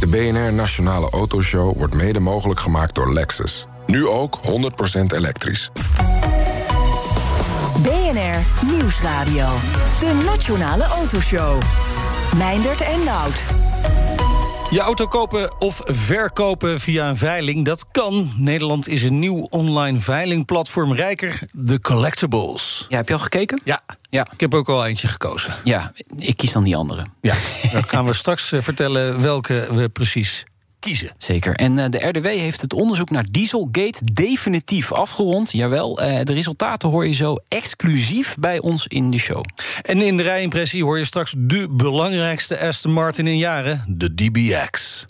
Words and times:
De 0.00 0.06
BNR 0.06 0.52
Nationale 0.52 1.10
Autoshow 1.10 1.76
wordt 1.78 1.94
mede 1.94 2.20
mogelijk 2.20 2.60
gemaakt 2.60 2.94
door 2.94 3.12
Lexus. 3.12 3.66
Nu 3.86 4.06
ook 4.06 4.38
100% 4.42 4.48
elektrisch. 5.14 5.70
BNR 7.82 8.66
Nieuwsradio. 8.66 9.48
De 10.00 10.22
Nationale 10.24 10.84
Autoshow. 10.84 11.62
Meindert 12.36 12.80
en 12.80 13.04
Nout. 13.04 13.63
Je 14.74 14.80
auto 14.80 15.06
kopen 15.06 15.60
of 15.60 15.80
verkopen 15.84 16.80
via 16.80 17.08
een 17.08 17.16
veiling, 17.16 17.64
dat 17.64 17.86
kan. 17.90 18.32
Nederland 18.36 18.88
is 18.88 19.02
een 19.02 19.18
nieuw 19.18 19.46
online 19.50 20.00
veilingplatform 20.00 20.92
rijker, 20.92 21.38
de 21.52 21.80
Collectibles. 21.80 22.86
Ja, 22.88 22.96
heb 22.96 23.08
je 23.08 23.14
al 23.14 23.20
gekeken? 23.20 23.60
Ja, 23.64 23.80
Ja. 24.10 24.26
ik 24.32 24.40
heb 24.40 24.54
ook 24.54 24.68
al 24.68 24.86
eentje 24.86 25.08
gekozen. 25.08 25.54
Ja, 25.64 25.92
ik 26.16 26.36
kies 26.36 26.52
dan 26.52 26.64
die 26.64 26.76
andere. 26.76 27.04
Ja, 27.20 27.34
dan 27.72 27.84
gaan 27.84 28.04
we 28.04 28.12
straks 28.12 28.52
eh, 28.52 28.62
vertellen 28.62 29.22
welke 29.22 29.66
we 29.70 29.88
precies 29.88 30.44
kiezen. 30.84 31.10
Zeker. 31.18 31.54
En 31.54 31.78
eh, 31.78 31.90
de 31.90 32.06
RDW 32.08 32.26
heeft 32.26 32.60
het 32.60 32.72
onderzoek 32.72 33.10
naar 33.10 33.24
Dieselgate 33.30 34.04
definitief 34.12 34.92
afgerond. 34.92 35.52
Jawel, 35.52 36.00
eh, 36.00 36.24
de 36.24 36.32
resultaten 36.32 36.88
hoor 36.88 37.06
je 37.06 37.14
zo 37.14 37.36
exclusief 37.48 38.36
bij 38.40 38.58
ons 38.60 38.86
in 38.86 39.10
de 39.10 39.18
show. 39.18 39.44
En 39.82 40.02
in 40.02 40.16
de 40.16 40.22
rijimpressie 40.22 40.84
hoor 40.84 40.98
je 40.98 41.04
straks 41.04 41.34
de 41.38 41.68
belangrijkste 41.70 42.58
Aston 42.60 42.92
Martin 42.92 43.26
in 43.26 43.38
jaren, 43.38 43.84
de 43.88 44.14
DBX. 44.14 45.04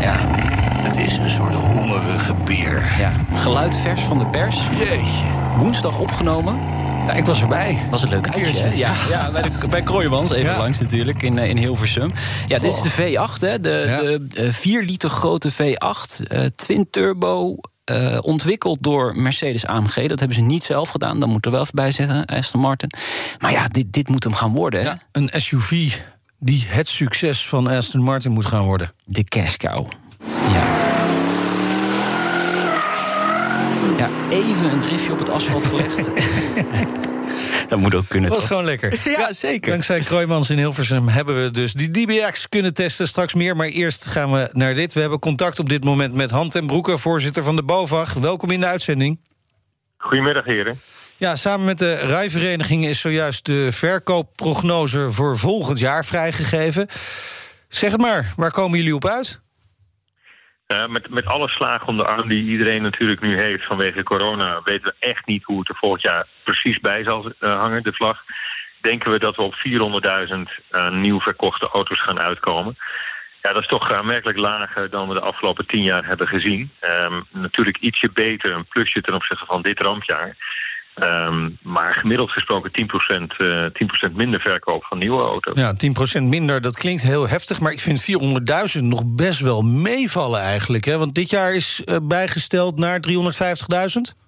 Ja, 0.00 0.16
Het 0.82 0.96
is 0.96 1.16
een 1.16 1.30
soort 1.30 1.54
hongerige 1.54 2.34
beer. 2.44 2.94
ja. 2.98 3.12
geluid 3.34 3.76
vers 3.76 4.00
van 4.00 4.18
de 4.18 4.26
pers. 4.26 4.66
Jeetje. 4.78 5.24
Woensdag 5.58 5.98
opgenomen. 5.98 6.58
Ja, 7.06 7.12
ik 7.12 7.24
was 7.24 7.40
erbij. 7.40 7.78
Was 7.90 8.02
een 8.02 8.08
leuk 8.08 8.28
uitje. 8.28 8.62
hè? 8.62 8.74
ja. 8.74 8.92
Ja, 9.08 9.30
bij, 9.30 9.42
de, 9.42 9.50
bij 9.70 9.80
even 9.82 10.38
Ja. 10.42 10.58
langs 10.58 10.78
natuurlijk, 10.80 11.22
in, 11.22 11.38
eh, 11.38 11.48
in 11.48 11.56
Hilversum. 11.56 12.12
Ja, 12.46 12.58
dit 12.58 12.74
is 12.74 12.82
de 12.82 12.90
V8, 12.90 13.40
hè, 13.40 13.60
de, 13.60 13.84
Ja. 13.88 14.00
de 14.00 14.26
eh, 14.42 14.52
4 14.52 14.82
liter 14.82 15.10
grote 15.10 15.52
V8, 15.52 16.26
eh, 16.26 16.44
twin 16.44 16.90
turbo... 16.90 17.56
eh, 17.84 18.18
ontwikkeld 18.20 18.78
door 18.82 19.16
Mercedes 19.16 19.66
AMG. 19.66 19.94
Dat 20.06 20.18
hebben 20.18 20.34
ze 20.36 20.42
niet 20.42 20.64
zelf 20.64 20.88
gedaan, 20.88 21.20
dat 21.20 21.28
moet 21.28 21.44
er 21.44 21.50
wel 21.50 21.60
even 21.60 21.74
bij 21.74 21.90
zeggen, 21.90 22.24
Aston 22.24 22.60
Martin. 22.60 22.90
Maar 23.38 23.52
ja, 23.52 23.68
dit, 23.68 23.92
dit 23.92 24.08
moet 24.08 24.24
hem 24.24 24.34
gaan 24.34 24.52
worden, 24.52 24.80
hè? 24.80 24.86
Ja, 24.86 24.98
een 25.12 25.30
SUV 25.32 25.92
die 26.38 26.64
het 26.68 26.88
succes 26.88 27.48
van 27.48 27.66
Aston 27.66 28.00
Martin 28.02 28.32
moet 28.32 28.46
gaan 28.46 28.64
worden. 28.64 28.92
De 29.04 29.24
cash 29.24 29.56
cow. 29.56 29.86
Ja. 30.52 30.62
Ja, 33.96 34.10
even 34.30 34.70
een 34.70 34.80
driftje 34.80 35.12
op 35.12 35.18
het 35.18 35.28
asfalt 35.28 35.64
gelegd. 35.74 36.10
dat 37.68 37.78
moet 37.78 37.94
ook 37.94 38.08
kunnen, 38.08 38.28
Dat 38.30 38.38
was 38.38 38.48
toch? 38.48 38.48
gewoon 38.48 38.64
lekker. 38.64 39.00
Ja, 39.18 39.32
zeker. 39.32 39.70
Dankzij 39.70 40.00
Kroijmans 40.00 40.50
in 40.50 40.58
Hilversum 40.58 41.08
hebben 41.08 41.42
we 41.42 41.50
dus 41.50 41.72
die 41.72 41.90
DBX 41.90 42.48
kunnen 42.48 42.74
testen. 42.74 43.08
Straks 43.08 43.34
meer, 43.34 43.56
maar 43.56 43.66
eerst 43.66 44.06
gaan 44.06 44.32
we 44.32 44.48
naar 44.52 44.74
dit. 44.74 44.92
We 44.92 45.00
hebben 45.00 45.18
contact 45.18 45.58
op 45.58 45.68
dit 45.68 45.84
moment 45.84 46.14
met 46.14 46.30
Han 46.30 46.48
ten 46.48 46.66
Broeke, 46.66 46.98
voorzitter 46.98 47.44
van 47.44 47.56
de 47.56 47.62
BOVAG. 47.62 48.12
Welkom 48.14 48.50
in 48.50 48.60
de 48.60 48.66
uitzending. 48.66 49.20
Goedemiddag, 49.96 50.44
heren. 50.44 50.80
Ja, 51.16 51.36
samen 51.36 51.66
met 51.66 51.78
de 51.78 51.94
rijvereniging 51.94 52.86
is 52.86 53.00
zojuist 53.00 53.44
de 53.44 53.72
verkoopprognose 53.72 55.12
voor 55.12 55.38
volgend 55.38 55.78
jaar 55.78 56.04
vrijgegeven. 56.04 56.86
Zeg 57.68 57.90
het 57.92 58.00
maar, 58.00 58.32
waar 58.36 58.50
komen 58.52 58.78
jullie 58.78 58.94
op 58.94 59.06
uit? 59.06 59.40
Eh, 60.66 60.86
met, 60.86 61.10
met 61.10 61.26
alle 61.26 61.48
slagen 61.48 61.88
om 61.88 61.96
de 61.96 62.04
arm 62.04 62.28
die 62.28 62.44
iedereen 62.44 62.82
natuurlijk 62.82 63.20
nu 63.20 63.42
heeft 63.42 63.66
vanwege 63.66 64.02
corona... 64.02 64.60
weten 64.64 64.84
we 64.84 65.06
echt 65.06 65.26
niet 65.26 65.44
hoe 65.44 65.58
het 65.58 65.68
er 65.68 65.76
volgend 65.76 66.02
jaar 66.02 66.26
precies 66.44 66.80
bij 66.80 67.04
zal 67.04 67.32
eh, 67.38 67.58
hangen, 67.58 67.82
de 67.82 67.92
vlag. 67.92 68.24
Denken 68.80 69.10
we 69.10 69.18
dat 69.18 69.36
we 69.36 69.42
op 69.42 69.54
400.000 69.54 70.64
uh, 70.70 70.90
nieuw 70.90 71.20
verkochte 71.20 71.68
auto's 71.68 72.02
gaan 72.02 72.20
uitkomen. 72.20 72.76
Ja, 73.42 73.52
dat 73.52 73.62
is 73.62 73.68
toch 73.68 73.92
aanmerkelijk 73.92 74.38
lager 74.38 74.90
dan 74.90 75.08
we 75.08 75.14
de 75.14 75.20
afgelopen 75.20 75.66
tien 75.66 75.82
jaar 75.82 76.06
hebben 76.06 76.26
gezien. 76.28 76.70
Ehm, 76.80 77.20
natuurlijk 77.30 77.78
ietsje 77.78 78.10
beter, 78.12 78.54
een 78.54 78.68
plusje 78.68 79.00
ten 79.00 79.14
opzichte 79.14 79.46
van 79.46 79.62
dit 79.62 79.80
rampjaar. 79.80 80.36
Ehm, 80.96 81.50
maar 81.62 81.94
gemiddeld 81.94 82.30
gesproken 82.30 82.72
10%, 82.72 83.36
eh 83.38 83.64
10 83.72 83.90
minder 84.14 84.40
verkoop 84.40 84.84
van 84.84 84.98
nieuwe 84.98 85.22
auto's. 85.22 85.58
Ja, 85.58 85.72
10% 85.74 86.22
minder, 86.28 86.60
dat 86.60 86.76
klinkt 86.78 87.02
heel 87.02 87.28
heftig... 87.28 87.60
maar 87.60 87.72
ik 87.72 87.80
vind 87.80 88.00
400.000 88.78 88.82
nog 88.82 89.02
best 89.06 89.40
wel 89.40 89.62
meevallen 89.62 90.40
eigenlijk. 90.40 90.84
Hè? 90.84 90.98
Want 90.98 91.14
dit 91.14 91.30
jaar 91.30 91.54
is 91.54 91.84
eh, 91.84 91.96
bijgesteld 92.02 92.78
naar 92.78 93.00
350.000. 93.00 94.24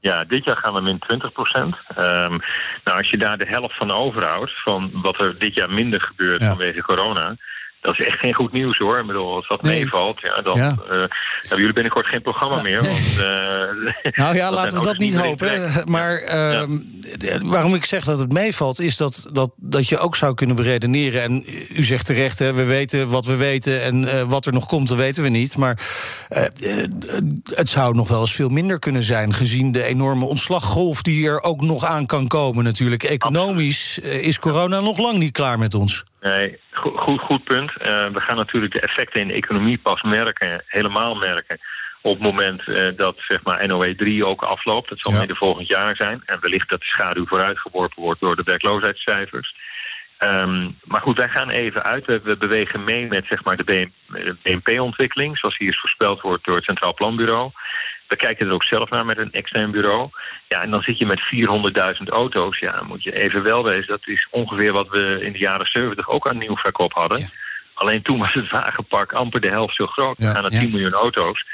Ja, 0.00 0.24
dit 0.24 0.44
jaar 0.44 0.56
gaan 0.56 0.74
we 0.74 0.80
min 0.80 0.98
20 0.98 1.32
procent. 1.32 1.76
nou, 2.84 2.96
als 2.98 3.10
je 3.10 3.18
daar 3.18 3.38
de 3.38 3.46
helft 3.48 3.76
van 3.76 3.90
overhoudt, 3.90 4.62
van 4.62 4.90
wat 4.92 5.20
er 5.20 5.38
dit 5.38 5.54
jaar 5.54 5.70
minder 5.70 6.00
gebeurt 6.00 6.40
Ja. 6.40 6.48
vanwege 6.48 6.82
corona. 6.82 7.36
Dat 7.80 7.98
is 7.98 8.06
echt 8.06 8.18
geen 8.18 8.34
goed 8.34 8.52
nieuws 8.52 8.78
hoor. 8.78 8.98
Ik 9.00 9.06
bedoel, 9.06 9.34
als 9.34 9.48
dat 9.48 9.62
Nee. 9.62 9.80
meevalt, 9.80 10.20
ja, 10.20 10.42
dan 10.42 10.56
Ja. 10.56 10.68
eh, 10.70 10.88
hebben 11.40 11.58
jullie 11.58 11.72
binnenkort 11.72 12.06
geen 12.06 12.22
programma 12.22 12.62
meer. 12.62 12.82
Want, 12.82 13.18
eh, 13.18 14.12
Nou 14.24 14.36
ja, 14.36 14.50
laten 14.60 14.76
we 14.78 14.84
dat 14.84 14.98
niet 14.98 15.20
hopen. 15.20 15.36
trek. 15.70 15.84
Maar 15.88 16.16
ehm, 16.16 16.78
waarom 17.42 17.74
ik 17.74 17.84
zeg 17.84 18.04
dat 18.04 18.18
het 18.18 18.32
meevalt, 18.32 18.80
is 18.80 18.96
dat, 18.96 19.28
dat, 19.32 19.50
dat 19.56 19.88
je 19.88 19.98
ook 19.98 20.16
zou 20.16 20.34
kunnen 20.34 20.56
beredeneren. 20.56 21.22
En 21.22 21.44
u 21.76 21.84
zegt 21.84 22.06
terecht, 22.06 22.38
hè, 22.38 22.52
we 22.52 22.64
weten 22.64 23.08
wat 23.08 23.24
we 23.26 23.36
weten 23.36 23.82
en 23.82 24.04
eh, 24.08 24.22
wat 24.22 24.46
er 24.46 24.52
nog 24.52 24.66
komt, 24.66 24.88
dat 24.88 24.96
weten 24.98 25.22
we 25.22 25.28
niet. 25.28 25.56
Maar 25.56 25.78
eh, 26.28 26.44
eh, 26.46 26.86
het 27.54 27.68
zou 27.68 27.94
nog 27.94 28.08
wel 28.08 28.20
eens 28.20 28.34
veel 28.34 28.48
minder 28.48 28.78
kunnen 28.78 29.02
zijn, 29.02 29.34
gezien 29.34 29.72
de 29.72 29.84
enorme 29.84 30.24
ontslaggolf 30.24 31.02
die 31.02 31.26
er 31.28 31.42
ook 31.42 31.60
nog 31.60 31.84
aan 31.84 32.06
kan 32.06 32.26
komen 32.26 32.64
natuurlijk. 32.64 33.02
Economisch 33.02 34.00
eh, 34.00 34.26
is 34.26 34.38
corona 34.38 34.80
nog 34.80 34.98
lang 34.98 35.18
niet 35.18 35.32
klaar 35.32 35.58
met 35.58 35.74
ons. 35.74 36.04
Nee, 36.20 36.58
goed, 36.80 37.20
goed, 37.20 37.44
punt. 37.44 37.70
Eh, 37.76 38.06
we 38.06 38.20
gaan 38.20 38.36
natuurlijk 38.36 38.72
de 38.72 38.80
effecten 38.80 39.20
in 39.20 39.28
de 39.28 39.34
economie 39.34 39.78
pas 39.78 40.02
merken, 40.02 40.62
helemaal 40.66 41.14
merken. 41.14 41.58
Op 42.02 42.12
het 42.14 42.22
moment 42.22 42.68
eh, 42.68 42.96
dat 42.96 43.16
zeg 43.18 43.42
maar, 43.42 43.66
NOE 43.66 43.94
3 43.94 44.26
ook 44.26 44.42
afloopt. 44.42 44.88
Dat 44.88 44.98
zal 45.00 45.12
Ja. 45.12 45.18
midden 45.18 45.36
volgend 45.36 45.68
jaar 45.68 45.96
zijn. 45.96 46.22
En 46.26 46.40
wellicht 46.40 46.68
dat 46.68 46.80
de 46.80 46.86
schaduw 46.86 47.26
vooruitgeworpen 47.26 48.02
wordt 48.02 48.20
door 48.20 48.36
de 48.36 48.42
werkloosheidscijfers. 48.42 49.54
Ehm, 50.18 50.70
maar 50.84 51.00
goed, 51.00 51.16
wij 51.16 51.28
gaan 51.28 51.50
even 51.50 51.82
uit. 51.82 52.06
We, 52.06 52.20
we 52.22 52.36
bewegen 52.36 52.84
mee 52.84 53.06
met 53.06 53.26
zeg 53.26 53.44
maar, 53.44 53.56
de 53.56 53.90
BNP-ontwikkeling, 54.42 55.38
zoals 55.38 55.56
hier 55.58 55.68
is 55.68 55.80
voorspeld 55.80 56.20
wordt 56.20 56.44
door 56.44 56.56
het 56.56 56.64
Centraal 56.64 56.94
Planbureau. 56.94 57.50
We 58.10 58.16
kijken 58.16 58.46
er 58.46 58.52
ook 58.52 58.64
zelf 58.64 58.90
naar 58.90 59.04
met 59.04 59.18
een 59.18 59.32
extern 59.32 59.70
bureau. 59.70 60.08
Ja, 60.48 60.62
en 60.62 60.70
dan 60.70 60.82
zit 60.82 60.98
je 60.98 61.06
met 61.06 61.20
400.000 62.00 62.08
auto's. 62.08 62.58
Ja, 62.58 62.82
moet 62.82 63.02
je 63.02 63.12
even 63.12 63.42
wel 63.42 63.64
wezen. 63.64 63.86
Dat 63.86 64.06
is 64.06 64.28
ongeveer 64.30 64.72
wat 64.72 64.88
we 64.88 65.18
in 65.22 65.32
de 65.32 65.38
jaren 65.38 65.66
70 65.66 66.08
ook 66.08 66.28
aan 66.28 66.38
nieuw 66.38 66.56
verkoop 66.56 66.92
hadden. 66.92 67.18
Ja. 67.18 67.26
Alleen 67.74 68.02
toen 68.02 68.18
was 68.18 68.32
het 68.32 68.50
wagenpark 68.50 69.12
amper 69.12 69.40
de 69.40 69.48
helft 69.48 69.74
zo 69.74 69.86
groot. 69.86 70.16
We 70.18 70.24
Ja, 70.24 70.32
gaan 70.32 70.42
naar 70.42 70.52
ja. 70.52 70.60
10 70.60 70.70
miljoen 70.70 70.92
auto's. 70.92 71.44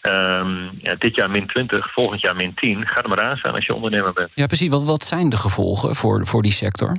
Ehm, 0.00 0.62
ja, 0.78 0.94
dit 0.98 1.14
jaar 1.14 1.30
min 1.30 1.46
20, 1.46 1.92
volgend 1.92 2.20
jaar 2.20 2.36
min 2.36 2.54
10. 2.54 2.86
Ga 2.86 3.02
er 3.02 3.08
maar 3.08 3.22
aan 3.22 3.36
staan 3.36 3.54
als 3.54 3.66
je 3.66 3.74
ondernemer 3.74 4.12
bent. 4.12 4.30
Ja, 4.34 4.46
precies. 4.46 4.70
Wat, 4.70 4.84
wat 4.84 5.02
zijn 5.02 5.28
de 5.28 5.36
gevolgen 5.36 5.94
voor, 5.94 6.26
voor 6.26 6.42
die 6.42 6.52
sector? 6.52 6.96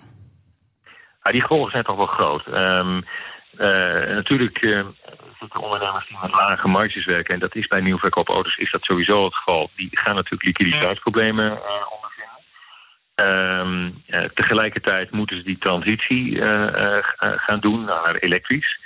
Ja, 1.23 1.31
die 1.31 1.41
gevolgen 1.41 1.71
zijn 1.71 1.83
toch 1.83 1.97
wel 1.97 2.05
groot. 2.05 2.45
Ehm, 2.47 3.01
eh, 3.57 4.15
natuurlijk 4.15 4.57
eh, 4.61 4.85
zitten 5.39 5.61
ondernemers 5.61 6.07
die 6.07 6.17
met 6.21 6.35
lage 6.35 6.67
marges 6.67 7.05
werken... 7.05 7.33
en 7.33 7.39
dat 7.39 7.55
is 7.55 7.67
bij 7.67 7.81
nieuwverkoopauto's 7.81 8.57
is 8.57 8.71
dat 8.71 8.83
sowieso 8.83 9.25
het 9.25 9.35
geval. 9.35 9.69
Die 9.75 9.89
gaan 9.91 10.15
natuurlijk 10.15 10.43
liquiditeitsproblemen 10.43 11.51
eh, 11.51 11.91
ondervinden. 11.95 12.39
Ehm, 13.15 13.91
eh, 14.07 14.29
tegelijkertijd 14.33 15.11
moeten 15.11 15.37
ze 15.37 15.43
die 15.43 15.57
transitie 15.57 16.41
eh, 16.41 16.97
gaan 17.17 17.59
doen 17.59 17.83
naar 17.83 18.15
elektrisch. 18.15 18.79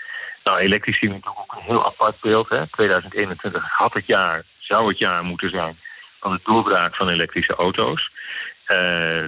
Nou, 0.43 0.59
elektrisch 0.59 0.99
zien 0.99 1.09
we 1.09 1.15
natuurlijk 1.15 1.41
ook 1.41 1.55
een 1.55 1.67
heel 1.67 1.85
apart 1.85 2.19
beeld. 2.21 2.49
Hè. 2.49 2.67
2021 2.67 3.63
had 3.69 3.93
het 3.93 4.05
jaar, 4.05 4.43
zou 4.57 4.87
het 4.87 4.97
jaar 4.97 5.23
moeten 5.23 5.49
zijn... 5.49 5.79
van 6.19 6.31
de 6.31 6.39
doorbraak 6.43 6.95
van 6.95 7.09
elektrische 7.09 7.55
auto's. 7.55 8.09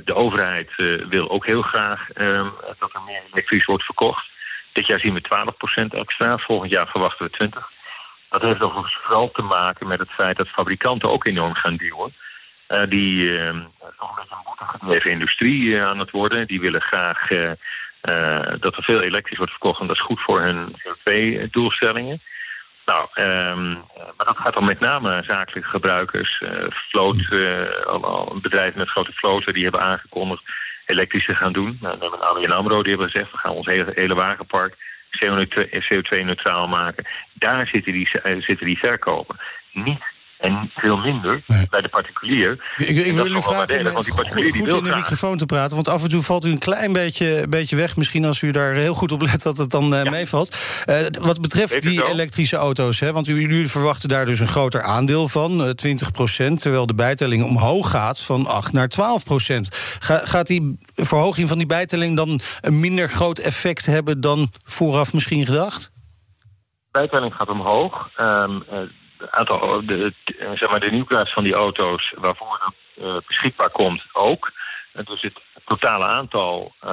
De 0.03 0.13
overheid 0.13 0.71
wil 1.09 1.29
ook 1.29 1.45
heel 1.45 1.61
graag 1.61 2.09
ehm, 2.09 2.49
dat 2.79 2.93
er 2.93 3.01
meer 3.05 3.21
elektrisch 3.31 3.65
wordt 3.65 3.83
verkocht. 3.83 4.32
Dit 4.73 4.87
jaar 4.87 4.99
zien 4.99 5.13
we 5.13 5.53
12% 5.93 5.97
extra, 5.97 6.37
volgend 6.37 6.71
jaar 6.71 6.87
verwachten 6.87 7.25
we 7.25 7.49
20%. 7.49 7.49
Dat 8.29 8.41
heeft 8.41 8.61
overigens 8.61 8.97
vooral 9.01 9.31
te 9.31 9.41
maken 9.41 9.87
met 9.87 9.99
het 9.99 10.11
feit 10.11 10.37
dat 10.37 10.47
fabrikanten 10.47 11.09
ook 11.09 11.25
enorm 11.25 11.53
gaan 11.53 11.75
duwen. 11.75 12.13
Eh, 12.67 12.89
die 12.89 13.37
ehm, 13.37 13.61
toch 13.97 14.75
een 14.79 15.11
industrie 15.11 15.75
eh, 15.75 15.85
aan 15.85 15.99
het 15.99 16.11
worden. 16.11 16.47
Die 16.47 16.59
willen 16.59 16.81
graag 16.81 17.31
eh, 17.31 17.51
dat 18.59 18.75
er 18.75 18.83
veel 18.83 19.01
elektrisch 19.01 19.37
wordt 19.37 19.51
verkocht. 19.51 19.81
En 19.81 19.87
dat 19.87 19.95
is 19.95 20.01
goed 20.01 20.21
voor 20.21 20.41
hun 20.41 20.75
CO2-doelstellingen. 20.81 22.21
Nou, 22.85 23.07
ehm, 23.13 23.71
maar 23.95 24.25
dat 24.25 24.37
gaat 24.37 24.53
dan 24.53 24.65
met 24.65 24.79
name 24.79 25.23
zakelijke 25.27 25.69
gebruikers. 25.69 26.43
al 27.85 28.37
bedrijven 28.41 28.79
met 28.79 28.89
grote 28.89 29.13
vloten 29.13 29.53
die 29.53 29.63
hebben 29.63 29.81
aangekondigd 29.81 30.43
elektrisch 30.85 31.25
te 31.25 31.35
gaan 31.35 31.53
doen. 31.53 31.77
Nou, 31.81 31.97
dan 31.99 32.11
met 32.11 32.21
ABN 32.21 32.51
AMRO 32.51 32.81
die 32.81 32.91
hebben 32.91 33.09
gezegd, 33.09 33.31
we 33.31 33.37
gaan 33.37 33.51
ons 33.51 33.65
hele, 33.65 33.91
hele 33.95 34.15
wagenpark 34.15 34.75
CO2-neutraal 35.83 36.67
maken. 36.67 37.05
Daar 37.33 37.67
zitten 37.67 37.93
die, 37.93 38.09
eh, 38.21 38.41
zitten 38.41 38.65
die 38.65 38.77
verkopen. 38.77 39.39
Niet 39.71 40.01
En 40.43 40.71
veel 40.75 40.97
minder 40.97 41.43
bij 41.69 41.81
de 41.81 41.89
particulier. 41.89 42.73
Ik, 42.77 43.05
ik 43.05 43.13
wil 43.13 43.25
u 43.25 43.41
vragen 43.41 43.87
om 43.87 43.93
goed, 43.93 44.11
goed 44.11 44.55
in 44.55 44.63
de 44.63 44.95
microfoon 44.95 45.37
te 45.37 45.45
praten. 45.45 45.75
Want 45.75 45.87
af 45.87 46.03
en 46.03 46.09
toe 46.09 46.21
valt 46.21 46.45
u 46.45 46.51
een 46.51 46.57
klein 46.57 46.93
beetje, 46.93 47.45
beetje 47.49 47.75
weg. 47.75 47.95
Misschien 47.95 48.25
als 48.25 48.41
u 48.41 48.51
daar 48.51 48.73
heel 48.73 48.93
goed 48.93 49.11
op 49.11 49.21
let 49.21 49.41
dat 49.41 49.57
het 49.57 49.69
dan 49.69 49.93
uh, 49.93 50.03
meevalt. 50.03 50.83
Uh, 50.89 50.95
wat 51.21 51.41
betreft 51.41 51.81
die 51.81 52.07
elektrische 52.07 52.55
auto's. 52.55 52.99
Hè, 52.99 53.11
want 53.11 53.25
jullie 53.25 53.67
verwachten 53.67 54.09
daar 54.09 54.25
dus 54.25 54.39
een 54.39 54.47
groter 54.47 54.81
aandeel 54.81 55.27
van. 55.27 55.61
Uh, 55.61 55.69
20 55.69 56.11
procent. 56.11 56.61
Terwijl 56.61 56.85
de 56.85 56.95
bijtelling 56.95 57.43
omhoog 57.43 57.89
gaat 57.89 58.21
van 58.21 58.47
8 58.47 58.73
naar 58.73 58.87
12 58.87 59.23
procent. 59.23 59.97
Ga, 59.99 60.17
gaat 60.17 60.47
die 60.47 60.79
verhoging 60.93 61.47
van 61.47 61.57
die 61.57 61.67
bijtelling 61.67 62.17
dan 62.17 62.39
een 62.61 62.79
minder 62.79 63.09
groot 63.09 63.37
effect 63.37 63.85
hebben 63.85 64.21
dan 64.21 64.49
vooraf 64.63 65.13
misschien 65.13 65.45
gedacht? 65.45 65.91
bijtelling 66.91 67.33
gaat 67.33 67.49
omhoog. 67.49 68.09
Um, 68.17 68.63
aantal, 69.29 69.85
de, 69.85 70.13
zeg 70.53 70.69
maar 70.69 70.79
de 70.79 70.91
nieuwklaas 70.91 71.33
van 71.33 71.43
die 71.43 71.53
auto's 71.53 72.13
waarvoor 72.15 72.59
dat 72.59 73.05
uh, 73.05 73.17
beschikbaar 73.27 73.69
komt 73.69 74.03
ook. 74.11 74.51
dus 74.93 75.21
het 75.21 75.39
totale 75.65 76.05
aantal 76.05 76.73
uh, 76.83 76.89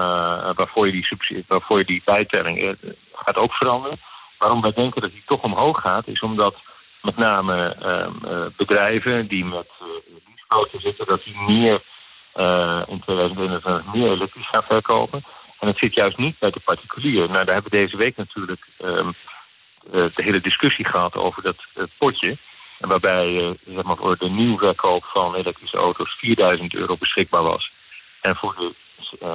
waarvoor, 0.55 0.87
je 0.87 0.93
die 0.93 1.05
subsidie, 1.05 1.45
waarvoor 1.49 1.79
je 1.79 1.85
die 1.85 2.03
bijtelling 2.05 2.77
gaat 3.13 3.37
ook 3.37 3.53
veranderen. 3.53 4.01
Waarom 4.39 4.61
wij 4.61 4.73
denken 4.73 5.01
dat 5.01 5.11
die 5.11 5.23
toch 5.27 5.43
omhoog 5.43 5.81
gaat, 5.81 6.07
is 6.07 6.21
omdat 6.21 6.57
met 7.03 7.17
name 7.17 7.77
uh, 7.83 8.47
bedrijven 8.57 9.27
die 9.27 9.45
met 9.45 9.69
uh, 10.53 10.81
zitten, 10.81 11.07
dat 11.07 11.25
die 11.25 11.37
meer 11.37 11.83
in 12.87 13.01
2021 13.01 13.95
meer 13.95 14.11
elektrisch 14.11 14.49
gaan 14.49 14.63
verkopen. 14.63 15.25
En 15.61 15.69
het 15.69 15.79
zit 15.79 15.95
juist 15.95 16.17
niet 16.17 16.39
bij 16.39 16.51
de 16.51 16.61
particulier. 16.61 17.19
Nou, 17.19 17.45
daar 17.45 17.55
hebben 17.55 17.71
we 17.71 17.79
deze 17.79 17.97
week 17.97 18.17
natuurlijk 18.17 18.67
um, 18.79 18.89
eh, 18.89 19.05
de 19.91 20.13
hele 20.15 20.41
discussie 20.41 20.87
gehad 20.87 21.15
over 21.15 21.43
dat 21.43 21.57
eh, 21.75 21.85
potje. 21.99 22.39
Waarbij 22.79 23.27
uh, 23.27 23.51
zeg 23.67 23.85
maar 23.85 23.97
voor 23.97 24.17
de 24.17 24.29
nieuwverkoop 24.29 25.05
van 25.05 25.35
elektrische 25.35 25.77
auto's 25.77 26.17
4000 26.19 26.75
euro 26.75 26.97
beschikbaar 26.97 27.43
was. 27.43 27.73
En 28.21 28.37
voor 28.37 28.55
de 28.57 28.75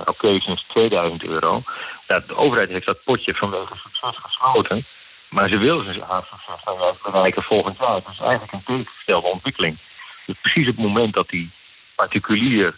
occasions 0.06 0.66
2000 0.68 1.24
euro. 1.24 1.64
Ja, 2.08 2.20
de 2.20 2.36
overheid 2.36 2.70
heeft 2.70 2.86
dat 2.86 3.04
potje 3.04 3.34
vanwege 3.34 3.76
succes 3.76 4.18
gesloten. 4.22 4.86
Maar 5.30 5.50
ze 5.50 5.58
wil 5.58 5.80
ze 5.80 6.04
haar 6.08 6.28
succes 6.32 7.02
bereiken 7.04 7.44
volgend 7.44 7.78
jaar. 7.78 8.02
Dat 8.02 8.12
is 8.12 8.20
eigenlijk 8.20 8.52
een 8.52 8.64
tegengestelde 8.64 9.28
ontwikkeling. 9.28 9.78
Dus 10.26 10.36
precies 10.42 10.68
op 10.68 10.76
het 10.76 10.86
moment 10.86 11.14
dat 11.14 11.30
die 11.30 11.52
particulier 11.96 12.78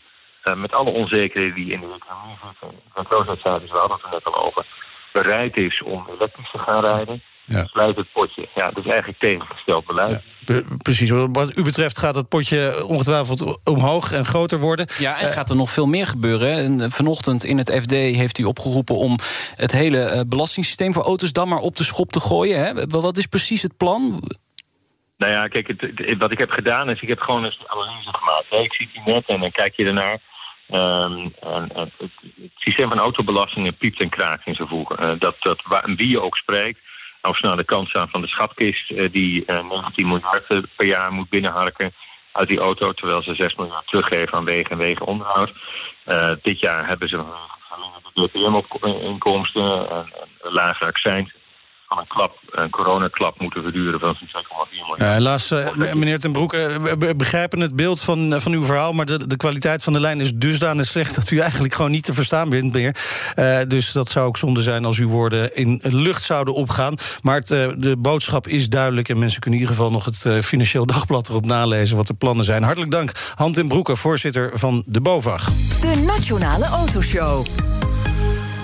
met 0.55 0.73
alle 0.73 0.89
onzekerheden 0.89 1.55
die 1.55 1.71
in 1.71 1.79
de 1.79 1.93
economie 1.99 2.37
zitten, 2.45 2.79
werkloosheidscijfers, 2.93 3.71
we 3.71 3.77
hadden 3.77 3.97
het 3.97 4.05
er 4.05 4.11
net 4.11 4.25
al 4.25 4.45
over, 4.45 4.65
bereid 5.11 5.57
is 5.57 5.81
om 5.81 6.07
elektrisch 6.09 6.51
te 6.51 6.57
gaan 6.57 6.81
rijden, 6.81 7.23
ja. 7.47 7.65
sluit 7.65 7.95
het 7.95 8.11
potje. 8.13 8.47
Ja, 8.55 8.71
dat 8.71 8.85
is 8.85 8.91
eigenlijk 8.91 9.19
tegengesteld 9.19 9.85
beleid. 9.85 10.23
Ja, 10.45 10.61
precies. 10.77 11.09
Wat 11.09 11.57
u 11.57 11.63
betreft 11.63 11.97
gaat 11.97 12.15
het 12.15 12.29
potje 12.29 12.85
ongetwijfeld 12.87 13.59
omhoog 13.63 14.11
en 14.11 14.25
groter 14.25 14.59
worden. 14.59 14.87
Ja, 14.97 15.19
en 15.19 15.25
uh, 15.25 15.31
gaat 15.31 15.49
er 15.49 15.55
nog 15.55 15.69
veel 15.69 15.85
meer 15.85 16.07
gebeuren. 16.07 16.51
En 16.51 16.81
eh, 16.81 16.89
vanochtend 16.89 17.43
in 17.43 17.57
het 17.57 17.71
FD 17.81 17.91
heeft 17.91 18.37
u 18.37 18.43
opgeroepen 18.43 18.95
om 18.95 19.17
het 19.55 19.71
hele 19.71 20.13
uh, 20.13 20.21
belastingssysteem 20.27 20.93
voor 20.93 21.03
auto's 21.03 21.31
dan 21.31 21.47
maar 21.47 21.59
op 21.59 21.75
de 21.75 21.83
schop 21.83 22.11
te 22.11 22.19
gooien. 22.19 22.59
Hè? 22.59 22.87
Wat 22.87 23.17
is 23.17 23.25
precies 23.25 23.61
het 23.61 23.77
plan? 23.77 24.21
Nou 25.17 25.31
ja, 25.31 25.47
kijk, 25.47 25.67
het, 25.67 26.17
wat 26.17 26.31
ik 26.31 26.37
heb 26.37 26.49
gedaan 26.49 26.89
is, 26.89 27.01
ik 27.01 27.07
heb 27.07 27.19
gewoon 27.19 27.45
eens 27.45 27.59
een 27.59 27.71
analyse 27.71 28.13
gemaakt. 28.13 28.65
Ik 28.65 28.73
zie 28.73 28.89
die 28.93 29.13
net 29.13 29.27
en 29.27 29.39
dan 29.39 29.51
kijk 29.51 29.75
je 29.75 29.85
ernaar. 29.85 30.19
Um, 30.71 31.33
en, 31.39 31.69
en 31.73 31.79
het, 31.79 31.91
het, 31.97 32.11
systeem 32.55 32.89
van 32.89 32.99
autobelastingen 32.99 33.77
piept 33.77 33.99
en 33.99 34.09
kraakt 34.09 34.47
in 34.47 34.55
zijn 34.55 34.67
voegen. 34.67 35.03
Uh, 35.03 35.19
dat, 35.19 35.35
dat, 35.39 35.61
waar, 35.63 35.95
wie 35.95 36.09
je 36.09 36.21
ook 36.21 36.37
spreekt, 36.37 36.79
of 37.21 37.41
naar 37.41 37.57
de 37.57 37.65
kant 37.65 37.87
staan 37.87 38.09
van 38.09 38.21
de 38.21 38.27
schatkist 38.27 38.91
uh, 38.91 39.11
die 39.11 39.43
uh, 39.47 39.57
eh, 39.57 39.69
19 39.69 40.07
miljard 40.07 40.45
eh, 40.47 40.57
per 40.75 40.85
jaar 40.85 41.11
moet 41.11 41.29
binnenharken 41.29 41.93
uit 42.31 42.47
die 42.47 42.59
auto, 42.59 42.93
terwijl 42.93 43.23
ze 43.23 43.35
6 43.35 43.55
miljard 43.55 43.87
teruggeven 43.87 44.33
aan 44.33 44.45
wegen 44.45 44.71
en 44.71 44.77
wegenonderhoud. 44.77 45.51
Uh, 46.05 46.31
dit 46.41 46.59
jaar 46.59 46.87
hebben 46.87 47.09
ze 47.09 47.23
verminderde 47.59 48.11
DPM-inkomsten 48.13 49.89
en, 49.89 50.07
en 50.41 50.51
lagere 50.51 50.85
accijns 50.85 51.33
van 51.87 51.97
een 51.97 52.07
klap, 52.07 52.37
een 52.49 52.69
coronaklap 52.69 53.39
moeten 53.39 53.63
verduren 53.63 53.99
van 53.99 54.15
zo'n 54.15 54.43
2,4 54.43 54.69
miljoen. 54.69 54.95
Ja, 54.97 55.13
helaas, 55.13 55.51
uh, 55.51 55.93
meneer 55.93 56.19
Ten 56.19 56.31
Broeke, 56.31 56.79
we 56.99 57.15
begrijpen 57.15 57.59
het 57.59 57.75
beeld 57.75 58.01
van, 58.01 58.33
eh, 58.33 58.39
van 58.39 58.51
uw 58.51 58.63
verhaal... 58.63 58.93
maar 58.93 59.05
de, 59.05 59.27
de 59.27 59.37
kwaliteit 59.37 59.83
van 59.83 59.93
de 59.93 59.99
lijn 59.99 60.19
is 60.19 60.33
dusdanig 60.33 60.85
slecht... 60.85 61.15
dat 61.15 61.31
u 61.31 61.39
eigenlijk 61.39 61.73
gewoon 61.73 61.91
niet 61.91 62.03
te 62.03 62.13
verstaan 62.13 62.49
bent 62.49 62.73
meer. 62.73 62.95
Uh, 63.35 63.59
dus 63.67 63.91
dat 63.91 64.09
zou 64.09 64.27
ook 64.27 64.37
zonde 64.37 64.61
zijn 64.61 64.85
als 64.85 64.97
uw 64.97 65.07
woorden 65.07 65.55
in 65.55 65.79
lucht 65.83 66.23
zouden 66.23 66.53
opgaan. 66.53 66.95
Maar 67.21 67.35
het, 67.35 67.51
uh, 67.51 67.67
de 67.77 67.97
boodschap 67.97 68.47
is 68.47 68.69
duidelijk... 68.69 69.09
en 69.09 69.19
mensen 69.19 69.41
kunnen 69.41 69.59
in 69.59 69.65
ieder 69.65 69.81
geval 69.81 69.93
nog 69.93 70.05
het 70.05 70.45
Financieel 70.45 70.85
Dagblad 70.85 71.29
erop 71.29 71.45
nalezen... 71.45 71.97
wat 71.97 72.07
de 72.07 72.13
plannen 72.13 72.45
zijn. 72.45 72.63
Hartelijk 72.63 72.91
dank, 72.91 73.11
Han 73.35 73.51
Ten 73.51 73.67
Broeke, 73.67 73.95
voorzitter 73.95 74.51
van 74.53 74.83
de 74.85 75.01
BOVAG. 75.01 75.45
De 75.81 76.03
Nationale 76.05 76.65
Autoshow. 76.65 77.45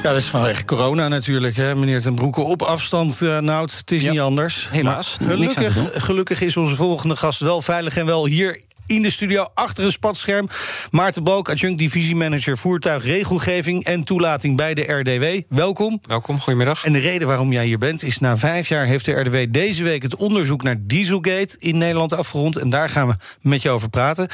Ja, 0.03 0.09
dat 0.09 0.21
is 0.21 0.27
vanwege 0.27 0.65
corona 0.65 1.07
natuurlijk, 1.07 1.55
hè, 1.55 1.75
meneer 1.75 2.01
Ten 2.01 2.15
Broeke. 2.15 2.41
Op 2.41 2.61
afstand, 2.61 3.21
uh, 3.21 3.39
Nout, 3.39 3.77
het 3.77 3.91
is 3.91 4.03
niet 4.03 4.19
anders. 4.19 4.67
Helaas, 4.69 5.17
gelukkig, 5.21 6.03
gelukkig 6.03 6.41
is 6.41 6.57
onze 6.57 6.75
volgende 6.75 7.15
gast 7.15 7.39
wel 7.39 7.61
veilig 7.61 7.97
en 7.97 8.05
wel 8.05 8.25
hier 8.25 8.61
in 8.85 9.01
de 9.01 9.09
studio 9.09 9.47
achter 9.53 9.83
een 9.83 9.91
spatscherm. 9.91 10.47
Maarten 10.91 11.23
Book, 11.23 11.49
adjunct 11.49 11.77
divisiemanager 11.77 12.57
voertuigregelgeving 12.57 13.83
en 13.83 14.03
toelating 14.03 14.57
bij 14.57 14.73
de 14.73 14.81
RDW. 14.81 15.55
Welkom. 15.55 15.99
Welkom, 16.07 16.39
goedemiddag. 16.39 16.85
En 16.85 16.93
de 16.93 16.99
reden 16.99 17.27
waarom 17.27 17.51
jij 17.51 17.65
hier 17.65 17.77
bent 17.77 18.03
is 18.03 18.19
na 18.19 18.37
vijf 18.37 18.67
jaar 18.67 18.85
heeft 18.85 19.05
de 19.05 19.11
RDW 19.11 19.53
deze 19.53 19.83
week 19.83 20.01
het 20.01 20.15
onderzoek 20.15 20.63
naar 20.63 20.75
Dieselgate 20.79 21.55
in 21.59 21.77
Nederland 21.77 22.13
afgerond. 22.13 22.57
En 22.57 22.69
daar 22.69 22.89
gaan 22.89 23.07
we 23.07 23.15
met 23.41 23.61
je 23.61 23.69
over 23.69 23.89
praten. 23.89 24.27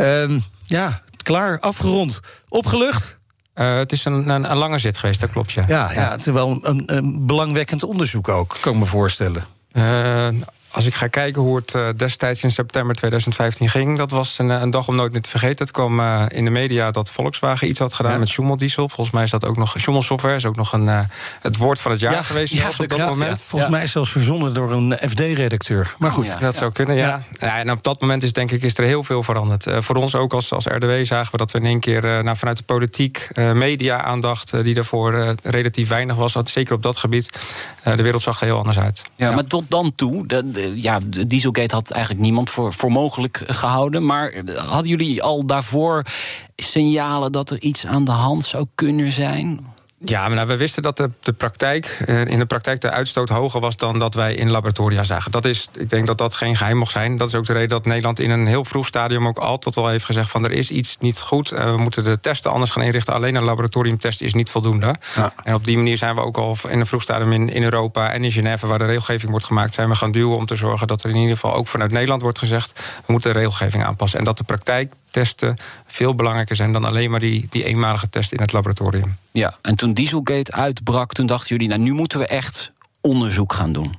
Uh, 0.00 0.30
ja, 0.64 1.02
klaar, 1.22 1.60
afgerond. 1.60 2.20
Opgelucht? 2.48 3.15
Uh, 3.56 3.76
het 3.76 3.92
is 3.92 4.04
een, 4.04 4.28
een, 4.28 4.50
een, 4.50 4.56
lange 4.56 4.78
zit 4.78 4.96
geweest, 4.96 5.20
dat 5.20 5.30
klopt, 5.30 5.52
ja. 5.52 5.64
Ja, 5.68 5.92
ja 5.92 6.10
het 6.10 6.26
is 6.26 6.32
wel 6.32 6.58
een, 6.60 6.82
een 6.86 7.26
belangwekkend 7.26 7.82
onderzoek 7.82 8.28
ook, 8.28 8.56
kan 8.60 8.72
ik 8.72 8.78
me 8.78 8.84
voorstellen. 8.84 9.44
Uh, 9.72 10.28
als 10.76 10.86
ik 10.86 10.94
ga 10.94 11.06
kijken 11.06 11.42
hoe 11.42 11.56
het 11.56 11.74
uh, 11.74 11.88
destijds 11.96 12.42
in 12.42 12.50
september 12.50 12.96
2015 12.96 13.68
ging, 13.68 13.96
dat 13.98 14.10
was 14.10 14.38
een, 14.38 14.48
een, 14.48 14.70
dag 14.70 14.88
om 14.88 14.96
nooit 14.96 15.12
meer 15.12 15.20
te 15.20 15.30
vergeten. 15.30 15.64
Het 15.64 15.74
kwam 15.74 16.00
uh, 16.00 16.24
in 16.28 16.44
de 16.44 16.50
media 16.50 16.90
dat 16.90 17.10
Volkswagen 17.10 17.68
iets 17.68 17.78
had 17.78 17.94
gedaan 17.94 18.12
ja. 18.12 18.18
met 18.18 18.28
Schummeldiesel. 18.28 18.88
Volgens 18.88 19.10
mij 19.10 19.24
is 19.24 19.30
dat 19.30 19.46
ook 19.46 19.56
nog. 19.56 19.74
Schummelsoftware 19.76 20.34
is 20.34 20.44
ook 20.44 20.56
nog 20.56 20.72
een, 20.72 20.84
uh, 20.84 21.00
het 21.40 21.56
woord 21.56 21.80
van 21.80 21.90
het 21.90 22.00
jaar 22.00 22.12
ja, 22.12 22.22
geweest 22.22 22.52
ja, 22.52 22.68
op 22.78 22.88
dat 22.88 22.98
moment. 22.98 23.40
Volgens 23.48 23.70
mij 23.70 23.86
zelfs 23.86 24.10
verzonnen 24.10 24.54
door 24.54 24.72
een 24.72 24.98
FD-redacteur. 25.08 25.94
Maar 25.98 26.12
goed, 26.12 26.40
dat 26.40 26.56
zou 26.56 26.72
kunnen. 26.72 26.96
Ja. 26.96 27.22
en 27.38 27.70
op 27.70 27.82
dat 27.82 28.00
moment 28.00 28.22
is 28.22 28.32
denk 28.32 28.50
ik 28.50 28.62
is 28.62 28.78
er 28.78 28.84
heel 28.84 29.04
veel 29.04 29.22
veranderd. 29.22 29.66
voor 29.78 29.96
ons 29.96 30.14
ook 30.14 30.32
als, 30.32 30.52
als 30.52 30.64
RDW 30.64 31.04
zagen 31.04 31.32
we 31.32 31.38
dat 31.38 31.50
we 31.50 31.58
in 31.58 31.66
één 31.66 31.80
keer 31.80 32.02
nou, 32.02 32.36
vanuit 32.36 32.56
de 32.56 32.62
politiek, 32.62 33.28
media-aandacht, 33.34 34.62
die 34.62 34.74
daarvoor 34.74 35.34
relatief 35.42 35.88
weinig 35.88 36.16
was, 36.16 36.36
zeker 36.44 36.74
op 36.74 36.82
dat 36.82 36.96
gebied, 36.96 37.30
de 37.82 38.02
wereld 38.02 38.22
zag 38.22 38.40
er 38.40 38.46
heel 38.46 38.58
anders 38.58 38.78
uit. 38.78 39.02
Ja, 39.14 39.30
maar 39.30 39.44
tot 39.44 39.64
dan 39.68 39.94
toe. 39.94 40.26
De, 40.26 40.50
ja, 40.74 40.98
Dieselgate 41.26 41.74
had 41.74 41.90
eigenlijk 41.90 42.24
niemand 42.24 42.50
voor, 42.50 42.72
voor 42.72 42.92
mogelijk 42.92 43.42
gehouden. 43.46 44.04
Maar 44.04 44.42
hadden 44.56 44.88
jullie 44.88 45.22
al 45.22 45.46
daarvoor 45.46 46.04
signalen 46.56 47.32
dat 47.32 47.50
er 47.50 47.60
iets 47.60 47.86
aan 47.86 48.04
de 48.04 48.10
hand 48.10 48.44
zou 48.44 48.66
kunnen 48.74 49.12
zijn? 49.12 49.74
Ja, 49.98 50.26
maar 50.26 50.36
nou, 50.36 50.48
we 50.48 50.56
wisten 50.56 50.82
dat 50.82 50.96
de, 50.96 51.10
de 51.20 51.32
praktijk, 51.32 51.98
eh, 52.06 52.24
in 52.24 52.38
de 52.38 52.46
praktijk 52.46 52.80
de 52.80 52.90
uitstoot 52.90 53.28
hoger 53.28 53.60
was 53.60 53.76
dan 53.76 53.98
dat 53.98 54.14
wij 54.14 54.34
in 54.34 54.50
laboratoria 54.50 55.02
zagen. 55.02 55.30
Dat 55.30 55.44
is, 55.44 55.68
ik 55.72 55.90
denk 55.90 56.06
dat 56.06 56.18
dat 56.18 56.34
geen 56.34 56.56
geheim 56.56 56.76
mocht 56.76 56.92
zijn. 56.92 57.16
Dat 57.16 57.28
is 57.28 57.34
ook 57.34 57.46
de 57.46 57.52
reden 57.52 57.68
dat 57.68 57.86
Nederland 57.86 58.20
in 58.20 58.30
een 58.30 58.46
heel 58.46 58.64
vroeg 58.64 58.86
stadium 58.86 59.26
ook 59.26 59.38
altijd 59.38 59.76
al 59.76 59.88
heeft 59.88 60.04
gezegd 60.04 60.30
van 60.30 60.44
er 60.44 60.50
is 60.50 60.70
iets 60.70 60.96
niet 61.00 61.20
goed. 61.20 61.52
Uh, 61.52 61.64
we 61.64 61.76
moeten 61.76 62.04
de 62.04 62.20
testen 62.20 62.50
anders 62.50 62.70
gaan 62.70 62.82
inrichten. 62.82 63.14
Alleen 63.14 63.34
een 63.34 63.42
laboratoriumtest 63.42 64.22
is 64.22 64.34
niet 64.34 64.50
voldoende. 64.50 64.94
Ja. 65.14 65.32
En 65.42 65.54
op 65.54 65.64
die 65.64 65.76
manier 65.76 65.96
zijn 65.96 66.14
we 66.14 66.20
ook 66.20 66.36
al 66.36 66.56
in 66.68 66.80
een 66.80 66.86
vroeg 66.86 67.02
stadium 67.02 67.32
in, 67.32 67.48
in 67.48 67.62
Europa 67.62 68.12
en 68.12 68.24
in 68.24 68.32
Genève, 68.32 68.66
waar 68.66 68.78
de 68.78 68.86
regelgeving 68.86 69.30
wordt 69.30 69.46
gemaakt, 69.46 69.74
zijn 69.74 69.88
we 69.88 69.94
gaan 69.94 70.12
duwen 70.12 70.36
om 70.36 70.46
te 70.46 70.56
zorgen 70.56 70.86
dat 70.86 71.02
er 71.02 71.10
in 71.10 71.16
ieder 71.16 71.34
geval 71.34 71.54
ook 71.54 71.68
vanuit 71.68 71.90
Nederland 71.90 72.22
wordt 72.22 72.38
gezegd, 72.38 72.80
we 73.06 73.12
moeten 73.12 73.32
de 73.32 73.38
regelgeving 73.38 73.84
aanpassen. 73.84 74.18
En 74.18 74.24
dat 74.24 74.38
de 74.38 74.44
praktijk 74.44 74.92
testen 75.20 75.56
veel 75.86 76.14
belangrijker 76.14 76.56
zijn 76.56 76.72
dan 76.72 76.84
alleen 76.84 77.10
maar 77.10 77.20
die, 77.20 77.46
die 77.50 77.64
eenmalige 77.64 78.08
test 78.08 78.32
in 78.32 78.40
het 78.40 78.52
laboratorium. 78.52 79.16
Ja, 79.32 79.54
en 79.62 79.74
toen 79.74 79.92
Dieselgate 79.92 80.52
uitbrak, 80.52 81.12
toen 81.12 81.26
dachten 81.26 81.48
jullie, 81.48 81.68
nou 81.68 81.80
nu 81.80 81.92
moeten 81.92 82.18
we 82.18 82.26
echt 82.26 82.72
onderzoek 83.00 83.52
gaan 83.52 83.72
doen. 83.72 83.94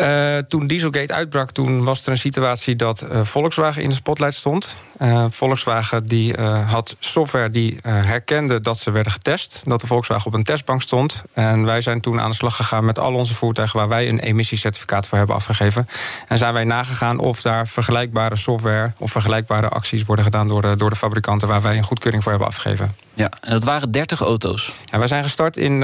Uh, 0.00 0.36
toen 0.36 0.66
Dieselgate 0.66 1.12
uitbrak, 1.12 1.50
toen 1.50 1.84
was 1.84 2.06
er 2.06 2.10
een 2.10 2.18
situatie 2.18 2.76
dat 2.76 3.06
uh, 3.12 3.24
Volkswagen 3.24 3.82
in 3.82 3.88
de 3.88 3.94
spotlight 3.94 4.34
stond. 4.34 4.76
Uh, 4.98 5.24
Volkswagen 5.30 6.02
die, 6.02 6.40
had 6.66 6.96
software 6.98 7.50
die 7.50 7.78
herkende 7.82 8.60
dat 8.60 8.78
ze 8.78 8.90
werden 8.90 9.12
getest. 9.12 9.60
Dat 9.62 9.80
de 9.80 9.86
Volkswagen 9.86 10.26
op 10.26 10.34
een 10.34 10.44
testbank 10.44 10.82
stond. 10.82 11.22
En 11.32 11.64
wij 11.64 11.80
zijn 11.80 12.00
toen 12.00 12.20
aan 12.20 12.30
de 12.30 12.36
slag 12.36 12.56
gegaan 12.56 12.84
met 12.84 12.98
al 12.98 13.14
onze 13.14 13.34
voertuigen... 13.34 13.78
waar 13.78 13.88
wij 13.88 14.08
een 14.08 14.18
emissiecertificaat 14.18 15.06
voor 15.06 15.18
hebben 15.18 15.36
afgegeven. 15.36 15.88
En 16.28 16.38
zijn 16.38 16.52
wij 16.52 16.64
nagegaan 16.64 17.18
of 17.18 17.42
daar 17.42 17.66
vergelijkbare 17.66 18.36
software... 18.36 18.92
of 18.96 19.10
vergelijkbare 19.10 19.68
acties 19.68 20.04
worden 20.04 20.24
gedaan 20.24 20.48
door 20.48 20.62
de, 20.62 20.76
door 20.76 20.90
de 20.90 20.96
fabrikanten... 20.96 21.48
waar 21.48 21.62
wij 21.62 21.76
een 21.76 21.82
goedkeuring 21.82 22.22
voor 22.22 22.32
hebben 22.32 22.50
afgegeven. 22.50 22.94
Ja, 23.14 23.30
en 23.40 23.50
dat 23.50 23.64
waren 23.64 23.90
30 23.90 24.20
auto's? 24.20 24.72
Ja, 24.84 24.98
wij 24.98 25.08
zijn 25.08 25.22
gestart 25.22 25.56
in, 25.56 25.82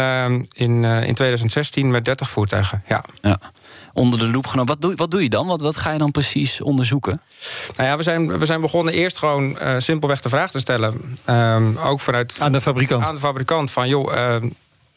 in, 0.53 0.85
in 0.85 1.15
2016 1.15 1.91
met 1.91 2.05
30 2.05 2.31
voertuigen, 2.31 2.83
ja. 2.87 3.05
ja. 3.21 3.39
Onder 3.97 4.19
de 4.19 4.31
loep 4.31 4.47
genomen. 4.47 4.73
Wat 4.73 4.83
doe, 4.83 4.95
wat 4.95 5.11
doe 5.11 5.23
je 5.23 5.29
dan? 5.29 5.47
Wat, 5.47 5.61
wat 5.61 5.77
ga 5.77 5.93
je 5.93 5.99
dan 5.99 6.11
precies 6.11 6.61
onderzoeken? 6.61 7.21
Nou 7.77 7.89
ja, 7.89 7.97
we 7.97 8.03
zijn, 8.03 8.39
we 8.39 8.47
zijn 8.47 8.61
begonnen 8.61 8.95
eerst 8.95 9.19
gewoon 9.19 9.59
uh, 9.63 9.75
simpelweg 9.79 10.21
de 10.21 10.29
vraag 10.29 10.51
te 10.51 10.61
stellen. 10.61 11.19
Um, 11.31 11.79
ook 11.79 12.01
vanuit. 12.01 12.37
Aan 12.41 12.53
de 12.53 12.61
fabrikant. 12.61 13.05
Aan 13.05 13.15
de 13.15 13.21
fabrikant 13.21 13.71
van 13.71 13.89
joh. 13.89 14.41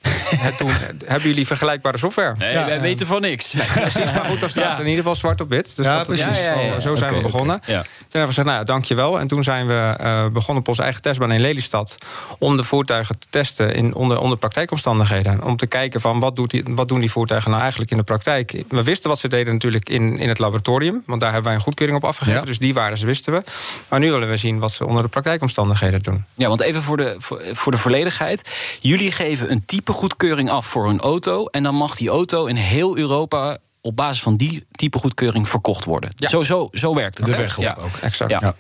Toen, 0.58 0.72
hebben 1.06 1.27
jullie 1.27 1.48
vergelijkbare 1.48 1.98
software? 1.98 2.36
Nee, 2.38 2.51
ja, 2.51 2.65
wij 2.65 2.82
weten 2.82 3.08
van 3.08 3.22
niks. 3.22 3.53
Nee, 3.53 3.68
precies, 3.68 4.13
maar 4.13 4.25
goed, 4.25 4.39
daar 4.39 4.50
staat 4.50 4.79
in 4.79 4.86
ieder 4.86 4.98
geval 4.98 5.15
zwart 5.15 5.41
op 5.41 5.50
wit. 5.50 5.75
Dus 5.75 5.86
ja, 5.86 5.98
dat, 5.98 6.08
precies. 6.08 6.39
Ja, 6.39 6.79
zo 6.79 6.96
zijn 6.96 7.10
okay, 7.10 7.24
we 7.24 7.32
begonnen. 7.32 7.56
Okay, 7.56 7.75
toen 7.75 7.86
hebben 8.00 8.22
we 8.22 8.25
gezegd, 8.25 8.48
nou 8.48 8.60
ja, 8.60 8.63
dankjewel. 8.63 9.20
En 9.20 9.27
toen 9.27 9.44
zijn 9.44 9.68
we 9.68 9.98
uh, 10.01 10.27
begonnen 10.27 10.63
op 10.63 10.68
onze 10.68 10.82
eigen 10.82 11.01
testbaan 11.01 11.32
in 11.32 11.41
Lelystad... 11.41 11.98
om 12.38 12.58
de 12.58 12.63
voertuigen 12.63 13.20
te 13.20 13.27
testen 13.29 13.75
in, 13.75 13.96
onder, 13.96 14.20
onder 14.20 14.38
praktijkomstandigheden. 14.38 15.44
Om 15.44 15.58
te 15.58 15.68
kijken 15.68 16.01
van 16.01 16.20
wat, 16.20 16.36
doet 16.36 16.50
die, 16.50 16.63
wat 16.68 16.88
doen 16.88 17.00
die 17.00 17.12
voertuigen 17.12 17.50
nou 17.50 17.62
eigenlijk 17.62 17.91
in 17.91 17.98
de 17.98 18.03
praktijk. 18.03 18.63
We 18.68 18.84
wisten 18.84 19.10
wat 19.10 19.20
ze 19.20 19.27
deden 19.27 19.53
natuurlijk 19.53 19.89
in, 19.89 20.18
in 20.18 20.29
het 20.29 20.39
laboratorium. 20.39 21.03
Want 21.06 21.22
daar 21.22 21.32
hebben 21.32 21.48
wij 21.48 21.58
een 21.60 21.65
goedkeuring 21.65 21.98
op 21.98 22.03
afgegeven. 22.03 22.46
Dus 22.46 22.60
die 22.60 22.74
waarden 22.74 23.06
wisten 23.06 23.34
we. 23.34 23.44
Maar 23.88 24.00
nu 24.00 24.12
willen 24.12 24.29
we 24.29 24.38
zien 24.38 24.60
wat 24.60 24.72
ze 24.72 24.86
onder 24.86 25.03
de 25.03 25.10
praktijkomstandigheden 25.10 26.01
doen. 26.01 26.25
Ja, 26.36 26.48
want 26.48 26.62
even 26.62 26.82
voor 26.82 26.98
de, 26.98 27.15
voor, 27.18 27.41
voor 27.53 27.72
de 27.72 27.77
volledigheid. 27.77 28.50
Jullie 28.79 29.12
geven 29.12 29.51
een 29.51 29.65
type 29.65 29.88
goedkeuring 29.93 30.50
af 30.50 30.65
voor 30.65 30.89
een 30.89 31.00
auto. 31.00 31.46
En 31.46 31.63
dan 31.63 31.75
mag 31.75 31.96
die 31.96 32.10
auto 32.10 32.46
in 32.46 32.55
heel 32.55 32.98
Europa 32.98 33.58
op 33.81 33.96
basis 33.96 34.22
van 34.22 34.36
die 34.36 34.65
type 34.72 35.00
goedkeuring 35.00 35.48
verkocht 35.48 35.86
worden. 35.86 36.12
Ja. 36.15 36.27
Zo, 36.27 36.43
zo, 36.43 36.69
zo 36.72 36.96
werkt 36.96 37.17
het. 37.17 37.27
De 37.27 37.36
weg 37.36 37.60
ja. 37.60 37.77
ook. 37.79 37.98
Exact. 38.01 38.31
Ja. 38.31 38.55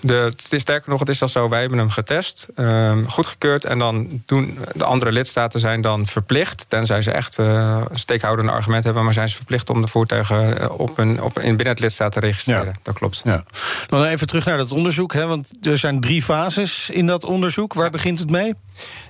De, 0.00 0.14
het 0.14 0.52
is 0.52 0.60
sterker 0.60 0.90
nog, 0.90 1.00
het 1.00 1.08
is 1.08 1.22
al 1.22 1.28
zo, 1.28 1.48
wij 1.48 1.60
hebben 1.60 1.78
hem 1.78 1.90
getest, 1.90 2.48
um, 2.56 3.08
goedgekeurd... 3.08 3.64
en 3.64 3.78
dan 3.78 4.22
doen 4.26 4.58
de 4.74 4.84
andere 4.84 5.12
lidstaten 5.12 5.60
zijn 5.60 5.80
dan 5.80 6.06
verplicht... 6.06 6.64
tenzij 6.68 7.02
ze 7.02 7.10
echt 7.10 7.38
uh, 7.38 7.80
steekhoudende 7.92 8.52
argumenten 8.52 8.84
hebben... 8.84 9.04
maar 9.04 9.12
zijn 9.12 9.28
ze 9.28 9.36
verplicht 9.36 9.70
om 9.70 9.82
de 9.82 9.88
voertuigen 9.88 10.70
op 10.78 10.98
een, 10.98 11.22
op, 11.22 11.38
in 11.38 11.56
binnen 11.56 11.74
het 11.74 11.80
lidstaat 11.80 12.12
te 12.12 12.20
registreren. 12.20 12.64
Ja. 12.64 12.78
Dat 12.82 12.94
klopt. 12.94 13.20
Ja. 13.24 13.44
Dan 13.88 14.04
even 14.04 14.26
terug 14.26 14.44
naar 14.44 14.56
dat 14.56 14.72
onderzoek, 14.72 15.12
hè, 15.12 15.26
want 15.26 15.50
er 15.62 15.78
zijn 15.78 16.00
drie 16.00 16.22
fases 16.22 16.90
in 16.90 17.06
dat 17.06 17.24
onderzoek. 17.24 17.74
Waar 17.74 17.90
begint 17.90 18.18
het 18.18 18.30
mee? 18.30 18.54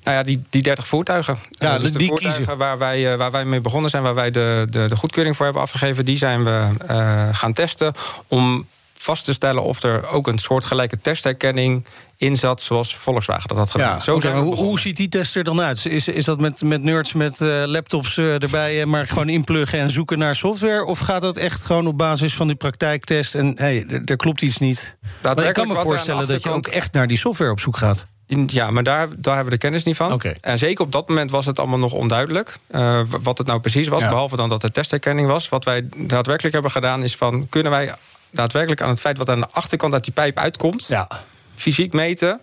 Nou 0.03 0.17
ja, 0.17 0.23
die, 0.23 0.43
die 0.51 0.63
30 0.63 0.87
voertuigen. 0.87 1.39
Ja, 1.51 1.75
uh, 1.75 1.81
dus 1.81 1.93
de 1.93 1.99
die 1.99 2.09
voertuigen 2.09 2.45
kiezen. 2.45 2.59
waar 2.59 2.79
wij, 2.79 3.13
uh, 3.13 3.19
waar 3.19 3.31
wij 3.31 3.45
mee 3.45 3.61
begonnen 3.61 3.91
zijn... 3.91 4.03
waar 4.03 4.15
wij 4.15 4.31
de, 4.31 4.67
de, 4.71 4.87
de 4.89 4.97
goedkeuring 4.97 5.37
voor 5.37 5.45
hebben 5.45 5.63
afgegeven... 5.63 6.05
die 6.05 6.17
zijn 6.17 6.45
we 6.45 6.67
uh, 6.91 7.29
gaan 7.33 7.53
testen 7.53 7.95
om 8.27 8.67
vast 8.99 9.25
te 9.25 9.33
stellen 9.33 9.63
of 9.63 9.83
er 9.83 10.09
ook 10.09 10.27
een 10.27 10.39
soortgelijke 10.39 11.01
testherkenning 11.01 11.87
in 12.17 12.37
zat, 12.37 12.63
zoals 12.63 12.97
Volkswagen 12.97 13.49
dat 13.49 13.57
had 13.57 13.71
gedaan. 13.71 13.95
Ja, 13.95 14.01
Zo 14.01 14.21
zijn 14.21 14.37
hoe, 14.37 14.55
hoe, 14.55 14.79
ziet 14.79 14.97
die 14.97 15.09
test 15.09 15.37
er 15.37 15.45
dan 15.45 15.61
uit? 15.61 15.87
Is, 15.87 16.09
is 16.09 16.25
dat 16.25 16.41
met, 16.41 16.63
met 16.63 16.83
nerds 16.83 17.13
met 17.13 17.41
uh, 17.41 17.63
laptops 17.67 18.17
uh, 18.17 18.43
erbij, 18.43 18.87
maar 18.87 19.07
gewoon 19.07 19.29
inpluggen 19.29 19.79
en 19.79 19.91
zoeken 19.91 20.19
naar 20.19 20.35
software? 20.35 20.85
Of 20.85 20.99
gaat 20.99 21.21
dat 21.21 21.37
echt 21.37 21.65
gewoon 21.65 21.87
op 21.87 21.99
basis 21.99 22.35
van 22.35 22.47
die 22.47 22.57
praktijktest 22.57 23.35
en 23.35 23.55
hey, 23.57 23.87
er 24.05 24.17
klopt 24.17 24.43
iets 24.43 24.59
niet? 24.59 24.97
Maar 25.23 25.45
ik 25.45 25.53
kan 25.53 25.69
me 25.69 25.75
voorstellen 25.75 26.27
dat 26.27 26.43
je 26.43 26.51
ook 26.51 26.67
echt 26.67 26.93
naar 26.93 27.07
die 27.07 27.19
software 27.19 27.51
op 27.51 27.61
zoek 27.61 27.77
gaat. 27.77 28.07
Ja, 28.47 28.71
maar 28.71 28.83
daar, 28.83 29.09
daar 29.17 29.35
hebben 29.35 29.45
we 29.45 29.59
de 29.59 29.67
kennis 29.67 29.85
niet 29.85 29.97
van. 29.97 30.13
Okay. 30.13 30.37
En 30.41 30.59
zeker 30.59 30.85
op 30.85 30.93
dat 30.93 31.09
moment 31.09 31.31
was 31.31 31.47
het 31.47 31.59
allemaal 31.59 31.79
nog 31.79 31.93
onduidelijk. 31.93 32.57
Uh, 32.71 33.01
wat 33.23 33.39
het 33.39 33.47
nou 33.47 33.61
precies 33.61 33.89
was, 33.89 34.03
ja. 34.03 34.09
behalve 34.09 34.37
dan 34.37 34.49
dat 34.49 34.63
er 34.63 34.73
testherkenning 34.73 35.29
was. 35.29 35.49
Wat 35.49 35.65
wij 35.65 35.89
daadwerkelijk 35.97 36.55
hebben 36.55 36.73
gedaan 36.73 37.03
is 37.03 37.17
van... 37.17 37.49
kunnen 37.49 37.73
wij 37.73 37.95
daadwerkelijk 38.31 38.83
aan 38.83 38.89
het 38.89 39.01
feit 39.01 39.19
wat 39.19 39.31
aan 39.31 39.41
de 39.41 39.49
achterkant 39.51 39.93
uit 39.93 40.05
die 40.05 40.13
pijp 40.13 40.39
uitkomt... 40.39 40.87
Ja. 40.87 41.09
fysiek 41.55 41.93
meten 41.93 42.41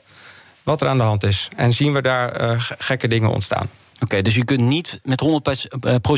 wat 0.63 0.82
er 0.82 0.88
aan 0.88 0.98
de 0.98 1.04
hand 1.04 1.24
is. 1.24 1.48
En 1.56 1.74
zien 1.74 1.94
we 1.94 2.01
daar 2.01 2.42
uh, 2.42 2.51
gekke 2.58 3.08
dingen 3.08 3.30
ontstaan. 3.30 3.70
Oké, 3.95 4.03
okay, 4.03 4.21
dus 4.21 4.35
je 4.35 4.45
kunt 4.45 4.61
niet 4.61 4.99
met 5.03 5.23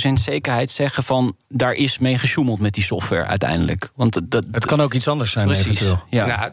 100% 0.10 0.13
zekerheid 0.13 0.72
zeggen 0.72 1.03
van 1.03 1.36
daar 1.50 1.74
is 1.74 1.98
mee 1.98 2.17
gesjoemeld 2.17 2.60
met 2.60 2.74
die 2.74 2.84
software 2.84 3.25
uiteindelijk. 3.25 3.91
Want 3.96 4.31
dat, 4.31 4.43
het 4.51 4.65
kan 4.65 4.81
ook 4.81 4.93
iets 4.93 5.07
anders 5.07 5.31
zijn, 5.31 5.46
precies, 5.46 5.65
eventueel. 5.65 6.03
Ja. 6.10 6.25
Nou, 6.25 6.51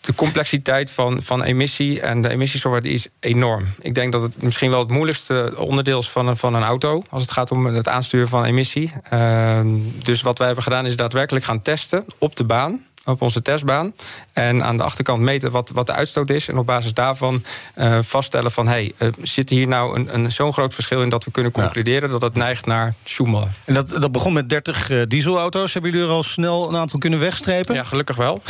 de 0.00 0.14
complexiteit 0.14 0.90
van, 0.90 1.22
van 1.22 1.42
emissie 1.42 2.00
en 2.00 2.22
de 2.22 2.28
emissiesoftware 2.28 2.88
is 2.88 3.08
enorm. 3.20 3.66
Ik 3.80 3.94
denk 3.94 4.12
dat 4.12 4.22
het 4.22 4.42
misschien 4.42 4.70
wel 4.70 4.78
het 4.78 4.90
moeilijkste 4.90 5.54
onderdeel 5.56 5.98
is 5.98 6.10
van 6.10 6.28
een, 6.28 6.36
van 6.36 6.54
een 6.54 6.62
auto 6.62 7.02
als 7.10 7.22
het 7.22 7.30
gaat 7.30 7.50
om 7.50 7.66
het 7.66 7.88
aansturen 7.88 8.28
van 8.28 8.44
emissie. 8.44 8.92
Uh, 9.12 9.60
dus 10.02 10.22
wat 10.22 10.38
wij 10.38 10.46
hebben 10.46 10.64
gedaan 10.64 10.86
is 10.86 10.96
daadwerkelijk 10.96 11.44
gaan 11.44 11.62
testen 11.62 12.04
op 12.18 12.36
de 12.36 12.44
baan 12.44 12.85
op 13.06 13.22
onze 13.22 13.42
testbaan. 13.42 13.92
En 14.32 14.64
aan 14.64 14.76
de 14.76 14.82
achterkant 14.82 15.20
meten 15.20 15.50
wat, 15.50 15.70
wat 15.74 15.86
de 15.86 15.92
uitstoot 15.92 16.30
is. 16.30 16.48
En 16.48 16.58
op 16.58 16.66
basis 16.66 16.94
daarvan 16.94 17.44
uh, 17.76 17.98
vaststellen 18.02 18.50
van... 18.50 18.68
hey, 18.68 18.92
uh, 18.98 19.08
zit 19.22 19.48
hier 19.48 19.68
nou 19.68 19.96
een, 19.96 20.14
een, 20.14 20.32
zo'n 20.32 20.52
groot 20.52 20.74
verschil 20.74 21.02
in 21.02 21.08
dat 21.08 21.24
we 21.24 21.30
kunnen 21.30 21.52
concluderen... 21.52 22.02
Ja. 22.02 22.08
dat 22.08 22.22
het 22.22 22.34
neigt 22.34 22.66
naar 22.66 22.94
sjoemelen. 23.04 23.54
En 23.64 23.74
dat, 23.74 23.88
dat 23.88 24.12
begon 24.12 24.32
met 24.32 24.48
30 24.48 24.90
uh, 24.90 25.02
dieselauto's. 25.08 25.72
Hebben 25.72 25.90
jullie 25.90 26.06
er 26.06 26.12
al 26.12 26.22
snel 26.22 26.68
een 26.68 26.76
aantal 26.76 26.98
kunnen 26.98 27.18
wegstrepen? 27.18 27.74
Ja, 27.74 27.82
gelukkig 27.82 28.16
wel. 28.16 28.42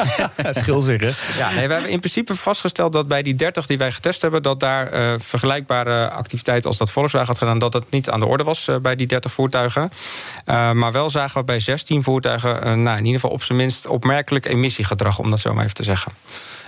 Schil 0.50 0.80
zich, 0.80 1.00
hè? 1.00 1.38
Ja, 1.38 1.50
nee, 1.50 1.66
we 1.66 1.72
hebben 1.72 1.90
in 1.90 1.98
principe 1.98 2.34
vastgesteld 2.34 2.92
dat 2.92 3.08
bij 3.08 3.22
die 3.22 3.34
30 3.34 3.66
die 3.66 3.78
wij 3.78 3.92
getest 3.92 4.22
hebben... 4.22 4.42
dat 4.42 4.60
daar 4.60 5.20
vergelijkbare 5.20 6.10
activiteiten 6.10 6.68
als 6.68 6.78
dat 6.78 6.90
Volkswagen 6.90 7.28
had 7.28 7.38
gedaan... 7.38 7.58
dat 7.58 7.72
dat 7.72 7.90
niet 7.90 8.10
aan 8.10 8.20
de 8.20 8.26
orde 8.26 8.44
was 8.44 8.68
bij 8.82 8.96
die 8.96 9.06
30 9.06 9.32
voertuigen. 9.32 9.90
maar 10.44 10.92
wel 10.92 11.10
zagen 11.10 11.40
we 11.40 11.46
bij 11.46 11.60
16 11.60 12.02
voertuigen... 12.02 12.82
nou, 12.82 12.98
in 12.98 13.04
ieder 13.04 13.20
geval 13.20 13.30
op 13.36 13.42
zijn 13.42 13.58
minst 13.58 13.86
opmerkelijk 14.02 14.46
emissiegedrag... 14.46 15.18
om 15.18 15.30
dat 15.30 15.40
zo 15.40 15.54
maar 15.54 15.62
even 15.62 15.76
te 15.76 15.84
zeggen. 15.84 16.12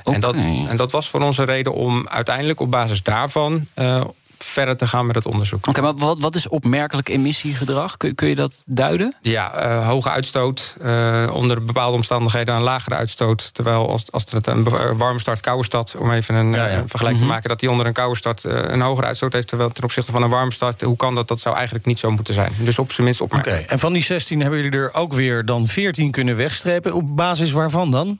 Okay. 0.03 0.15
En, 0.15 0.21
dat, 0.21 0.35
en 0.69 0.77
dat 0.77 0.93
was 0.93 1.09
voor 1.09 1.21
onze 1.21 1.45
reden 1.45 1.73
om 1.73 2.09
uiteindelijk 2.09 2.61
op 2.61 2.71
basis 2.71 3.03
daarvan... 3.03 3.67
Uh, 3.77 4.05
verder 4.39 4.77
te 4.77 4.87
gaan 4.87 5.07
met 5.07 5.15
het 5.15 5.27
onderzoek. 5.27 5.59
Oké, 5.59 5.69
okay, 5.69 5.83
maar 5.83 6.07
wat, 6.07 6.19
wat 6.19 6.35
is 6.35 6.49
opmerkelijk 6.49 7.09
emissiegedrag? 7.09 7.97
Kun, 7.97 8.15
kun 8.15 8.29
je 8.29 8.35
dat 8.35 8.65
duiden? 8.67 9.15
Ja, 9.21 9.67
uh, 9.67 9.87
hoge 9.87 10.11
uitstoot. 10.11 10.77
Uh, 10.83 11.31
onder 11.33 11.65
bepaalde 11.65 11.97
omstandigheden 11.97 12.55
een 12.55 12.63
lagere 12.63 12.95
uitstoot. 12.95 13.55
Terwijl 13.55 13.89
als, 13.89 14.13
als 14.13 14.31
het 14.31 14.47
een 14.47 14.69
warme 14.97 15.19
start, 15.19 15.41
koude 15.41 15.65
stad... 15.65 15.97
om 15.99 16.11
even 16.13 16.35
een, 16.35 16.51
ja, 16.51 16.67
ja. 16.67 16.77
een 16.77 16.89
vergelijking 16.89 17.03
mm 17.03 17.09
-hmm. 17.09 17.19
te 17.19 17.33
maken... 17.33 17.49
dat 17.49 17.61
die 17.61 17.71
onder 17.71 17.87
een 17.87 17.93
koude 17.93 18.17
start 18.17 18.45
uh, 18.45 18.53
een 18.67 18.81
hogere 18.81 19.07
uitstoot 19.07 19.33
heeft... 19.33 19.49
terwijl 19.49 19.71
ten 19.71 19.85
opzichte 19.85 20.13
van 20.13 20.23
een 20.23 20.31
warme 20.31 20.53
start... 20.53 20.81
hoe 20.81 20.97
kan 20.97 21.15
dat? 21.15 21.29
Dat 21.29 21.41
zou 21.41 21.55
eigenlijk 21.55 21.87
niet 21.87 21.99
zo 21.99 22.11
moeten 22.11 22.35
zijn. 22.35 22.53
Dus 22.59 22.79
op 22.79 22.93
zijn 22.93 23.07
minst 23.07 23.21
opmerkelijk. 23.21 23.57
Oké, 23.57 23.65
okay. 23.65 23.77
en 23.77 23.81
van 23.81 23.93
die 23.93 24.03
16 24.03 24.41
hebben 24.41 24.63
jullie 24.63 24.79
er 24.79 24.95
ook 24.95 25.13
weer 25.13 25.45
dan 25.45 25.67
14 25.67 26.11
kunnen 26.11 26.37
wegstrepen. 26.37 26.95
Op 26.95 27.17
basis 27.17 27.51
waarvan 27.51 27.91
dan? 27.91 28.19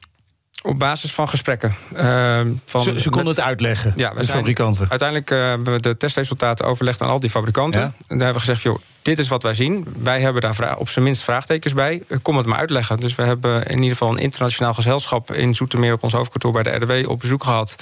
Op 0.67 0.79
basis 0.79 1.13
van 1.13 1.29
gesprekken. 1.29 1.75
Uh, 1.93 2.41
van 2.65 2.81
ze, 2.81 3.01
ze 3.01 3.11
konden 3.11 3.35
het 3.35 3.41
uitleggen, 3.41 3.93
ja, 3.97 4.11
de 4.11 4.25
fabrikanten. 4.25 4.87
Uiteindelijk 4.89 5.31
uh, 5.31 5.39
hebben 5.39 5.73
we 5.73 5.81
de 5.81 5.97
testresultaten 5.97 6.65
overlegd 6.65 7.03
aan 7.03 7.09
al 7.09 7.21
die 7.21 7.31
fabrikanten. 7.31 7.81
Ja? 7.81 7.87
En 7.87 7.93
daar 8.19 8.25
hebben 8.25 8.33
we 8.35 8.39
gezegd, 8.39 8.63
joh, 8.63 8.79
dit 9.05 9.19
is 9.19 9.29
wat 9.29 9.43
wij 9.43 9.55
zien. 9.55 9.87
Wij 10.03 10.21
hebben 10.21 10.43
daar 10.43 10.77
op 10.77 10.89
zijn 10.89 11.05
minst 11.05 11.23
vraagtekens 11.23 11.75
bij. 11.75 12.03
Kom 12.23 12.37
het 12.37 12.47
maar 12.47 12.59
uitleggen. 12.59 13.01
Dus 13.01 13.15
we 13.15 13.23
hebben 13.23 13.67
in 13.67 13.77
ieder 13.77 13.91
geval 13.91 14.11
een 14.11 14.19
internationaal 14.19 14.75
gezelschap... 14.75 15.33
in 15.33 15.55
Zoetermeer 15.55 15.93
op 15.93 16.03
ons 16.03 16.13
hoofdkantoor 16.13 16.53
bij 16.53 16.63
de 16.63 16.71
RDW 16.71 17.11
op 17.11 17.21
bezoek 17.21 17.45
gehad. 17.45 17.77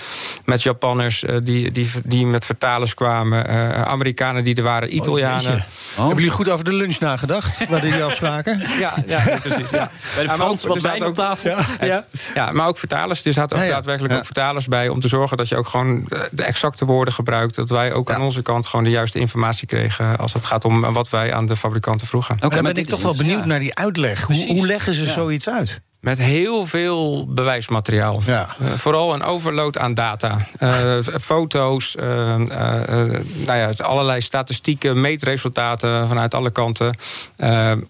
Met 0.45 0.63
Japanners 0.63 1.23
uh, 1.23 1.37
die, 1.43 1.73
die, 1.73 1.91
die 2.05 2.27
met 2.27 2.45
vertalers 2.45 2.95
kwamen. 2.95 3.51
Uh, 3.51 3.83
Amerikanen 3.83 4.45
die 4.45 4.55
er 4.55 4.63
waren, 4.63 4.97
Italianen. 4.97 5.53
Oh, 5.53 5.59
oh. 5.91 5.97
Hebben 5.97 6.17
jullie 6.17 6.31
goed 6.31 6.49
over 6.49 6.65
de 6.65 6.73
lunch 6.73 6.99
nagedacht? 6.99 7.59
bij 7.71 7.81
die 7.81 8.05
afspraken? 8.05 8.63
ja, 8.79 8.95
ja, 9.07 9.39
precies. 9.43 9.71
Ja. 9.83 9.91
Bij 10.15 10.25
de 10.27 10.31
Frans 10.31 10.65
wat 10.65 10.81
wijn 10.81 11.07
op 11.07 11.15
tafel. 11.15 11.51
Ja. 11.51 11.65
Ja. 11.81 12.05
ja, 12.35 12.53
maar 12.53 12.67
ook 12.67 12.79
vertalers. 12.79 13.25
Er 13.25 13.33
zaten 13.33 13.57
ook 13.57 13.69
daadwerkelijk 13.69 14.15
ook 14.15 14.25
vertalers 14.25 14.67
bij... 14.67 14.89
om 14.89 15.01
te 15.01 15.09
zorgen 15.09 15.37
dat 15.37 15.49
je 15.49 15.57
ook 15.57 15.67
gewoon 15.67 16.09
de 16.31 16.43
exacte 16.43 16.85
woorden 16.85 17.15
gebruikt. 17.15 17.55
Dat 17.55 17.71
wij 17.71 17.93
ook 17.93 18.11
aan 18.11 18.23
onze 18.23 18.43
kant 18.43 18.67
gewoon 18.67 18.85
de 18.85 18.91
juiste 18.91 19.19
informatie 19.19 19.67
kregen... 19.67 20.19
als 20.19 20.33
het 20.33 20.45
gaat 20.45 20.65
om 20.65 20.93
wat 20.93 21.11
wij 21.13 21.35
aan 21.35 21.47
de 21.47 21.57
fabrikanten 21.57 22.07
vroegen. 22.07 22.35
Oké, 22.35 22.47
okay, 22.47 22.61
maar 22.61 22.73
ben 22.73 22.83
ik 22.83 22.89
toch 22.89 23.03
wel 23.03 23.17
benieuwd 23.17 23.41
ja. 23.41 23.47
naar 23.47 23.59
die 23.59 23.75
uitleg. 23.75 24.23
Hoe, 24.23 24.47
hoe, 24.47 24.67
leggen 24.67 24.95
ze 24.95 25.05
ja. 25.05 25.13
zoiets 25.13 25.49
uit? 25.49 25.81
Met 26.01 26.19
heel 26.19 26.67
veel 26.67 27.27
bewijsmateriaal. 27.33 28.23
Ja. 28.27 28.57
Uh, 28.61 28.71
vooral 28.73 29.15
een 29.15 29.23
overload 29.23 29.79
aan 29.79 29.95
data. 29.95 30.39
Uh, 30.61 30.99
foto's, 31.21 31.97
uh, 31.97 32.05
nou 32.37 33.59
ja, 33.59 33.71
allerlei 33.77 34.21
statistieken, 34.21 35.01
meetresultaten 35.01 36.09
vanuit 36.09 36.35
alle 36.35 36.51
kanten. 36.51 36.97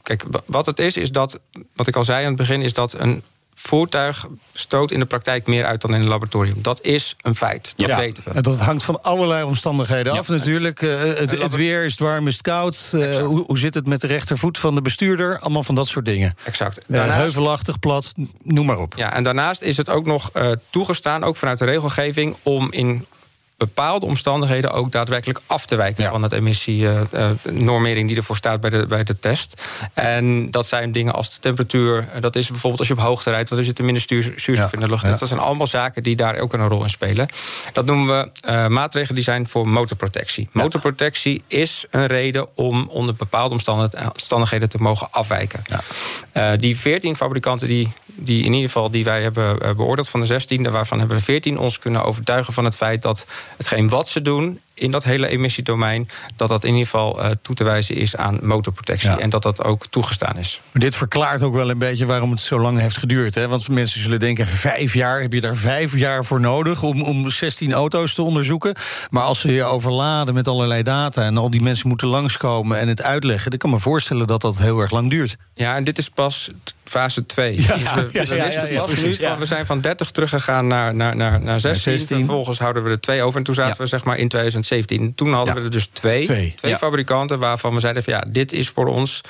kijk, 0.02 0.25
wat 0.47 0.67
het 0.67 0.79
is, 0.79 0.97
is 0.97 1.12
dat, 1.12 1.41
wat 1.75 1.87
ik 1.87 1.97
al 1.97 2.05
zei 2.05 2.21
aan 2.21 2.26
het 2.26 2.37
begin, 2.37 2.62
is 2.62 2.73
dat 2.73 2.95
een 2.99 3.23
voertuig 3.62 4.26
stoot 4.54 4.90
in 4.90 5.00
de 5.00 5.07
praktijk 5.07 5.47
meer 5.47 5.64
uit 5.64 5.81
dan 5.81 5.95
in 5.95 6.00
een 6.00 6.09
laboratorium. 6.09 6.62
Dat 6.62 6.81
is 6.81 7.16
een 7.21 7.37
feit. 7.37 7.75
Dat 7.76 7.88
ja, 7.88 7.97
weten 7.97 8.25
we. 8.25 8.31
En 8.31 8.42
dat 8.42 8.61
hangt 8.61 8.83
van 8.83 9.02
allerlei 9.02 9.45
omstandigheden 9.45 10.12
ja. 10.12 10.19
af 10.19 10.28
natuurlijk. 10.28 10.83
Uh, 10.83 11.00
het, 11.00 11.31
het, 11.42 11.54
weer, 11.54 11.85
is 11.85 11.90
het 11.90 12.00
warm, 12.00 12.26
is 12.26 12.33
het 12.33 12.42
koud? 12.42 12.90
Uh, 12.95 13.16
hoe, 13.16 13.45
hoe, 13.47 13.59
zit 13.59 13.75
het 13.75 13.87
met 13.87 14.00
de 14.00 14.07
rechtervoet 14.07 14.59
van 14.59 14.75
de 14.75 14.83
bestuurder? 14.83 15.38
Allemaal 15.38 15.64
van 15.64 15.75
dat 15.75 15.87
soort 15.87 16.04
dingen. 16.04 16.35
Exact. 16.45 16.81
Daarnaast, 16.87 17.12
uh, 17.12 17.16
heuvelachtig, 17.16 17.78
plat, 17.78 18.14
noem 18.38 18.66
maar 18.66 18.78
op. 18.78 18.95
Ja, 18.97 19.12
en 19.12 19.23
daarnaast 19.23 19.62
is 19.62 19.76
het 19.76 19.88
ook 19.88 20.07
nog 20.07 20.31
toegestaan, 20.71 21.25
ook 21.25 21.37
vanuit 21.37 21.59
de 21.59 21.64
regelgeving... 21.64 22.37
om 22.42 22.73
in 22.73 23.07
bepaalde 23.66 24.07
omstandigheden 24.07 24.73
ook 24.73 24.92
daadwerkelijk 24.92 25.40
af 25.47 25.66
te 25.66 25.76
wijken 25.76 26.11
van 26.11 26.23
het 26.23 26.33
emissienormering 26.33 28.09
die 28.09 28.16
ervoor 28.16 28.37
staat 28.37 28.61
bij 28.61 28.71
de, 28.71 28.87
bij 28.87 29.04
de 29.04 29.19
test. 29.19 29.62
En 29.95 30.50
dat 30.50 30.66
zijn 30.66 30.92
dingen 30.92 31.12
als 31.12 31.35
de 31.35 31.40
temperatuur. 31.40 32.09
Dat 32.21 32.37
is 32.37 32.49
bijvoorbeeld 32.49 32.78
als 32.78 32.88
je 32.88 32.95
op 32.95 33.00
hoogte 33.00 33.31
rijdt, 33.31 33.49
dan 33.49 33.64
zit 33.64 33.78
er 33.78 33.85
minder 33.85 34.02
stuur, 34.02 34.33
zuurstof 34.37 34.73
in 34.73 34.81
de 34.81 34.88
lucht. 34.88 35.19
Dat 35.19 35.28
zijn 35.28 35.40
allemaal 35.40 35.66
zaken 35.66 36.02
die 36.02 36.16
daar 36.16 36.38
ook 36.38 36.52
een 36.52 36.69
rol 36.69 36.83
in 36.83 36.90
spelen. 36.90 37.28
Dat 37.73 37.85
noemen 37.87 38.07
we 38.07 38.49
uh, 38.49 38.66
maatregelen 38.66 39.14
die 39.14 39.25
zijn 39.25 39.49
voor 39.49 39.69
motorprotectie. 39.69 40.49
Motorprotectie 40.52 41.42
is 41.47 41.85
een 41.90 42.07
reden 42.07 42.47
om 42.54 42.88
onder 42.88 43.14
bepaalde 43.14 43.54
omstandigheden 43.54 44.69
te 44.69 44.78
mogen 44.78 45.09
afwijken. 45.11 45.62
Uh, 46.35 46.50
die 46.59 46.78
14 46.78 47.16
fabrikanten 47.16 47.69
die, 47.69 47.88
die 48.07 48.45
in 48.45 48.52
ieder 48.52 48.66
geval 48.66 48.90
die 48.90 49.04
wij 49.04 49.23
hebben 49.23 49.76
beoordeeld 49.76 50.09
van 50.09 50.21
de 50.21 50.26
16, 50.26 50.71
waarvan 50.71 50.99
hebben 50.99 51.16
we 51.16 51.23
14 51.23 51.59
ons 51.59 51.78
kunnen 51.78 52.04
overtuigen 52.04 52.52
van 52.52 52.64
het 52.64 52.76
feit 52.76 53.02
dat 53.02 53.26
hetgeen 53.57 53.89
wat 53.89 54.09
ze 54.09 54.23
doen 54.23 54.61
in 54.75 54.91
dat 54.91 55.05
hele 55.05 55.29
emissiedomein, 55.29 56.09
dat 56.37 56.49
dat 56.49 56.64
in 56.64 56.71
ieder 56.71 56.85
geval 56.85 57.25
uh, 57.25 57.31
toe 57.43 57.55
te 57.55 57.64
wijzen 57.64 57.95
is 57.95 58.17
aan 58.17 58.38
motorprotectie. 58.43 59.11
Ja. 59.11 59.19
En 59.19 59.31
dat 59.31 59.43
dat 59.43 59.64
ook 59.64 59.87
toegestaan 59.87 60.38
is. 60.38 60.61
Maar 60.73 60.83
dit 60.83 60.97
verklaart 60.97 61.43
ook 61.43 61.55
wel 61.55 61.71
een 61.71 61.79
beetje 61.79 62.07
waarom 62.07 62.31
het 62.31 62.41
zo 62.41 62.59
lang 62.59 62.81
heeft 62.81 62.97
geduurd. 62.97 63.35
Hè? 63.35 63.49
Want 63.49 63.69
mensen 63.69 64.00
zullen 64.00 64.21
denken: 64.21 64.47
vijf 64.47 64.95
jaar, 64.95 65.21
heb 65.21 65.33
je 65.33 65.41
daar 65.41 65.57
vijf 65.57 65.97
jaar 65.97 66.25
voor 66.25 66.41
nodig 66.41 66.83
om, 66.83 67.02
om 67.02 67.31
16 67.31 67.73
auto's 67.73 68.14
te 68.14 68.23
onderzoeken? 68.23 68.75
Maar 69.11 69.23
als 69.23 69.41
ze 69.41 69.52
je 69.52 69.64
overladen 69.64 70.35
met 70.35 70.49
allerlei 70.49 70.83
data 70.83 71.23
en 71.23 71.37
al 71.37 71.50
die 71.50 71.62
mensen 71.62 71.88
moeten 71.88 72.09
langskomen 72.09 72.79
en 72.79 72.88
het 72.88 73.02
uitleggen, 73.02 73.50
dan 73.50 73.59
kan 73.59 73.71
me 73.71 73.79
voorstellen 73.79 74.26
dat 74.26 74.41
dat 74.41 74.59
heel 74.59 74.81
erg 74.81 74.91
lang 74.91 75.11
duurt. 75.11 75.37
Ja, 75.55 75.76
en 75.76 75.85
dit 75.85 75.99
is 75.99 76.09
pas 76.09 76.50
fase 76.93 77.26
2. 77.26 77.62
Ja, 77.62 77.76
dus 77.95 78.29
we, 78.29 78.35
ja, 78.35 78.45
ja, 78.45 78.67
ja, 78.69 78.87
van, 79.29 79.38
we 79.38 79.47
zijn 79.47 79.67
van 79.67 79.81
30 79.81 80.11
teruggegaan 80.11 80.67
naar, 80.67 80.95
naar, 80.95 81.17
naar, 81.17 81.41
naar 81.41 81.61
16. 81.61 81.99
16. 81.99 82.17
Vervolgens 82.17 82.59
houden 82.59 82.85
we 82.85 82.91
er 82.91 83.00
twee 83.00 83.23
over. 83.23 83.38
En 83.38 83.45
toen 83.45 83.55
zaten 83.55 83.81
we 83.81 83.87
zeg 83.87 84.05
maar 84.05 84.17
in 84.17 84.29
2017. 84.62 85.14
Toen 85.14 85.33
hadden 85.33 85.54
we 85.54 85.61
er 85.61 85.71
dus 85.71 85.87
twee. 85.87 86.25
Twee, 86.25 86.54
twee 86.57 86.76
fabrikanten 86.76 87.38
waarvan 87.38 87.75
we 87.75 87.81
zeiden 87.81 88.02
van 88.02 88.12
ja, 88.12 88.25
dit 88.28 88.52
is 88.52 88.69
voor 88.69 88.87
ons 88.87 89.21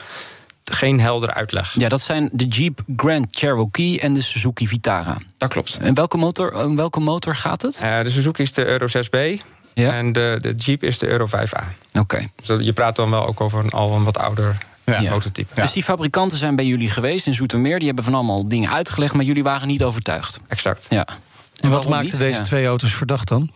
geen 0.65 1.01
helder 1.01 1.35
uitleg. 1.35 1.75
Ja, 1.79 1.89
dat 1.89 2.01
zijn 2.01 2.31
de 2.33 2.45
Jeep 2.45 2.81
Grand 2.97 3.27
Cherokee 3.31 4.01
en 4.01 4.15
de 4.15 4.23
Suzuki 4.23 4.69
Vitara. 4.69 5.19
Dat 5.39 5.49
klopt. 5.49 5.79
En 5.81 5.95
welke 5.95 6.17
motor, 6.17 6.53
uh, 6.53 6.75
welke 6.75 7.01
motor 7.01 7.35
gaat 7.35 7.63
het? 7.63 7.81
Uh, 7.83 8.03
de 8.03 8.11
Suzuki 8.11 8.43
is 8.43 8.53
de 8.53 8.67
Euro 8.67 8.87
6B. 8.87 9.43
Ja. 9.75 9.93
En 9.93 10.13
de, 10.13 10.39
de 10.41 10.53
Jeep 10.55 10.83
is 10.83 10.99
de 10.99 11.07
Euro 11.07 11.27
5A. 11.27 11.31
Oké. 11.31 11.99
Okay. 11.99 12.31
Dus 12.43 12.67
je 12.67 12.73
praat 12.73 12.97
dan 12.97 13.11
wel 13.11 13.27
ook 13.27 13.41
over 13.41 13.59
een, 13.59 13.71
al 13.71 13.93
een 13.93 14.05
wat 14.05 14.19
ouder 14.19 14.57
ja. 14.85 15.03
prototype. 15.03 15.55
Dus 15.55 15.73
die 15.73 15.83
fabrikanten 15.83 16.39
zijn 16.39 16.57
bij 16.57 16.65
jullie 16.65 16.91
geweest 16.91 17.27
in 17.27 17.35
Zoetermeer. 17.35 17.77
Die 17.77 17.87
hebben 17.87 18.05
van 18.05 18.15
allemaal 18.15 18.49
dingen 18.49 18.71
uitgelegd, 18.71 19.15
maar 19.15 19.25
jullie 19.25 19.43
waren 19.43 19.69
niet 19.69 19.83
overtuigd. 19.83 20.41
Exact. 20.49 20.87
Ja. 20.89 21.07
En, 21.07 21.17
en 21.61 21.71
wat 21.71 21.89
maakte 21.89 22.17
deze 22.17 22.41
twee 22.41 22.67
auto's 22.67 22.93
verdacht 22.93 23.29
dan? 23.29 23.51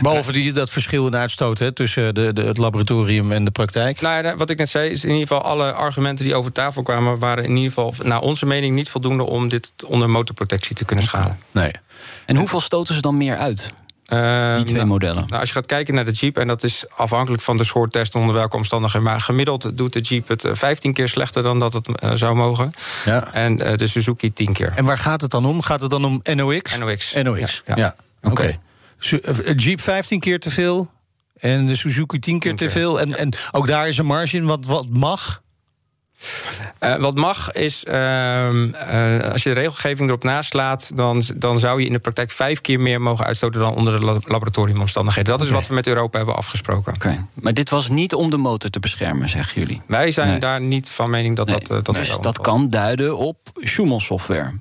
Behalve 0.00 0.32
die, 0.32 0.52
dat 0.52 0.70
verschil 0.70 1.06
in 1.06 1.16
uitstoot 1.16 1.58
hè, 1.58 1.72
tussen 1.72 2.14
de, 2.14 2.32
de, 2.32 2.42
het 2.42 2.58
laboratorium 2.58 3.32
en 3.32 3.44
de 3.44 3.50
praktijk. 3.50 4.00
Nou 4.00 4.24
ja, 4.24 4.36
wat 4.36 4.50
ik 4.50 4.58
net 4.58 4.68
zei, 4.68 4.90
is 4.90 5.04
in 5.04 5.10
ieder 5.10 5.26
geval 5.26 5.42
alle 5.42 5.72
argumenten 5.72 6.24
die 6.24 6.34
over 6.34 6.52
tafel 6.52 6.82
kwamen, 6.82 7.18
waren 7.18 7.44
in 7.44 7.56
ieder 7.56 7.68
geval, 7.68 7.94
naar 8.02 8.20
onze 8.20 8.46
mening, 8.46 8.74
niet 8.74 8.90
voldoende 8.90 9.26
om 9.26 9.48
dit 9.48 9.72
onder 9.86 10.10
motorprotectie 10.10 10.76
te 10.76 10.84
kunnen 10.84 11.04
schalen. 11.04 11.38
Nee. 11.50 11.70
En 12.26 12.36
hoeveel 12.36 12.60
stoten 12.60 12.94
ze 12.94 13.00
dan 13.00 13.16
meer 13.16 13.36
uit? 13.36 13.72
Uh, 14.08 14.54
die 14.54 14.64
twee 14.64 14.76
nou, 14.76 14.88
modellen. 14.88 15.24
Nou, 15.28 15.40
als 15.40 15.48
je 15.48 15.54
gaat 15.54 15.66
kijken 15.66 15.94
naar 15.94 16.04
de 16.04 16.10
Jeep, 16.10 16.38
en 16.38 16.46
dat 16.46 16.62
is 16.62 16.84
afhankelijk 16.96 17.42
van 17.42 17.56
de 17.56 17.64
soort 17.64 17.92
test 17.92 18.14
onder 18.14 18.34
welke 18.34 18.56
omstandigheden, 18.56 19.08
maar 19.08 19.20
gemiddeld 19.20 19.78
doet 19.78 19.92
de 19.92 20.00
Jeep 20.00 20.28
het 20.28 20.44
15 20.52 20.92
keer 20.92 21.08
slechter 21.08 21.42
dan 21.42 21.58
dat 21.58 21.72
het 21.72 21.88
uh, 21.88 22.10
zou 22.14 22.34
mogen. 22.34 22.72
Ja. 23.04 23.32
En 23.32 23.60
uh, 23.60 23.76
de 23.76 23.86
Suzuki 23.86 24.32
10 24.32 24.52
keer. 24.52 24.72
En 24.74 24.84
waar 24.84 24.98
gaat 24.98 25.20
het 25.20 25.30
dan 25.30 25.46
om? 25.46 25.62
Gaat 25.62 25.80
het 25.80 25.90
dan 25.90 26.04
om 26.04 26.20
NOx? 26.34 26.78
NOx. 26.78 27.14
NOx, 27.22 27.62
ja. 27.66 27.76
ja. 27.76 27.94
Oké. 28.22 28.30
Okay. 28.30 28.58
Okay. 29.10 29.54
Jeep 29.54 29.80
15 29.80 30.20
keer 30.20 30.40
te 30.40 30.50
veel 30.50 30.90
en 31.42 31.66
de 31.66 31.76
Suzuki 31.76 32.18
10 32.18 32.38
keer, 32.38 32.50
10 32.50 32.56
keer. 32.56 32.66
te 32.66 32.72
veel. 32.72 33.00
En, 33.00 33.08
ja. 33.08 33.16
en 33.16 33.32
ook 33.50 33.66
daar 33.66 33.88
is 33.88 33.98
een 33.98 34.06
marge 34.06 34.36
in 34.36 34.44
wat, 34.44 34.66
wat 34.66 34.88
mag. 34.88 35.42
Uh, 36.80 36.96
wat 36.96 37.14
mag 37.14 37.52
is, 37.52 37.84
uh, 37.84 37.94
uh, 37.94 39.32
als 39.32 39.42
je 39.42 39.48
de 39.48 39.54
regelgeving 39.54 40.08
erop 40.08 40.24
naslaat... 40.24 40.96
Dan, 40.96 41.22
dan 41.36 41.58
zou 41.58 41.80
je 41.80 41.86
in 41.86 41.92
de 41.92 41.98
praktijk 41.98 42.30
vijf 42.30 42.60
keer 42.60 42.80
meer 42.80 43.00
mogen 43.00 43.24
uitstoten... 43.24 43.60
dan 43.60 43.74
onder 43.74 44.00
de 44.00 44.06
laboratoriumomstandigheden. 44.26 45.30
Dat 45.30 45.40
okay. 45.40 45.52
is 45.52 45.58
wat 45.58 45.68
we 45.68 45.74
met 45.74 45.86
Europa 45.86 46.16
hebben 46.16 46.36
afgesproken. 46.36 46.94
Okay. 46.94 47.24
Maar 47.32 47.54
dit 47.54 47.70
was 47.70 47.88
niet 47.88 48.14
om 48.14 48.30
de 48.30 48.36
motor 48.36 48.70
te 48.70 48.80
beschermen, 48.80 49.28
zeggen 49.28 49.60
jullie? 49.60 49.80
Wij 49.86 50.10
zijn 50.10 50.28
nee. 50.28 50.38
daar 50.38 50.60
niet 50.60 50.88
van 50.88 51.10
mening 51.10 51.36
dat 51.36 51.46
nee. 51.46 51.58
dat... 51.58 51.84
dat 51.84 51.94
dus 51.94 52.16
dat 52.20 52.40
kan 52.40 52.70
duiden 52.70 53.16
op 53.16 53.38
Schumann-software? 53.54 54.52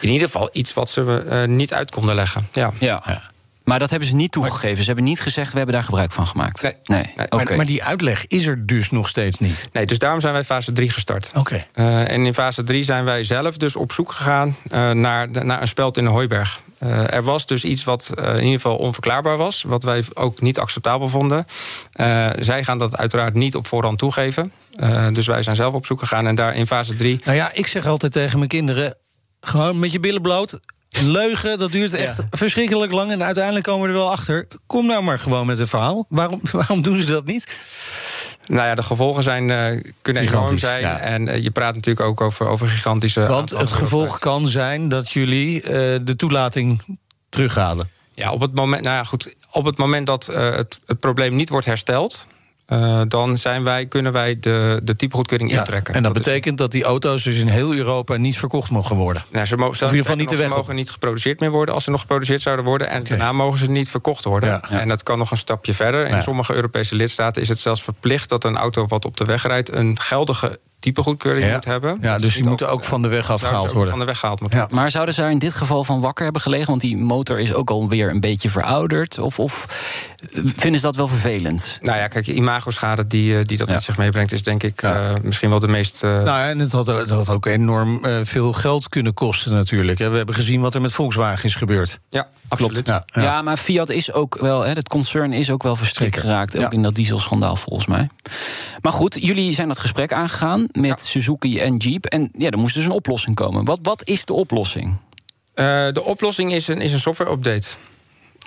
In 0.00 0.10
ieder 0.10 0.26
geval 0.26 0.48
iets 0.52 0.74
wat 0.74 0.90
ze 0.90 1.44
niet 1.48 1.72
uit 1.72 1.90
konden 1.90 2.14
leggen, 2.14 2.48
ja. 2.52 2.72
ja. 2.78 3.02
ja. 3.06 3.30
Maar 3.66 3.78
dat 3.78 3.90
hebben 3.90 4.08
ze 4.08 4.14
niet 4.14 4.32
toegegeven. 4.32 4.78
Ze 4.78 4.86
hebben 4.86 5.04
niet 5.04 5.20
gezegd, 5.20 5.50
we 5.50 5.56
hebben 5.56 5.74
daar 5.74 5.84
gebruik 5.84 6.12
van 6.12 6.26
gemaakt. 6.26 6.62
Nee. 6.62 6.74
nee. 6.84 7.12
nee. 7.16 7.26
Okay. 7.26 7.44
Maar, 7.44 7.56
maar, 7.56 7.66
die 7.66 7.84
uitleg 7.84 8.26
is 8.26 8.46
er 8.46 8.66
dus 8.66 8.90
nog 8.90 9.08
steeds 9.08 9.38
niet? 9.38 9.68
Nee, 9.72 9.86
dus 9.86 9.98
daarom 9.98 10.20
zijn 10.20 10.32
wij 10.32 10.44
fase 10.44 10.72
3 10.72 10.90
gestart. 10.90 11.30
Oké. 11.34 11.38
Okay. 11.74 11.86
Uh, 11.86 12.12
en 12.12 12.26
in 12.26 12.34
fase 12.34 12.62
3 12.62 12.82
zijn 12.82 13.04
wij 13.04 13.24
zelf 13.24 13.56
dus 13.56 13.76
op 13.76 13.92
zoek 13.92 14.12
gegaan 14.12 14.56
uh, 14.72 14.90
naar, 14.90 15.28
naar 15.44 15.60
een 15.60 15.68
speld 15.68 15.96
in 15.96 16.04
de 16.04 16.10
hooiberg. 16.10 16.60
Uh, 16.82 17.14
er 17.14 17.22
was 17.22 17.46
dus 17.46 17.64
iets 17.64 17.84
wat 17.84 18.12
in 18.16 18.34
ieder 18.34 18.52
geval 18.52 18.76
onverklaarbaar 18.76 19.36
was. 19.36 19.62
Wat 19.62 19.82
wij 19.82 20.04
ook 20.14 20.40
niet 20.40 20.58
acceptabel 20.58 21.08
vonden. 21.08 21.46
zij 22.38 22.64
gaan 22.64 22.78
dat 22.78 22.96
uiteraard 22.96 23.34
niet 23.34 23.54
op 23.54 23.66
voorhand 23.66 23.98
toegeven. 23.98 24.52
dus 25.12 25.26
wij 25.26 25.42
zijn 25.42 25.56
zelf 25.56 25.74
op 25.74 25.86
zoek 25.86 25.98
gegaan. 25.98 26.26
En 26.26 26.34
daar 26.34 26.54
in 26.54 26.66
fase 26.66 26.94
3... 26.94 27.20
Nou 27.24 27.36
ja, 27.36 27.52
ik 27.52 27.66
zeg 27.66 27.86
altijd 27.86 28.12
tegen 28.12 28.38
mijn 28.38 28.50
kinderen... 28.50 28.96
gewoon 29.40 29.78
met 29.78 29.92
je 29.92 30.00
billen 30.00 30.22
bloot 30.22 30.60
leugen, 31.02 31.58
dat 31.58 31.72
duurt 31.72 31.94
echt 31.94 32.16
ja. 32.16 32.24
verschrikkelijk 32.30 32.92
lang. 32.92 33.10
En 33.10 33.22
uiteindelijk 33.22 33.64
komen 33.64 33.82
we 33.82 33.88
er 33.88 34.00
wel 34.00 34.10
achter. 34.10 34.46
Kom 34.66 34.86
nou 34.86 35.02
maar 35.02 35.18
gewoon 35.18 35.46
met 35.46 35.58
een 35.58 35.66
verhaal. 35.66 36.06
Waarom, 36.08 36.40
waarom 36.52 36.82
doen 36.82 36.98
ze 36.98 37.06
dat 37.06 37.24
niet? 37.24 37.46
Nou 38.46 38.68
ja, 38.68 38.74
de 38.74 38.82
gevolgen 38.82 39.22
zijn, 39.22 39.48
uh, 39.48 39.92
kunnen 40.02 40.22
enorm 40.22 40.58
zijn. 40.58 40.80
Ja. 40.80 40.98
En 40.98 41.28
uh, 41.28 41.42
je 41.42 41.50
praat 41.50 41.74
natuurlijk 41.74 42.06
ook 42.06 42.20
over, 42.20 42.48
over 42.48 42.68
gigantische... 42.68 43.26
Want 43.26 43.50
het 43.50 43.70
gevolg 43.72 44.18
kan 44.18 44.48
zijn 44.48 44.88
dat 44.88 45.10
jullie 45.10 45.62
uh, 45.62 45.70
de 46.02 46.16
toelating 46.16 46.98
terughalen. 47.28 47.90
Ja, 48.14 48.32
op 48.32 48.40
het 48.40 48.54
moment, 48.54 48.82
nou 48.82 48.96
ja, 48.96 49.04
goed, 49.04 49.34
op 49.50 49.64
het 49.64 49.76
moment 49.76 50.06
dat 50.06 50.26
het, 50.26 50.80
het 50.86 51.00
probleem 51.00 51.36
niet 51.36 51.48
wordt 51.48 51.66
hersteld... 51.66 52.26
Uh, 52.68 53.02
dan 53.08 53.36
zijn 53.36 53.64
wij, 53.64 53.86
kunnen 53.86 54.12
wij 54.12 54.40
de, 54.40 54.80
de 54.82 54.96
typegoedkeuring 54.96 55.50
ja, 55.50 55.58
intrekken. 55.58 55.94
En 55.94 56.02
dat, 56.02 56.14
dat 56.14 56.24
betekent 56.24 56.54
is... 56.54 56.60
dat 56.60 56.70
die 56.70 56.84
auto's 56.84 57.22
dus 57.22 57.38
in 57.38 57.48
heel 57.48 57.74
Europa 57.74 58.16
niet 58.16 58.38
verkocht 58.38 58.70
mogen 58.70 58.96
worden? 58.96 59.24
Nou, 59.30 59.46
ze, 59.46 59.56
mogen, 59.56 59.72
of 59.72 59.80
in 59.80 59.86
ieder 59.86 59.98
geval 59.98 60.16
niet 60.16 60.30
ze 60.30 60.48
mogen 60.48 60.74
niet 60.74 60.90
geproduceerd 60.90 61.40
meer 61.40 61.50
worden 61.50 61.74
als 61.74 61.84
ze 61.84 61.90
nog 61.90 62.00
geproduceerd 62.00 62.40
zouden 62.40 62.64
worden. 62.64 62.88
En 62.88 63.00
okay. 63.00 63.08
daarna 63.16 63.32
mogen 63.32 63.58
ze 63.58 63.70
niet 63.70 63.90
verkocht 63.90 64.24
worden. 64.24 64.48
Ja, 64.48 64.62
ja. 64.70 64.80
En 64.80 64.88
dat 64.88 65.02
kan 65.02 65.18
nog 65.18 65.30
een 65.30 65.36
stapje 65.36 65.74
verder. 65.74 66.06
In 66.06 66.22
sommige 66.22 66.54
Europese 66.54 66.94
lidstaten 66.94 67.42
is 67.42 67.48
het 67.48 67.58
zelfs 67.58 67.82
verplicht 67.82 68.28
dat 68.28 68.44
een 68.44 68.56
auto 68.56 68.86
wat 68.86 69.04
op 69.04 69.16
de 69.16 69.24
weg 69.24 69.46
rijdt 69.46 69.72
een 69.72 70.00
geldige 70.00 70.58
typegoedkeuring 70.86 71.46
ja. 71.46 71.52
moet 71.52 71.64
hebben. 71.64 71.98
Ja, 72.00 72.18
dus 72.18 72.34
die 72.34 72.48
moeten 72.48 72.70
ook 72.70 72.84
van 72.84 73.02
de 73.02 73.08
weg 73.08 73.30
afgehaald 73.30 73.72
worden. 73.72 73.90
Van 73.90 73.98
de 73.98 74.04
weg 74.04 74.18
gehaald 74.18 74.40
moeten 74.40 74.58
ja. 74.58 74.68
Maar 74.70 74.90
zouden 74.90 75.14
ze 75.14 75.20
daar 75.20 75.30
in 75.30 75.38
dit 75.38 75.54
geval 75.54 75.84
van 75.84 76.00
wakker 76.00 76.24
hebben 76.24 76.42
gelegen? 76.42 76.66
Want 76.66 76.80
die 76.80 76.96
motor 76.96 77.38
is 77.38 77.54
ook 77.54 77.70
alweer 77.70 78.10
een 78.10 78.20
beetje 78.20 78.48
verouderd. 78.48 79.18
Of, 79.18 79.38
of 79.38 79.66
vinden 80.56 80.80
ze 80.80 80.86
dat 80.86 80.96
wel 80.96 81.08
vervelend? 81.08 81.78
Nou 81.82 81.98
ja, 81.98 82.08
kijk, 82.08 82.26
imagoschade 82.26 83.06
die, 83.06 83.42
die 83.42 83.58
dat 83.58 83.66
ja. 83.66 83.72
met 83.72 83.82
zich 83.82 83.96
meebrengt... 83.96 84.32
is 84.32 84.42
denk 84.42 84.62
ik 84.62 84.80
ja. 84.80 85.10
uh, 85.10 85.14
misschien 85.22 85.50
wel 85.50 85.58
de 85.58 85.68
meest... 85.68 86.02
Uh... 86.04 86.10
Nou 86.10 86.24
ja, 86.24 86.48
en 86.48 86.58
het 86.58 86.72
had, 86.72 86.86
het 86.86 87.10
had 87.10 87.28
ook 87.28 87.46
enorm 87.46 88.04
uh, 88.04 88.16
veel 88.22 88.52
geld 88.52 88.88
kunnen 88.88 89.14
kosten 89.14 89.52
natuurlijk. 89.52 89.98
We 89.98 90.04
hebben 90.04 90.34
gezien 90.34 90.60
wat 90.60 90.74
er 90.74 90.80
met 90.80 90.92
Volkswagen 90.92 91.44
is 91.44 91.54
gebeurd. 91.54 91.98
Ja, 92.10 92.28
absoluut. 92.48 92.86
Ja, 92.86 93.04
ja. 93.06 93.42
maar 93.42 93.56
Fiat 93.56 93.90
is 93.90 94.12
ook 94.12 94.38
wel... 94.40 94.62
Hè, 94.62 94.72
het 94.72 94.88
concern 94.88 95.32
is 95.32 95.50
ook 95.50 95.62
wel 95.62 95.76
verstrikt 95.76 96.18
geraakt. 96.18 96.58
Ook 96.58 96.72
in 96.72 96.82
dat 96.82 96.94
dieselschandaal 96.94 97.56
volgens 97.56 97.86
mij. 97.86 98.08
Maar 98.80 98.92
goed, 98.92 99.16
jullie 99.20 99.54
zijn 99.54 99.68
dat 99.68 99.78
gesprek 99.78 100.12
aangegaan 100.12 100.66
met 100.76 101.00
Suzuki 101.00 101.58
en 101.58 101.76
Jeep. 101.76 102.04
En 102.04 102.30
ja, 102.38 102.50
er 102.50 102.58
moest 102.58 102.74
dus 102.74 102.84
een 102.84 102.90
oplossing 102.90 103.36
komen. 103.36 103.64
Wat, 103.64 103.78
wat 103.82 104.02
is 104.04 104.24
de 104.24 104.32
oplossing? 104.32 104.96
Uh, 105.54 105.64
de 105.92 106.02
oplossing 106.04 106.52
is 106.52 106.68
een, 106.68 106.80
is 106.80 106.92
een 106.92 106.98
software-update. 106.98 107.66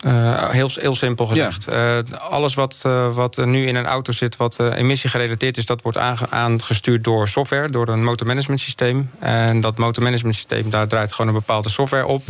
Uh, 0.06 0.50
heel, 0.50 0.70
heel 0.74 0.96
simpel 0.96 1.26
gezegd. 1.26 1.66
Ja. 1.66 1.98
Uh, 1.98 2.20
alles 2.20 2.54
wat, 2.54 2.84
uh, 2.86 3.16
wat 3.16 3.38
er 3.38 3.48
nu 3.48 3.68
in 3.68 3.76
een 3.76 3.86
auto 3.86 4.12
zit, 4.12 4.38
wat 4.38 4.60
emissiegerelateerd 4.60 5.58
is, 5.58 5.66
dat 5.66 5.82
wordt 5.82 5.98
aange 5.98 6.30
aangestuurd 6.30 7.04
door 7.04 7.28
software, 7.28 7.70
door 7.70 7.88
een 7.88 8.04
motormanagement 8.04 8.60
systeem. 8.60 9.10
En 9.20 9.62
dat 9.62 9.78
motormanagement 9.78 10.36
systeem, 10.36 10.70
daar 10.70 10.88
draait 10.88 11.12
gewoon 11.12 11.28
een 11.28 11.40
bepaalde 11.40 11.70
software 11.70 12.06
op. 12.06 12.24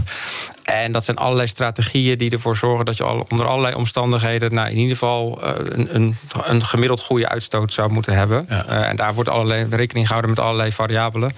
En 0.69 0.91
dat 0.91 1.05
zijn 1.05 1.17
allerlei 1.17 1.47
strategieën 1.47 2.17
die 2.17 2.31
ervoor 2.31 2.57
zorgen 2.57 2.85
dat 2.85 2.97
je 2.97 3.03
al 3.03 3.25
onder 3.29 3.47
allerlei 3.47 3.75
omstandigheden, 3.75 4.53
nou, 4.53 4.69
in 4.69 4.77
ieder 4.77 4.97
geval 4.97 5.39
een, 5.43 5.95
een, 5.95 6.15
een 6.43 6.63
gemiddeld 6.63 7.01
goede 7.01 7.29
uitstoot 7.29 7.73
zou 7.73 7.91
moeten 7.91 8.13
hebben. 8.13 8.45
Ja. 8.49 8.65
en 8.65 8.95
daar 8.95 9.13
wordt 9.13 9.29
allerlei 9.29 9.67
rekening 9.69 10.05
gehouden 10.05 10.35
met 10.35 10.39
allerlei 10.39 10.71
variabelen. 10.71 11.31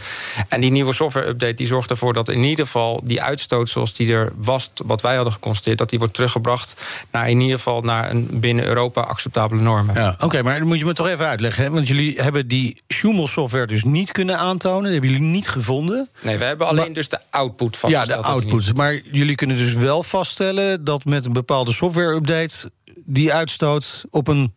En 0.48 0.62
die 0.62 0.72
nieuwe 0.72 0.94
software-update 0.94 1.54
die 1.54 1.67
zorgt 1.67 1.89
ervoor 1.89 2.13
dat 2.13 2.30
in 2.30 2.44
ieder 2.44 2.65
geval 2.65 3.02
die 3.04 3.22
uitstoot 3.22 3.70
zoals 3.70 3.94
die 3.94 4.13
er 4.13 4.32
was, 4.36 4.72
wat 4.86 5.02
wij 5.02 5.15
hadden 5.15 5.34
geconstateerd, 5.34 5.78
dat 5.78 5.89
die 5.89 6.00
wordt 6.00 6.13
teruggebracht 6.13 6.82
naar 7.12 7.30
in 7.30 7.39
ieder 7.39 7.58
geval 7.58 7.82
naar 7.82 8.10
een 8.10 8.28
binnen 8.32 8.65
Europa 8.65 9.02
acceptabele 9.02 9.62
normen. 9.62 9.96
Ja, 9.96 10.10
Oké, 10.10 10.26
okay, 10.26 10.41
maar 10.41 10.60
dan 10.60 10.67
moet 10.67 10.80
je 10.80 10.86
me 10.86 10.94
toch 10.94 11.08
even 11.08 11.26
uitleggen. 11.26 11.63
Hè? 11.63 11.70
Want 11.70 11.88
jullie 11.88 12.22
hebben 12.22 12.48
die 12.48 12.82
Schumel-software 12.88 13.67
dus 13.67 13.84
niet 13.84 14.12
kunnen 14.12 14.38
aantonen. 14.38 14.84
Dat 14.84 14.91
hebben 14.91 15.10
jullie 15.10 15.26
niet 15.26 15.48
gevonden. 15.48 16.10
Nee, 16.22 16.38
we 16.38 16.44
hebben 16.46 16.67
alleen 16.67 16.84
maar, 16.84 16.94
dus 16.94 17.10
de 17.10 17.20
output 17.30 17.78
vastgesteld. 17.78 18.26
Ja, 18.26 18.32
de 18.32 18.34
output. 18.34 18.76
Maar 18.78 19.00
jullie 19.22 19.36
kunnen 19.36 19.58
dus 19.58 19.74
wel 19.74 20.04
vaststellen 20.04 20.84
dat 20.84 21.06
met 21.06 21.26
een 21.26 21.34
bepaalde 21.34 21.74
software-update 21.74 22.72
die 23.06 23.34
uitstoot 23.34 24.04
op 24.10 24.28
een 24.28 24.54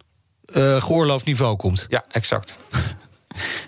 uh, 0.54 0.82
geoorloofd 0.82 1.24
niveau 1.24 1.56
komt. 1.56 1.86
Ja, 1.88 2.04
exact. 2.08 2.56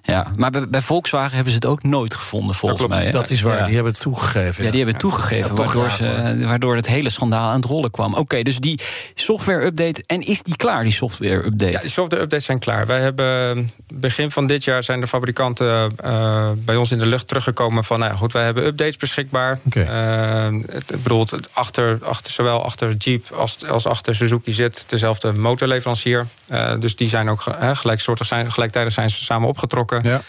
Ja, 0.02 0.26
maar 0.36 0.50
bij, 0.50 0.68
bij, 0.68 0.80
Volkswagen 0.80 1.34
hebben 1.34 1.50
ze 1.50 1.58
het 1.58 1.66
ook 1.66 1.82
nooit 1.82 2.14
gevonden, 2.14 2.54
volgens 2.54 2.80
dat 2.80 2.90
mij. 2.90 3.04
Hè? 3.04 3.10
Dat 3.10 3.30
is 3.30 3.42
waar, 3.42 3.64
die 3.64 3.74
hebben 3.74 3.92
het 3.92 4.00
toegegeven. 4.00 4.64
Ja, 4.64 4.70
die 4.70 4.84
hebben 4.84 4.88
het 4.88 4.98
toegegeven, 4.98 5.56
waardoor, 5.56 5.90
ze, 5.90 6.36
waardoor 6.46 6.76
het 6.76 6.86
hele 6.86 7.10
schandaal 7.10 7.48
aan 7.48 7.60
het 7.60 7.64
rollen 7.64 7.90
kwam. 7.90 8.14
Oké, 8.14 8.42
dus 8.42 8.58
die 8.58 8.80
software-update, 9.14 10.04
en 10.06 10.20
is 10.20 10.42
die 10.42 10.56
klaar, 10.56 10.82
die 10.82 10.92
software-update? 10.92 11.72
Ja, 11.72 11.78
die 11.78 11.90
software-updates 11.90 12.44
zijn 12.46 12.58
klaar. 12.58 12.86
Wij 12.86 13.00
hebben 13.00 13.72
begin 13.94 14.30
van 14.30 14.46
dit 14.46 14.64
jaar 14.64 14.82
zijn 14.82 15.00
de 15.00 15.06
fabrikanten 15.06 15.94
uh, 16.04 16.48
bij 16.54 16.76
ons 16.76 16.92
in 16.92 16.98
de 16.98 17.06
lucht 17.06 17.28
teruggekomen 17.28 17.84
van... 17.84 17.98
nou 17.98 18.10
ja, 18.10 18.16
goed, 18.16 18.32
wij 18.32 18.44
hebben 18.44 18.66
updates 18.66 18.96
beschikbaar. 18.96 19.58
Okay. 19.66 20.52
Uh, 20.52 20.62
het, 20.70 21.02
bedoelt, 21.02 21.54
achter, 21.54 21.98
achter, 22.02 22.32
zowel 22.32 22.64
achter 22.64 22.94
Jeep 22.94 23.30
als, 23.30 23.66
als 23.66 23.86
achter 23.86 24.14
Suzuki 24.14 24.52
zit 24.52 24.84
dezelfde 24.88 25.32
motorleverancier. 25.32 26.26
Uh, 26.52 26.72
dus 26.78 26.96
die 26.96 27.08
zijn 27.08 27.30
ook 27.30 27.44
gelijksoortig, 27.72 28.26
zijn, 28.26 28.52
gelijktijdig 28.52 28.92
zijn 28.92 29.10
ze 29.10 29.24
samen 29.24 29.48
opgetrokken. 29.56 30.22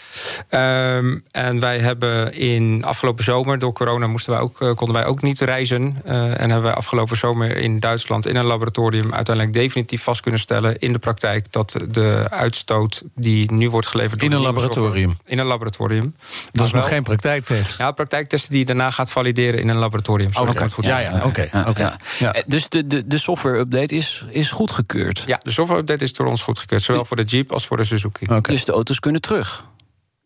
Ja. 0.50 0.96
Um, 0.96 1.22
en 1.30 1.60
wij 1.60 1.78
hebben 1.78 2.32
in 2.32 2.84
afgelopen 2.84 3.24
zomer, 3.24 3.58
door 3.58 3.72
corona 3.72 4.06
moesten 4.06 4.32
wij 4.32 4.40
ook, 4.40 4.60
uh, 4.60 4.74
konden 4.74 4.96
wij 4.96 5.04
ook 5.04 5.22
niet 5.22 5.40
reizen. 5.40 5.96
Uh, 6.06 6.12
en 6.12 6.38
hebben 6.38 6.62
wij 6.62 6.72
afgelopen 6.72 7.16
zomer 7.16 7.56
in 7.56 7.80
Duitsland 7.80 8.26
in 8.26 8.36
een 8.36 8.44
laboratorium 8.44 9.14
uiteindelijk 9.14 9.56
definitief 9.56 10.02
vast 10.02 10.20
kunnen 10.20 10.40
stellen 10.40 10.78
in 10.78 10.92
de 10.92 10.98
praktijk 10.98 11.52
dat 11.52 11.76
de 11.88 12.26
uitstoot 12.30 13.02
die 13.14 13.52
nu 13.52 13.70
wordt 13.70 13.86
geleverd 13.86 14.22
in 14.22 14.32
een 14.32 14.40
laboratorium. 14.40 15.08
Software, 15.08 15.32
in 15.32 15.38
een 15.38 15.46
laboratorium. 15.46 16.14
Dat 16.52 16.66
is 16.66 16.72
wel, 16.72 16.80
nog 16.80 16.90
geen 16.90 17.02
praktijktest. 17.02 17.78
Ja, 17.78 17.90
praktijktesten 17.90 18.50
die 18.50 18.58
je 18.58 18.66
daarna 18.66 18.90
gaat 18.90 19.10
valideren 19.10 19.60
in 19.60 19.68
een 19.68 19.76
laboratorium. 19.76 20.30
Oké, 20.40 20.50
okay. 20.50 20.68
goed. 20.68 20.86
Ja, 20.86 20.98
ja, 20.98 21.14
oké. 21.14 21.26
Okay. 21.26 21.48
Ja, 21.52 21.64
okay. 21.68 21.84
ja. 21.84 21.98
ja. 22.18 22.42
Dus 22.46 22.68
de, 22.68 22.86
de, 22.86 23.06
de 23.06 23.18
software-update 23.18 23.94
is, 23.94 24.24
is 24.30 24.50
goedgekeurd? 24.50 25.24
Ja, 25.26 25.40
de 25.42 25.50
software-update 25.50 26.04
is 26.04 26.12
door 26.12 26.26
ons 26.26 26.42
goedgekeurd. 26.42 26.82
Zowel 26.82 27.04
voor 27.04 27.16
de 27.16 27.24
Jeep 27.24 27.52
als 27.52 27.66
voor 27.66 27.76
de 27.76 27.84
Suzuki. 27.84 28.26
Dus 28.42 28.64
de 28.64 28.72
auto's 28.72 29.00
kunnen 29.00 29.17
terug? 29.20 29.60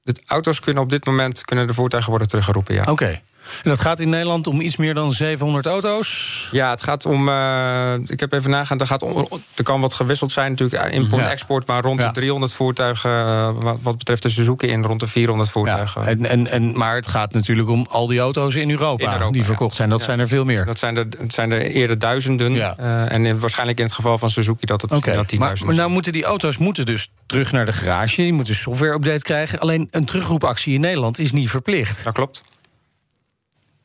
De 0.03 0.23
auto's 0.27 0.61
kunnen 0.61 0.83
op 0.83 0.91
dit 0.91 1.05
moment 1.05 1.45
kunnen 1.45 1.67
de 1.67 1.75
voertuigen 1.75 2.11
worden 2.11 2.29
teruggeroepen, 2.29 2.75
ja. 2.75 2.81
Oké. 2.81 2.91
Okay. 2.91 3.23
En 3.63 3.71
dat 3.71 3.81
gaat 3.81 4.01
in 4.01 4.09
Nederland 4.09 4.47
om 4.47 4.61
iets 4.61 4.77
meer 4.77 4.95
dan 4.95 5.13
700 5.13 5.67
auto's? 5.67 6.49
Ja, 6.53 6.71
het 6.71 6.83
gaat 6.83 7.07
om. 7.07 7.29
Uh, 7.29 7.95
ik 8.07 8.21
heb 8.21 8.33
even 8.33 8.51
nagaan. 8.51 8.81
Er, 8.81 8.87
gaat 8.87 9.03
om, 9.03 9.27
er 9.55 9.65
kan 9.65 9.81
wat 9.81 9.95
gewisseld 9.95 10.33
zijn, 10.33 10.51
natuurlijk. 10.51 10.93
Import-export, 10.93 11.65
ja. 11.67 11.73
maar 11.73 11.83
rond 11.83 12.01
ja. 12.01 12.07
de 12.07 12.15
300 12.15 12.53
voertuigen. 12.53 13.11
Uh, 13.11 13.51
wat, 13.63 13.79
wat, 13.83 13.99
betreft 13.99 14.23
de 14.23 14.29
Suzuki 14.29 14.67
in 14.67 14.85
rond 14.85 15.01
de 15.01 15.07
400 15.07 15.51
voertuigen. 15.51 16.03
Ja. 16.03 16.09
En, 16.09 16.27
en, 16.27 16.51
en, 16.51 16.79
maar 16.79 16.95
het 16.95 17.07
gaat 17.07 17.33
natuurlijk 17.33 17.69
om 17.69 17.87
al 17.91 18.07
die 18.07 18.19
auto's 18.19 18.55
in 18.55 18.71
Europa, 18.71 19.05
in 19.05 19.13
Europa 19.13 19.33
die 19.33 19.45
verkocht 19.45 19.77
zijn. 19.77 19.89
Dat 19.89 20.03
zijn 20.03 20.19
er 20.19 20.29
veel 20.29 20.45
meer. 20.45 20.67
Dat 20.67 20.79
zijn 20.79 20.97
er, 20.97 21.07
zijn 21.29 21.53
er 21.53 21.61
eerder 21.61 21.99
duizenden. 21.99 22.55
Uh, 22.55 23.13
en 23.13 23.27
in, 23.27 23.39
waarschijnlijk 23.39 23.79
in 23.79 23.85
het 23.85 23.95
geval 23.95 24.19
van 24.19 24.31
Suzuki 24.31 24.67
dat 24.67 24.83
het 24.83 24.93
okay. 24.93 25.15
dat 25.15 25.33
maar, 25.33 25.59
maar 25.65 25.75
nou 25.75 25.91
moeten 25.91 26.13
die 26.13 26.25
auto's 26.25 26.59
moeten 26.59 26.87
dus 26.87 27.11
terug 27.27 27.53
naar 27.53 27.67
de 27.67 27.73
garage. 27.73 28.23
Die 28.23 28.33
moeten 28.33 28.55
software-update 28.55 29.23
krijgen. 29.23 29.59
Alleen 29.59 29.89
een 29.91 30.05
terugroepactie 30.05 30.75
in 30.75 30.81
Nederland 30.81 31.19
is 31.19 31.33
niet 31.33 31.51
verplicht. 31.51 32.05
Dat 32.05 32.13
klopt. 32.13 32.43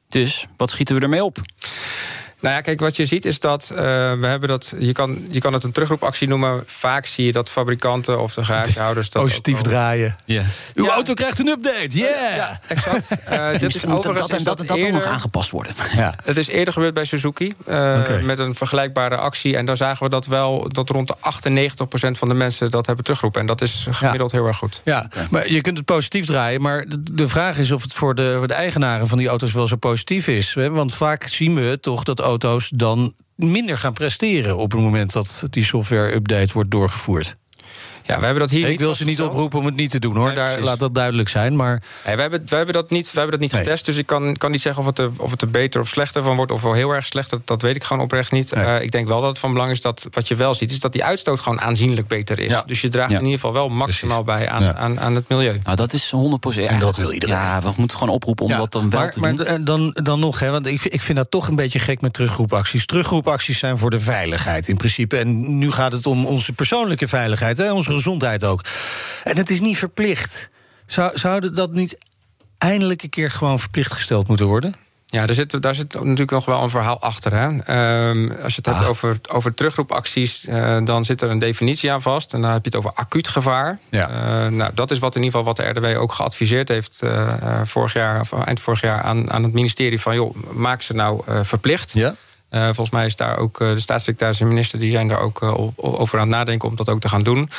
Dus 0.08 0.46
wat 0.58 0.72
schieten 0.72 0.96
we 0.96 1.02
ermee 1.02 1.24
op? 1.24 1.38
Nou 2.39 2.56
ja, 2.56 2.62
kijk, 2.62 2.80
wat 2.80 2.95
je 2.95 3.06
ziet 3.06 3.26
is 3.26 3.39
dat 3.39 3.69
uh, 3.71 3.78
we 4.13 4.26
hebben 4.28 4.50
dat. 4.50 4.73
Je 4.80 4.91
kan, 4.91 5.28
je 5.30 5.39
kan 5.39 5.54
het 5.54 5.63
een 5.63 5.71
terugroepactie 5.71 6.28
noemen. 6.28 6.63
Vaak 6.65 7.06
zie 7.06 7.26
je 7.26 7.32
dat 7.32 7.50
fabrikanten 7.50 8.21
of 8.21 8.34
de 8.34 8.43
garagehouders. 8.43 9.10
Dat 9.10 9.23
Positief 9.28 9.62
draaien. 9.62 10.15
Yeah. 10.26 10.45
Uw 10.73 10.86
ja. 10.86 10.91
auto 10.91 11.13
krijgt 11.13 11.39
een 11.39 11.47
update. 11.47 11.88
Yeah! 11.89 12.36
Ja, 12.36 12.60
exact. 12.67 13.17
Uh, 13.30 13.50
dit 13.60 13.76
is 13.76 13.86
overigens 13.86 14.28
dat 14.28 14.38
en 14.38 14.43
dat, 14.43 14.60
en 14.60 14.65
dat, 14.65 14.78
eerder, 14.78 14.93
nog 14.93 15.04
aangepast 15.04 15.52
worden. 15.52 15.76
Ja. 15.95 16.15
Het 16.23 16.38
is 16.38 16.47
eerder 16.47 16.73
gebeurd 16.73 16.93
bij 16.93 17.06
Suzuki. 17.06 17.45
Uh, 17.45 17.76
okay. 18.00 18.21
Met 18.21 18.39
een 18.39 18.56
vergelijkbare 18.56 19.15
actie. 19.15 19.58
En 19.58 19.65
daar 19.65 19.78
zagen 19.78 20.04
we 20.04 20.10
dat 20.10 20.26
wel 20.26 20.69
dat 20.69 20.89
rond 20.89 21.08
de 21.08 21.15
98% 21.15 22.12
van 22.12 22.28
de 22.28 22.34
mensen 22.34 22.71
dat 22.71 22.86
hebben 22.86 23.04
teruggeroepen. 23.04 23.41
En 23.41 23.47
dat 23.47 23.62
is 23.62 23.88
gemiddeld 23.89 24.32
ja. 24.32 24.38
heel 24.38 24.47
erg 24.47 24.58
goed. 24.58 24.82
Ja, 24.84 25.04
okay. 25.06 25.28
maar 25.30 25.52
je 25.52 25.62
kunt 25.62 25.78
het 25.78 25.86
positief 25.86 26.26
draaien. 26.26 26.62
Maar 26.62 26.86
de 27.12 27.28
vraag 27.28 27.58
is 27.58 27.71
of 27.71 27.82
het 27.82 27.93
voor 27.93 28.15
de, 28.15 28.36
voor 28.38 28.47
de 28.47 28.54
eigenaren 28.54 29.08
van 29.08 29.17
die 29.17 29.28
auto's 29.28 29.54
wel 29.54 29.67
zo 29.67 29.76
positief 29.76 30.28
is. 30.28 30.54
Want 30.54 30.93
vaak 30.93 31.28
zien 31.28 31.56
we 31.56 31.78
toch 31.82 32.04
dat 32.04 32.21
auto's 32.27 32.69
dan 32.69 33.13
minder 33.35 33.77
gaan 33.77 33.93
presteren 33.93 34.57
op 34.57 34.71
het 34.71 34.81
moment 34.81 35.13
dat 35.13 35.43
die 35.49 35.63
software-update 35.63 36.53
wordt 36.53 36.71
doorgevoerd. 36.71 37.35
Ja, 38.08 38.20
we 38.20 38.26
hebben 38.26 38.41
dat 38.41 38.50
hier 38.50 38.63
ik 38.63 38.70
niet 38.70 38.80
wil 38.80 38.96
ze 38.96 39.06
niet 39.06 39.22
oproepen 39.22 39.60
om 39.60 39.65
het 39.65 39.76
niet 39.76 39.89
te 39.89 40.00
doen, 40.00 40.15
hoor. 40.15 40.26
Nee, 40.26 40.36
Daar 40.36 40.60
laat 40.60 40.80
dat 40.80 40.96
duidelijk 40.96 41.30
zijn. 41.30 41.56
Maar... 41.56 41.82
Nee, 42.06 42.15
we, 42.15 42.22
hebben, 42.22 42.43
we 42.48 42.56
hebben 42.56 42.74
dat 42.74 42.89
niet, 42.89 43.06
we 43.06 43.20
hebben 43.20 43.32
dat 43.32 43.39
niet 43.39 43.52
nee. 43.52 43.63
getest. 43.63 43.86
Dus 43.86 43.96
ik 43.96 44.06
kan, 44.06 44.38
kan 44.38 44.52
niet 44.52 44.62
zeggen 44.62 44.82
of 44.82 44.88
het, 44.88 45.00
er, 45.00 45.12
of 45.17 45.32
het 45.32 45.41
er 45.41 45.50
beter 45.50 45.82
of 45.82 45.88
slechter 45.88 46.24
van 46.24 46.36
wordt. 46.36 46.52
Of 46.52 46.62
wel 46.62 46.74
heel 46.74 46.91
erg 46.91 47.06
slecht. 47.06 47.30
Dat, 47.30 47.48
dat 47.48 47.62
weet 47.62 47.76
ik 47.76 47.84
gewoon 47.84 48.04
oprecht 48.04 48.32
niet. 48.32 48.56
Nee. 48.56 48.65
Uh, 48.65 48.82
ik 48.82 48.91
denk 48.91 49.08
wel 49.08 49.20
dat 49.22 49.30
het 49.30 49.39
van 49.39 49.54
belang 49.54 49.72
is 49.72 49.82
dat 49.82 50.08
wat 50.12 50.28
je 50.28 50.36
wel 50.36 50.54
ziet... 50.54 50.72
is 50.72 50.80
dat 50.80 50.93
die 50.93 51.04
uitstoot 51.04 51.39
gewoon 51.39 51.62
aanzienlijk 51.62 52.08
beter 52.08 52.39
is. 52.39 52.52
Ja. 52.52 52.63
Dus 52.65 52.82
je 52.82 52.89
draagt 52.89 53.12
ja. 53.12 53.17
in 53.17 53.24
ieder 53.24 53.39
geval 53.39 53.54
wel 53.54 53.70
maximaal 53.70 54.24
Precies. 54.24 54.46
bij 54.46 54.54
aan, 54.54 54.63
ja. 54.63 54.76
aan, 54.76 55.00
aan 55.00 55.15
het 55.15 55.30
milieu. 55.30 55.60
Nou, 55.63 55.76
dat 55.76 55.93
is 55.93 56.12
100 56.12 56.41
procent. 56.41 56.70
En 56.70 56.80
dat 56.80 56.96
wil 56.96 57.12
iedereen. 57.12 57.36
Ja, 57.36 57.62
we 57.62 57.72
moeten 57.78 57.98
gewoon 57.98 58.13
oproepen 58.13 58.46
om 58.46 58.52
dat 58.52 58.72
dan 58.72 58.89
wel 58.89 59.00
maar, 59.00 59.12
te 59.12 59.20
maar 59.20 59.36
doen. 59.36 59.46
Maar 59.46 59.63
dan, 59.63 59.98
dan 60.04 60.20
nog, 60.20 60.39
hè, 60.39 60.52
want 60.52 60.67
ik, 60.67 60.84
ik 60.84 61.02
vind 61.02 61.17
dat 61.17 61.32
toch 61.32 61.48
een 61.48 61.56
beetje 61.56 61.80
gek 61.80 62.02
met 62.02 62.13
terugroepacties. 62.13 62.86
Terugroepacties 62.86 63.60
zijn 63.60 63.78
voor 63.78 63.89
de 63.89 64.00
veiligheid 64.00 64.67
in 64.67 64.78
principe. 64.78 65.17
En 65.17 65.58
nu 65.58 65.72
gaat 65.72 65.91
het 65.91 66.06
om 66.06 66.26
onze 66.26 66.54
persoonlijke 66.54 67.08
veiligheid, 67.08 67.58
hè, 67.58 67.72
onze 67.72 67.91
gezondheid 67.97 68.43
ook. 68.43 68.62
En 69.23 69.38
het 69.38 69.49
is 69.49 69.60
niet 69.60 69.77
verplicht. 69.77 70.49
Zou, 70.86 71.17
zou 71.17 71.51
dat 71.51 71.71
niet 71.71 71.97
eindelijk 72.57 73.03
een 73.03 73.10
keer 73.10 73.31
gewoon 73.31 73.60
verplicht 73.60 73.91
gesteld 73.91 74.27
moeten 74.27 74.45
worden? 74.45 74.75
Ja, 75.10 75.25
daar 75.25 75.36
zit, 75.36 75.62
daar 75.62 75.75
zit 75.75 75.93
natuurlijk 75.93 76.31
nog 76.31 76.45
wel 76.45 76.63
een 76.63 76.69
verhaal 76.69 77.01
achter. 77.01 77.33
Hè? 77.33 77.45
Um, 78.10 78.31
als 78.31 78.55
je 78.55 78.57
het 78.57 78.65
hebt 78.65 78.77
ah. 78.77 78.89
over, 78.89 79.17
over 79.31 79.53
terugroepacties, 79.53 80.45
uh, 80.45 80.77
dan 80.86 81.03
zit 81.03 81.21
er 81.21 81.29
een 81.29 81.39
definitie 81.39 81.91
aan 81.91 82.01
vast. 82.01 82.33
En 82.33 82.41
dan 82.41 82.51
heb 82.51 82.63
je 82.63 82.69
het 82.69 82.77
over 82.77 82.91
acuut 82.93 83.27
gevaar. 83.27 83.79
Ja. 83.89 84.10
Uh, 84.10 84.51
nou, 84.51 84.71
dat 84.73 84.91
is 84.91 84.99
wat 84.99 85.15
in 85.15 85.23
ieder 85.23 85.39
geval 85.39 85.53
wat 85.53 85.65
de 85.65 85.69
RDW 85.69 85.99
ook 86.01 86.12
geadviseerd 86.12 86.67
heeft 86.67 86.99
uh, 87.03 87.62
vorig 87.63 87.93
jaar, 87.93 88.19
of 88.19 88.31
eind 88.33 88.60
vorig 88.60 88.81
jaar 88.81 89.01
aan, 89.01 89.31
aan 89.31 89.43
het 89.43 89.53
ministerie 89.53 90.01
van 90.01 90.15
joh, 90.15 90.36
maak 90.51 90.81
ze 90.81 90.93
nou 90.93 91.21
verplicht. 91.43 91.93
Ja. 91.93 92.15
Uh, 92.51 92.63
volgens 92.63 92.89
mij 92.89 93.05
is 93.05 93.15
daar 93.15 93.38
ook 93.38 93.60
uh, 93.60 93.69
de 93.69 93.79
staatssecretaris 93.79 94.39
en 94.39 94.47
minister... 94.47 94.79
die 94.79 94.91
zijn 94.91 95.07
daar 95.07 95.19
ook 95.19 95.41
uh, 95.41 95.67
over 95.75 96.19
aan 96.19 96.27
het 96.27 96.38
nadenken 96.38 96.69
om 96.69 96.75
dat 96.75 96.89
ook 96.89 96.99
te 96.99 97.10
gaan 97.10 97.23
doen. 97.23 97.49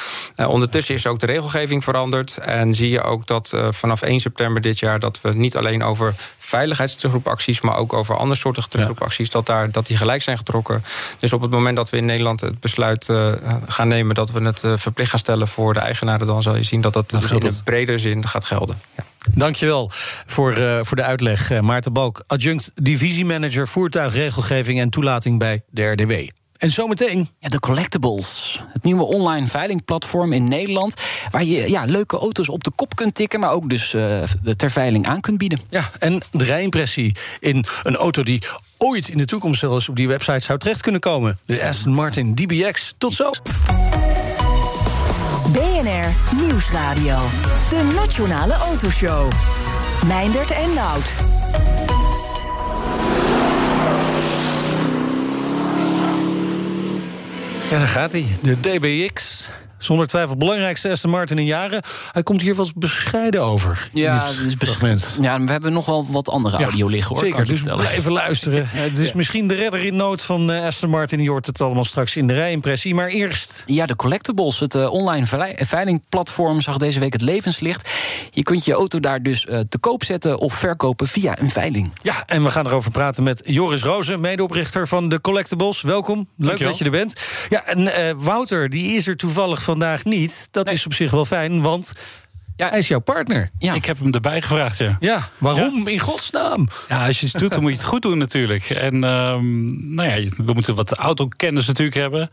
Ondertussen 0.46 0.94
is 0.94 1.06
ook 1.06 1.18
de 1.18 1.26
regelgeving 1.26 1.84
veranderd. 1.84 2.38
En 2.38 2.74
zie 2.74 2.90
je 2.90 3.02
ook 3.02 3.26
dat 3.26 3.56
vanaf 3.70 4.02
1 4.02 4.20
september 4.20 4.62
dit 4.62 4.78
jaar... 4.78 5.00
dat 5.00 5.20
we 5.20 5.34
niet 5.34 5.56
alleen 5.56 5.82
over 5.82 6.14
veiligheidsterugroepacties... 6.38 7.60
maar 7.60 7.76
ook 7.76 7.92
over 7.92 8.16
andere 8.16 8.40
soorten 8.40 8.68
terugroepacties... 8.68 9.26
Ja. 9.26 9.32
Dat, 9.32 9.46
daar, 9.46 9.70
dat 9.70 9.86
die 9.86 9.96
gelijk 9.96 10.22
zijn 10.22 10.36
getrokken. 10.36 10.84
Dus 11.18 11.32
op 11.32 11.40
het 11.40 11.50
moment 11.50 11.76
dat 11.76 11.90
we 11.90 11.96
in 11.96 12.04
Nederland 12.04 12.40
het 12.40 12.60
besluit 12.60 13.08
gaan 13.66 13.88
nemen... 13.88 14.14
dat 14.14 14.30
we 14.30 14.44
het 14.44 14.62
verplicht 14.80 15.10
gaan 15.10 15.18
stellen 15.18 15.48
voor 15.48 15.74
de 15.74 15.80
eigenaren... 15.80 16.26
dan 16.26 16.42
zal 16.42 16.56
je 16.56 16.64
zien 16.64 16.80
dat 16.80 16.92
dat 16.92 17.12
in 17.12 17.18
een 17.18 17.60
bredere 17.64 17.98
zin 17.98 18.26
gaat 18.26 18.44
gelden. 18.44 18.80
Ja. 18.96 19.04
Dankjewel 19.34 19.90
voor, 20.26 20.58
uh, 20.58 20.78
voor 20.82 20.96
de 20.96 21.02
uitleg, 21.02 21.60
Maarten 21.60 21.92
Balk, 21.92 22.22
adjunct 22.26 22.70
divisiemanager 22.74 23.68
voertuigregelgeving 23.68 24.80
en 24.80 24.90
toelating 24.90 25.38
bij 25.38 25.62
de 25.70 25.86
RDW. 25.90 26.37
En 26.58 26.70
zometeen. 26.70 27.28
Ja, 27.38 27.48
de 27.48 27.60
Collectibles. 27.60 28.60
Het 28.72 28.82
nieuwe 28.82 29.04
online 29.04 29.48
veilingplatform 29.48 30.32
in 30.32 30.48
Nederland. 30.48 30.94
Waar 31.30 31.44
je 31.44 31.70
ja, 31.70 31.84
leuke 31.84 32.18
auto's 32.18 32.48
op 32.48 32.64
de 32.64 32.70
kop 32.70 32.96
kunt 32.96 33.14
tikken. 33.14 33.40
Maar 33.40 33.50
ook 33.50 33.70
dus 33.70 33.92
uh, 33.92 34.22
ter 34.56 34.70
veiling 34.70 35.06
aan 35.06 35.20
kunt 35.20 35.38
bieden. 35.38 35.60
Ja, 35.70 35.90
en 35.98 36.20
de 36.30 36.44
rijimpressie 36.44 37.16
in 37.40 37.64
een 37.82 37.96
auto 37.96 38.22
die 38.22 38.42
ooit 38.78 39.08
in 39.08 39.18
de 39.18 39.24
toekomst 39.24 39.60
zelfs 39.60 39.88
op 39.88 39.96
die 39.96 40.08
website 40.08 40.40
zou 40.40 40.58
terecht 40.58 40.80
kunnen 40.80 41.00
komen. 41.00 41.38
De 41.46 41.64
Aston 41.64 41.92
Martin 41.92 42.34
DBX. 42.34 42.94
Tot 42.98 43.14
zo. 43.14 43.30
BNR 45.52 46.36
Nieuwsradio. 46.36 47.18
De 47.70 47.92
Nationale 47.94 48.54
Autoshow. 48.54 49.32
Meindert 50.06 50.50
en 50.50 50.74
Nout. 50.74 51.06
Ja, 57.70 57.78
daar 57.78 57.88
gaat 57.88 58.12
hij. 58.12 58.26
De 58.42 58.60
DBX. 58.60 59.48
Zonder 59.78 60.06
twijfel 60.06 60.30
het 60.30 60.38
belangrijkste 60.38 60.90
Aston 60.90 61.10
Martin 61.10 61.38
in 61.38 61.44
jaren. 61.44 61.82
Hij 62.12 62.22
komt 62.22 62.40
hier 62.40 62.54
wat 62.54 62.72
bescheiden 62.74 63.42
over. 63.42 63.90
Ja, 63.92 64.26
dat 64.26 64.44
is 64.46 64.56
bescheiden. 64.56 65.02
Ja, 65.20 65.40
we 65.40 65.50
hebben 65.50 65.72
nog 65.72 65.86
wel 65.86 66.06
wat 66.10 66.28
andere 66.28 66.56
audio 66.56 66.86
ja, 66.86 66.90
liggen 66.90 67.16
hoor. 67.16 67.24
Zeker, 67.24 67.46
dus 67.46 67.60
blijven 67.60 68.12
luisteren. 68.12 68.68
Het 68.88 68.98
is 68.98 69.12
misschien 69.12 69.48
de 69.48 69.54
redder 69.54 69.84
in 69.84 69.96
nood 69.96 70.22
van 70.22 70.50
Aston 70.50 70.90
Martin. 70.90 71.22
Je 71.22 71.30
hoort 71.30 71.46
het 71.46 71.60
allemaal 71.60 71.84
straks 71.84 72.16
in 72.16 72.26
de 72.26 72.34
rijimpressie. 72.34 72.94
Maar 72.94 73.08
eerst. 73.08 73.62
Ja, 73.66 73.86
de 73.86 73.96
Collectibles. 73.96 74.60
Het 74.60 74.74
uh, 74.74 74.92
online 74.92 75.26
veilingplatform 75.56 76.60
zag 76.60 76.78
deze 76.78 77.00
week 77.00 77.12
het 77.12 77.22
levenslicht. 77.22 77.90
Je 78.30 78.42
kunt 78.42 78.64
je 78.64 78.72
auto 78.72 79.00
daar 79.00 79.22
dus 79.22 79.46
uh, 79.46 79.60
te 79.68 79.78
koop 79.78 80.04
zetten 80.04 80.38
of 80.38 80.54
verkopen 80.54 81.08
via 81.08 81.38
een 81.40 81.50
veiling. 81.50 81.90
Ja, 82.02 82.22
en 82.26 82.44
we 82.44 82.50
gaan 82.50 82.66
erover 82.66 82.90
praten 82.90 83.22
met 83.22 83.42
Joris 83.44 83.82
Rozen, 83.82 84.20
medeoprichter 84.20 84.88
van 84.88 85.08
de 85.08 85.20
Collectibles. 85.20 85.82
Welkom. 85.82 86.16
Leuk 86.18 86.48
Dankjewel. 86.48 86.68
dat 86.68 86.78
je 86.78 86.84
er 86.84 86.90
bent. 86.90 87.20
Ja, 87.48 87.64
en 87.64 88.18
Wouter, 88.18 88.68
die 88.68 88.96
is 88.96 89.06
er 89.06 89.16
toevallig 89.16 89.62
vandaag 89.68 90.04
niet. 90.04 90.48
Dat 90.50 90.64
nee. 90.64 90.74
is 90.74 90.86
op 90.86 90.94
zich 90.94 91.10
wel 91.10 91.24
fijn, 91.24 91.60
want 91.60 91.92
Ja. 92.58 92.68
Hij 92.68 92.78
is 92.78 92.88
jouw 92.88 92.98
partner. 92.98 93.50
Ja. 93.58 93.74
Ik 93.74 93.84
heb 93.84 93.98
hem 93.98 94.12
erbij 94.14 94.42
gevraagd, 94.42 94.78
ja. 94.78 94.96
Ja, 95.00 95.28
waarom 95.38 95.86
in 95.86 95.98
godsnaam? 95.98 96.68
Ja, 96.88 97.06
als 97.06 97.20
je 97.20 97.26
iets 97.26 97.34
doet, 97.34 97.50
dan 97.50 97.60
moet 97.60 97.70
je 97.70 97.76
het 97.76 97.86
goed 97.86 98.02
doen 98.02 98.18
natuurlijk. 98.18 98.70
En 98.70 99.04
ehm, 99.04 99.94
nou 99.94 100.08
ja, 100.08 100.28
we 100.36 100.52
moeten 100.52 100.74
wat 100.74 100.92
autokennis 100.92 101.66
natuurlijk 101.66 101.96
hebben. 101.96 102.30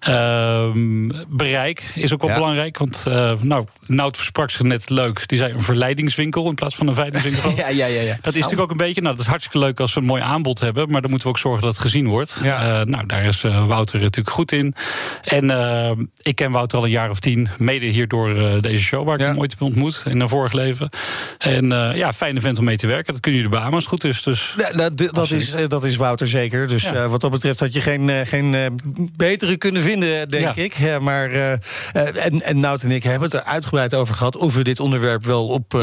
Ehm, 0.00 1.10
bereik 1.28 1.90
is 1.94 2.12
ook 2.12 2.20
wel 2.20 2.30
Ja. 2.30 2.36
belangrijk. 2.36 2.78
Want 2.78 3.04
uh, 3.08 3.32
nou, 3.40 3.64
Nout 3.86 4.16
sprak 4.16 4.50
zich 4.50 4.62
net 4.62 4.90
leuk. 4.90 5.28
Die 5.28 5.38
zei 5.38 5.52
een 5.52 5.60
verleidingswinkel 5.62 6.48
in 6.48 6.54
plaats 6.54 6.74
van 6.76 6.88
een 6.88 6.94
veilingswinkel. 6.94 7.52
Ja, 7.64 7.68
ja, 7.68 7.86
ja, 7.86 8.00
ja. 8.00 8.16
Dat 8.20 8.34
is 8.34 8.40
natuurlijk 8.40 8.60
ook 8.62 8.70
een 8.70 8.86
beetje, 8.86 9.00
nou, 9.00 9.14
dat 9.14 9.24
is 9.24 9.30
hartstikke 9.30 9.58
leuk 9.58 9.80
als 9.80 9.94
we 9.94 10.00
een 10.00 10.06
mooi 10.06 10.22
aanbod 10.22 10.60
hebben. 10.60 10.90
Maar 10.90 11.00
dan 11.00 11.10
moeten 11.10 11.28
we 11.28 11.34
ook 11.34 11.40
zorgen 11.40 11.62
dat 11.62 11.72
het 11.72 11.82
gezien 11.82 12.08
wordt. 12.08 12.38
Ja. 12.42 12.80
Eh, 12.80 12.86
nou, 12.86 13.06
daar 13.06 13.24
is 13.24 13.44
eh, 13.44 13.66
Wouter 13.66 14.00
natuurlijk 14.00 14.34
goed 14.36 14.52
in. 14.52 14.74
En 15.22 15.50
ik 16.22 16.34
ken 16.34 16.50
Wouter 16.50 16.78
al 16.78 16.84
een 16.84 16.90
jaar 16.90 17.10
of 17.10 17.18
tien, 17.18 17.48
mede 17.58 17.86
hierdoor 17.86 18.36
eh, 18.36 18.60
deze 18.60 18.82
show, 18.82 19.06
waar 19.06 19.14
ik 19.14 19.26
hem 19.26 19.38
ooit 19.38 19.50
heb 19.50 19.60
ontmoet 19.64 20.02
in 20.08 20.20
een 20.20 20.28
vorig 20.28 20.52
leven. 20.52 20.88
En 21.38 21.72
eh, 21.72 21.96
ja, 21.96 22.12
fijne 22.12 22.40
vent 22.40 22.58
om 22.58 22.64
mee 22.64 22.76
te 22.76 22.86
werken. 22.86 23.12
Dat 23.14 23.24
jullie 23.34 23.48
beamen 23.48 23.72
als 23.72 23.84
het 23.84 23.92
goed 23.92 24.04
is. 24.04 24.22
Dus 24.22 24.54
Ja, 24.56 24.88
dat, 24.90 25.30
is, 25.30 25.52
eh, 25.52 25.68
dat 25.68 25.84
is 25.84 25.96
Wouter 25.96 26.28
zeker. 26.28 26.68
Dus 26.68 26.82
Ja. 26.82 26.94
eh, 26.94 27.06
wat 27.06 27.20
dat 27.20 27.30
betreft 27.30 27.60
had 27.60 27.72
je 27.72 27.80
geen, 27.80 28.26
geen 28.26 28.80
betere 29.16 29.56
kunnen 29.56 29.82
vinden, 29.82 30.28
denk 30.28 30.54
Ja. 30.54 30.62
ik. 30.62 30.74
Ja, 30.74 30.98
maar, 30.98 31.30
en, 31.92 32.42
en 32.42 32.58
Nout 32.58 32.82
en 32.82 32.90
ik 32.90 33.02
hebben 33.02 33.22
het 33.22 33.32
er 33.32 33.42
uitgebreid 33.44 33.94
over 33.94 34.14
gehad... 34.14 34.36
of 34.36 34.54
we 34.54 34.64
dit 34.64 34.80
onderwerp 34.80 35.24
wel 35.24 35.46
op, 35.46 35.74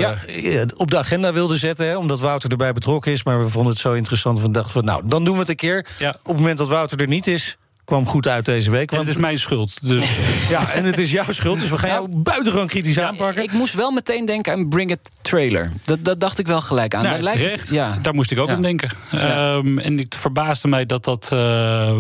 op 0.78 0.91
de 0.91 0.98
agenda 0.98 1.34
wilden 1.34 1.58
zetten. 1.58 1.88
Hè, 1.88 1.98
omdat 1.98 2.20
Wouter 2.20 2.50
erbij 2.52 2.74
betrokken 2.74 3.12
is. 3.12 3.24
Maar 3.24 3.44
we 3.44 3.50
vonden 3.50 3.72
het 3.72 3.82
zo 3.82 3.94
interessant. 3.94 4.41
We 4.41 4.52
dachten 4.52 4.72
van, 4.72 4.86
nou, 4.86 5.02
dan 5.06 5.24
doen 5.24 5.34
we 5.34 5.39
het 5.39 5.50
een 5.50 5.56
keer. 5.56 5.86
Ja. 6.00 6.10
Op 6.10 6.26
het 6.28 6.36
moment 6.36 6.58
dat 6.58 6.67
Wouter 6.67 7.00
er 7.02 7.08
niet 7.08 7.28
is... 7.28 7.58
kwam 7.91 8.08
goed 8.08 8.27
uit 8.27 8.45
deze 8.45 8.71
week. 8.71 8.89
en 8.91 8.95
Want, 8.95 9.08
het 9.08 9.15
is 9.17 9.21
mijn 9.21 9.39
schuld. 9.39 9.88
Dus 9.88 10.06
Ja, 10.49 10.69
en 10.69 10.86
het 10.86 10.97
is 10.97 11.12
jouw 11.12 11.32
schuld. 11.32 11.60
Dus 11.60 11.69
we 11.69 11.77
gaan 11.77 11.89
jou 11.89 12.08
buitengewoon 12.15 12.67
kritisch 12.67 12.99
aanpakken. 12.99 13.43
Ik 13.43 13.51
moest 13.51 13.73
wel 13.73 13.91
meteen 13.91 14.25
denken 14.25 14.54
aan 14.54 14.69
Bring 14.69 14.91
It 14.91 14.99
trailer. 15.21 15.71
Dat, 15.86 16.04
dat 16.04 16.19
dacht 16.19 16.39
ik 16.39 16.47
wel 16.47 16.62
gelijk 16.62 16.95
aan. 16.95 17.01
Nou, 17.04 17.13
Daar 17.13 17.23
lijkt 17.23 17.39
het- 17.39 17.49
terecht. 17.49 17.69
ja. 17.69 17.97
Daar 18.01 18.13
moest 18.13 18.32
ik 18.32 18.39
ook 18.39 18.47
Ja. 18.47 18.54
aan 18.56 18.62
denken. 18.62 18.89
Ja. 19.12 19.56
Ehm, 19.58 19.77
en 19.80 19.97
het 19.97 20.15
verbaasde 20.15 20.67
mij 20.67 20.86
dat 20.86 21.04
dat, 21.04 21.30
eh, 21.32 21.89
eh, 21.89 21.95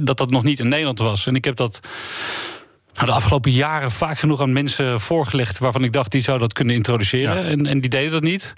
dat 0.00 0.16
dat 0.16 0.30
nog 0.30 0.42
niet 0.42 0.58
in 0.58 0.68
Nederland 0.68 0.98
was. 0.98 1.26
En 1.26 1.34
ik 1.34 1.44
heb 1.44 1.56
dat 1.56 1.80
nou, 2.94 3.06
de 3.06 3.12
afgelopen 3.12 3.50
jaren 3.52 3.90
vaak 3.90 4.18
genoeg 4.18 4.40
aan 4.40 4.52
mensen 4.52 5.00
voorgelegd... 5.00 5.58
waarvan 5.58 5.84
ik 5.84 5.92
dacht, 5.92 6.10
die 6.12 6.22
zouden 6.22 6.46
dat 6.48 6.56
kunnen 6.56 6.74
introduceren. 6.74 7.36
Ja. 7.44 7.50
En, 7.50 7.66
en 7.66 7.80
die 7.80 7.90
deden 7.90 8.12
dat 8.12 8.22
niet. 8.22 8.52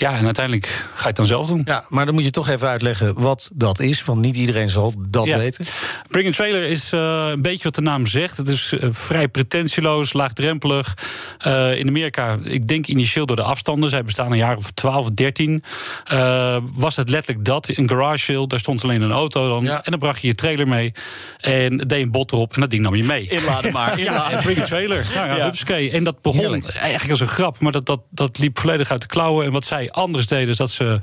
Ja, 0.00 0.16
en 0.16 0.24
uiteindelijk 0.24 0.66
ga 0.94 1.00
je 1.00 1.06
het 1.06 1.16
dan 1.16 1.26
zelf 1.26 1.46
doen. 1.46 1.62
Ja, 1.64 1.84
maar 1.88 2.04
dan 2.06 2.14
moet 2.14 2.24
je 2.24 2.30
toch 2.30 2.48
even 2.48 2.68
uitleggen 2.68 3.20
wat 3.20 3.50
dat 3.52 3.80
is. 3.80 4.04
Want 4.04 4.20
niet 4.20 4.36
iedereen 4.36 4.68
zal 4.68 4.94
dat 5.08 5.26
Ja. 5.26 5.38
weten. 5.38 5.64
Bring 6.08 6.28
a 6.28 6.30
Trailer 6.30 6.62
is 6.64 6.92
eh, 6.92 7.28
een 7.32 7.42
beetje 7.42 7.62
wat 7.62 7.74
de 7.74 7.80
naam 7.80 8.06
zegt. 8.06 8.36
Het 8.36 8.48
is 8.48 8.72
eh, 8.72 8.88
vrij 8.92 9.28
pretentieloos, 9.28 10.12
laagdrempelig. 10.12 10.94
Eh, 11.40 11.78
in 11.78 11.88
Amerika, 11.88 12.36
ik 12.42 12.68
denk 12.68 12.86
initieel 12.86 13.26
door 13.26 13.36
de 13.36 13.42
afstanden... 13.42 13.90
zij 13.90 14.04
bestaan 14.04 14.30
een 14.32 14.38
jaar 14.38 14.56
of 14.56 14.70
12, 14.70 15.10
13... 15.10 15.62
eh, 16.04 16.56
was 16.74 16.96
het 16.96 17.08
letterlijk 17.10 17.44
dat. 17.44 17.68
Een 17.68 17.88
garage 17.88 18.32
sale, 18.32 18.46
daar 18.46 18.58
stond 18.58 18.84
alleen 18.84 19.02
een 19.02 19.10
auto 19.12 19.48
dan. 19.48 19.64
Ja. 19.64 19.84
En 19.84 19.90
dan 19.90 20.00
bracht 20.00 20.20
je 20.20 20.26
je 20.26 20.34
trailer 20.34 20.68
mee. 20.68 20.92
En 21.40 21.76
deed 21.76 22.02
een 22.02 22.10
bot 22.10 22.32
erop 22.32 22.54
en 22.54 22.60
dat 22.60 22.70
ding 22.70 22.82
nam 22.82 22.94
je 22.94 23.04
mee. 23.04 23.28
Inladen 23.28 23.72
maar. 23.78 23.98
Ja, 23.98 24.06
inladen. 24.06 24.38
en 24.38 24.42
Bring 24.42 24.60
a 24.60 24.64
Trailer. 24.64 25.06
Nou 25.14 25.28
ja, 25.28 25.52
Ja. 25.66 25.90
En 25.90 26.04
dat 26.04 26.22
begon 26.22 26.40
Heerlijk. 26.40 26.74
eigenlijk 26.74 27.10
als 27.10 27.20
een 27.20 27.26
grap, 27.26 27.58
maar 27.58 27.72
dat, 27.72 27.86
dat, 27.86 28.00
dat 28.10 28.38
liep 28.38 28.58
volledig 28.58 28.90
uit 28.90 29.00
de 29.00 29.06
klauwen. 29.06 29.46
En 29.46 29.52
wat 29.52 29.64
zij 29.64 29.90
anders 29.90 30.26
deden, 30.26 30.48
is 30.48 30.56
dat 30.56 30.70
ze 30.70 30.98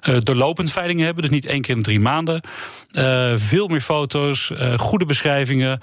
eh, 0.00 0.16
doorlopend 0.22 0.72
veilingen 0.72 1.04
hebben. 1.04 1.22
Dus 1.22 1.32
niet 1.32 1.46
één 1.46 1.60
keer 1.60 1.76
in 1.76 1.82
drie 1.82 2.00
maanden. 2.00 2.40
Eh, 2.90 3.32
veel 3.36 3.66
meer 3.68 3.80
foto's, 3.80 4.50
eh, 4.50 4.78
goede 4.78 5.06
beschrijvingen. 5.06 5.80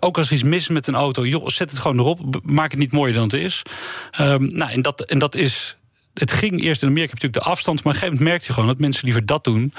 Ook 0.00 0.16
als 0.16 0.26
er 0.26 0.32
iets 0.32 0.42
mis 0.42 0.58
is 0.58 0.68
met 0.68 0.86
een 0.86 0.94
auto, 0.94 1.26
joh, 1.26 1.46
zet 1.46 1.70
het 1.70 1.78
gewoon 1.78 1.98
erop. 1.98 2.40
Maak 2.42 2.70
het 2.70 2.80
niet 2.80 2.92
mooier 2.92 3.14
dan 3.14 3.22
het 3.22 3.32
is. 3.32 3.62
Ehm, 4.10 4.56
nou, 4.56 4.70
en 4.70 4.82
dat, 4.82 5.00
en 5.00 5.18
dat 5.18 5.34
is 5.34 5.77
het 6.18 6.30
ging 6.30 6.62
eerst 6.62 6.82
in 6.82 6.88
Amerika 6.88 7.12
natuurlijk 7.14 7.44
de 7.44 7.50
afstand, 7.50 7.76
maar 7.84 7.86
op 7.86 7.92
een 7.92 7.98
gegeven 7.98 8.14
moment 8.14 8.30
merkte 8.30 8.46
je 8.46 8.52
gewoon 8.52 8.68
dat 8.68 8.78
mensen 8.78 9.04
liever 9.04 9.26
dat 9.26 9.44
doen 9.44 9.72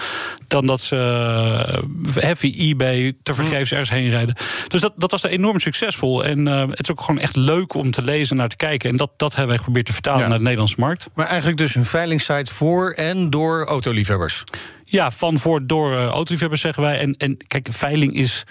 dan 0.48 0.66
dat 0.66 0.82
ze 0.82 0.96
uh, 2.24 2.32
via 2.36 2.52
eBay 2.56 3.14
te 3.24 3.34
vergeefs 3.34 3.72
ergens 3.72 3.90
heen 3.90 4.10
rijden. 4.10 4.36
Dus 4.68 4.82
dat, 4.82 4.94
dat 4.98 5.12
was 5.12 5.24
er 5.24 5.30
enorm 5.30 5.60
succesvol. 5.60 6.26
En 6.26 6.48
uh, 6.48 6.62
het 6.70 6.80
is 6.80 6.92
ook 6.92 7.02
gewoon 7.02 7.20
echt 7.22 7.36
leuk 7.36 7.74
om 7.74 7.92
te 7.92 8.02
lezen 8.04 8.30
en 8.30 8.38
naar 8.38 8.48
te 8.50 8.56
kijken. 8.56 8.90
En 8.90 8.98
dat, 8.98 9.12
dat 9.18 9.30
hebben 9.30 9.48
wij 9.48 9.58
geprobeerd 9.58 9.86
te 9.86 9.94
vertalen 9.94 10.22
Ja. 10.22 10.28
naar 10.28 10.38
de 10.38 10.44
Nederlandse 10.44 10.80
markt. 10.80 11.10
Maar 11.14 11.26
eigenlijk 11.28 11.58
dus 11.58 11.76
een 11.76 11.86
veilingssite 11.86 12.54
voor 12.54 12.92
en 12.92 13.30
door 13.30 13.66
autoliefhebbers. 13.66 14.44
Ja, 14.92 15.12
van 15.12 15.40
voor 15.40 15.68
door 15.68 15.92
uh, 15.92 16.06
autoliefhebbers 16.06 16.62
zeggen 16.62 16.84
wij. 16.84 17.00
En, 17.00 17.16
en 17.18 17.38
kijk, 17.48 17.68
veiling 17.72 18.14
is 18.14 18.44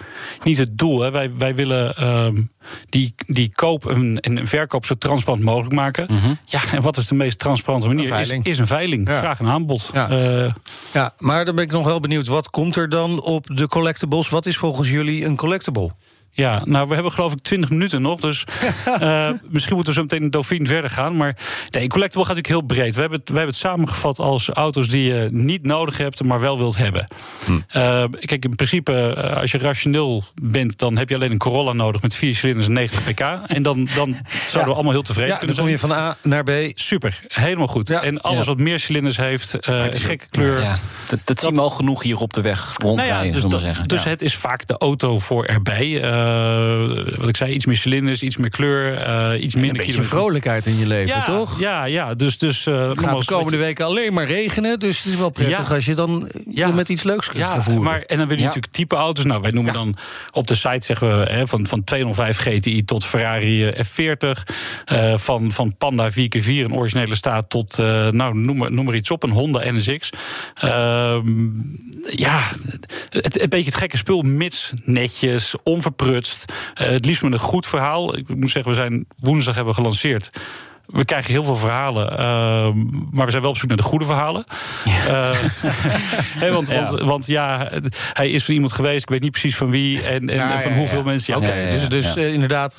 niet 0.42 0.58
het 0.58 0.78
doel. 0.78 1.00
Hè. 1.00 1.10
Wij, 1.10 1.30
wij 1.38 1.54
willen 1.54 1.94
uh, 2.00 2.42
die, 2.88 3.14
die 3.26 3.50
koop 3.54 3.86
en, 3.86 4.20
en 4.20 4.46
verkoop 4.46 4.86
zo 4.86 4.94
transparant 4.94 5.42
mogelijk 5.42 5.74
maken. 5.74 6.06
Mhm. 6.10 6.34
Ja, 6.44 6.60
en 6.72 6.82
wat 6.82 6.96
is 6.96 7.06
de 7.06 7.14
meest 7.14 7.38
transparante 7.38 7.86
manier? 7.86 8.02
Een 8.02 8.08
veiling. 8.08 8.44
Is, 8.44 8.50
is 8.52 8.58
een 8.58 8.66
veiling. 8.66 9.08
Ja. 9.08 9.18
Vraag 9.18 9.38
en 9.38 9.46
aanbod. 9.46 9.90
Ja. 9.92 10.10
Uh, 10.10 10.52
ja, 10.92 11.14
maar 11.18 11.44
dan 11.44 11.54
ben 11.54 11.64
ik 11.64 11.72
nog 11.72 11.84
wel 11.84 12.00
benieuwd. 12.00 12.26
Wat 12.26 12.50
komt 12.50 12.76
er 12.76 12.88
dan 12.88 13.22
op 13.22 13.46
de 13.52 13.68
collectibles? 13.68 14.28
Wat 14.28 14.46
is 14.46 14.56
volgens 14.56 14.90
jullie 14.90 15.24
een 15.24 15.36
collectible? 15.36 15.90
Ja, 16.38 16.60
nou, 16.64 16.88
we 16.88 16.94
hebben 16.94 17.12
geloof 17.12 17.32
ik 17.32 17.38
20 17.42 17.70
minuten 17.70 18.02
nog. 18.02 18.20
Dus 18.20 18.44
uh, 19.00 19.28
misschien 19.50 19.74
moeten 19.74 19.92
we 19.94 19.98
zo 19.98 20.02
meteen 20.02 20.22
een 20.22 20.30
Dauphine 20.30 20.66
verder 20.66 20.90
gaan. 20.90 21.16
Maar 21.16 21.36
nee, 21.70 21.88
collectible 21.88 22.26
gaat 22.26 22.36
natuurlijk 22.36 22.46
heel 22.46 22.76
breed. 22.76 22.94
We 22.94 23.00
hebben 23.00 23.18
het, 23.18 23.28
we 23.28 23.34
hebben 23.36 23.54
het 23.54 23.62
samengevat 23.64 24.18
als 24.18 24.48
auto's 24.48 24.88
die 24.88 25.12
je 25.14 25.28
niet 25.30 25.66
nodig 25.66 25.96
hebt, 25.96 26.22
maar 26.24 26.40
wel 26.40 26.58
wilt 26.58 26.76
hebben. 26.76 27.06
Hm. 27.44 27.52
Uh, 27.52 28.04
kijk, 28.20 28.44
in 28.44 28.54
principe, 28.56 29.14
uh, 29.18 29.36
als 29.40 29.50
je 29.50 29.58
rationeel 29.58 30.24
bent, 30.42 30.78
dan 30.78 30.96
heb 30.96 31.08
je 31.08 31.14
alleen 31.14 31.30
een 31.30 31.38
Corolla 31.38 31.72
nodig 31.72 32.02
met 32.02 32.14
vier 32.14 32.34
cilinders 32.34 32.66
en 32.66 32.72
90 32.72 33.04
pk. 33.04 33.20
En 33.46 33.62
dan, 33.62 33.88
dan 33.94 34.16
zouden 34.50 34.64
we 34.68 34.74
allemaal 34.74 34.92
heel 34.92 35.02
tevreden 35.02 35.30
ja, 35.32 35.36
kunnen 35.38 35.56
dan 35.56 35.66
zijn. 35.66 35.78
kom 35.78 35.88
je 35.88 35.94
van 35.94 36.04
A 36.06 36.16
naar 36.22 36.44
B. 36.44 36.50
Super, 36.74 37.20
helemaal 37.28 37.66
goed. 37.68 37.88
Ja. 37.88 38.02
En 38.02 38.20
alles 38.20 38.38
Ja. 38.38 38.44
wat 38.44 38.58
meer 38.58 38.80
cilinders 38.80 39.16
heeft, 39.16 39.68
uh, 39.68 39.82
gekke 39.88 40.26
kleur. 40.30 40.60
Ja, 40.60 40.76
dat, 41.08 41.18
dat 41.24 41.40
zien 41.40 41.54
we 41.54 41.60
al 41.60 41.70
genoeg 41.70 42.02
hier 42.02 42.16
op 42.16 42.32
de 42.32 42.40
weg 42.40 42.74
rondrijden, 42.78 43.14
Nou 43.14 43.26
ja, 43.26 43.32
dus 43.32 43.32
zullen 43.42 43.42
we 43.48 43.48
dat- 43.54 43.60
zeggen. 43.60 43.88
dus 43.88 44.02
Ja. 44.02 44.08
het 44.08 44.22
is 44.22 44.34
vaak 44.36 44.66
de 44.66 44.78
auto 44.78 45.18
voor 45.18 45.44
erbij. 45.44 46.00
Uh, 46.28 47.16
wat 47.18 47.28
ik 47.28 47.36
zei, 47.36 47.52
iets 47.52 47.66
meer 47.66 47.76
cilinders, 47.76 48.22
iets 48.22 48.36
meer 48.36 48.50
kleur, 48.50 48.92
uh, 49.08 49.42
iets 49.42 49.54
minder 49.54 49.80
Een 49.80 49.86
beetje 49.86 50.02
vrolijkheid 50.02 50.66
in 50.66 50.78
je 50.78 50.86
leven, 50.86 51.16
ja, 51.16 51.22
toch? 51.24 51.60
Ja, 51.60 51.84
ja, 51.84 52.14
dus... 52.14 52.38
dus 52.38 52.66
uh, 52.66 52.88
Het 52.88 52.98
gaat 52.98 53.18
de 53.18 53.24
komende 53.24 53.56
weken 53.58 53.84
alleen 53.84 54.12
maar 54.12 54.26
regenen. 54.26 54.78
Dus 54.78 55.02
het 55.02 55.12
is 55.12 55.18
wel 55.18 55.30
prettig 55.30 55.68
Ja. 55.68 55.74
als 55.74 55.84
je 55.84 55.94
dan 55.94 56.30
Ja. 56.50 56.68
met 56.70 56.88
iets 56.88 57.02
leuks 57.02 57.26
kunt 57.26 57.38
Ja, 57.38 57.52
vervoeren. 57.52 57.82
maar 57.82 58.00
en 58.00 58.18
dan 58.18 58.28
wil 58.28 58.36
je 58.36 58.42
natuurlijk 58.42 58.72
type 58.72 58.96
auto's. 58.96 59.24
Nou, 59.24 59.40
wij 59.40 59.50
noemen 59.50 59.72
dan 59.72 59.96
op 60.32 60.46
de 60.46 60.54
site 60.54 60.86
zeggen 60.86 61.18
we 61.18 61.30
hè, 61.30 61.46
van, 61.46 61.66
van 61.66 61.84
205 61.84 62.38
GTI 62.38 62.84
tot 62.84 63.04
Ferrari 63.04 63.66
eh, 63.68 63.84
F40. 63.84 64.42
eh, 64.84 65.14
van, 65.16 65.52
van 65.52 65.76
Panda 65.78 66.10
4x4 66.10 66.44
in 66.44 66.74
originele 66.74 67.14
staat 67.14 67.50
tot, 67.50 67.78
eh, 67.78 68.08
nou, 68.08 68.38
noem 68.38 68.56
maar, 68.56 68.72
noem 68.72 68.84
maar 68.84 68.94
iets 68.94 69.10
op, 69.10 69.22
een 69.22 69.30
Honda 69.30 69.60
NSX. 69.72 70.10
Ehm, 70.54 71.48
ja, 72.16 72.40
het, 73.10 73.40
een 73.42 73.48
beetje 73.48 73.70
het 73.70 73.74
gekke 73.78 73.96
spul, 73.96 74.22
mits 74.22 74.72
netjes, 74.84 75.54
onverprutst. 75.62 76.07
Eh, 76.14 76.88
het 76.88 77.04
liefst 77.04 77.22
met 77.22 77.32
een 77.32 77.38
goed 77.38 77.66
verhaal. 77.66 78.16
Ik 78.16 78.28
moet 78.28 78.50
zeggen, 78.50 78.72
we 78.72 78.78
zijn 78.78 79.06
woensdag 79.18 79.54
hebben 79.54 79.74
we 79.74 79.80
gelanceerd. 79.80 80.30
We 80.86 81.04
krijgen 81.04 81.32
heel 81.32 81.44
veel 81.44 81.56
verhalen, 81.56 82.12
uh, 82.12 82.18
maar 83.10 83.24
we 83.24 83.30
zijn 83.30 83.42
wel 83.42 83.50
op 83.50 83.56
zoek 83.56 83.68
naar 83.68 83.76
de 83.76 83.82
goede 83.82 84.04
verhalen. 84.04 84.44
Ja. 84.84 85.06
Uh, 85.08 85.36
he, 86.38 86.52
want, 86.52 86.68
ja. 86.68 86.84
Want, 86.84 87.00
want, 87.00 87.26
ja, 87.26 87.70
hij 88.12 88.30
is 88.30 88.44
van 88.44 88.54
iemand 88.54 88.72
geweest, 88.72 89.02
ik 89.02 89.08
weet 89.08 89.20
niet 89.20 89.30
precies 89.30 89.56
van 89.56 89.70
wie 89.70 90.02
en, 90.02 90.28
en, 90.28 90.36
ja, 90.36 90.54
en 90.54 90.62
van 90.62 90.72
hoeveel 90.72 91.02
mensen. 91.02 91.36
Okay, 91.36 91.70
dus, 91.70 91.88
dus 91.88 92.16
uh, 92.16 92.32
inderdaad, 92.32 92.76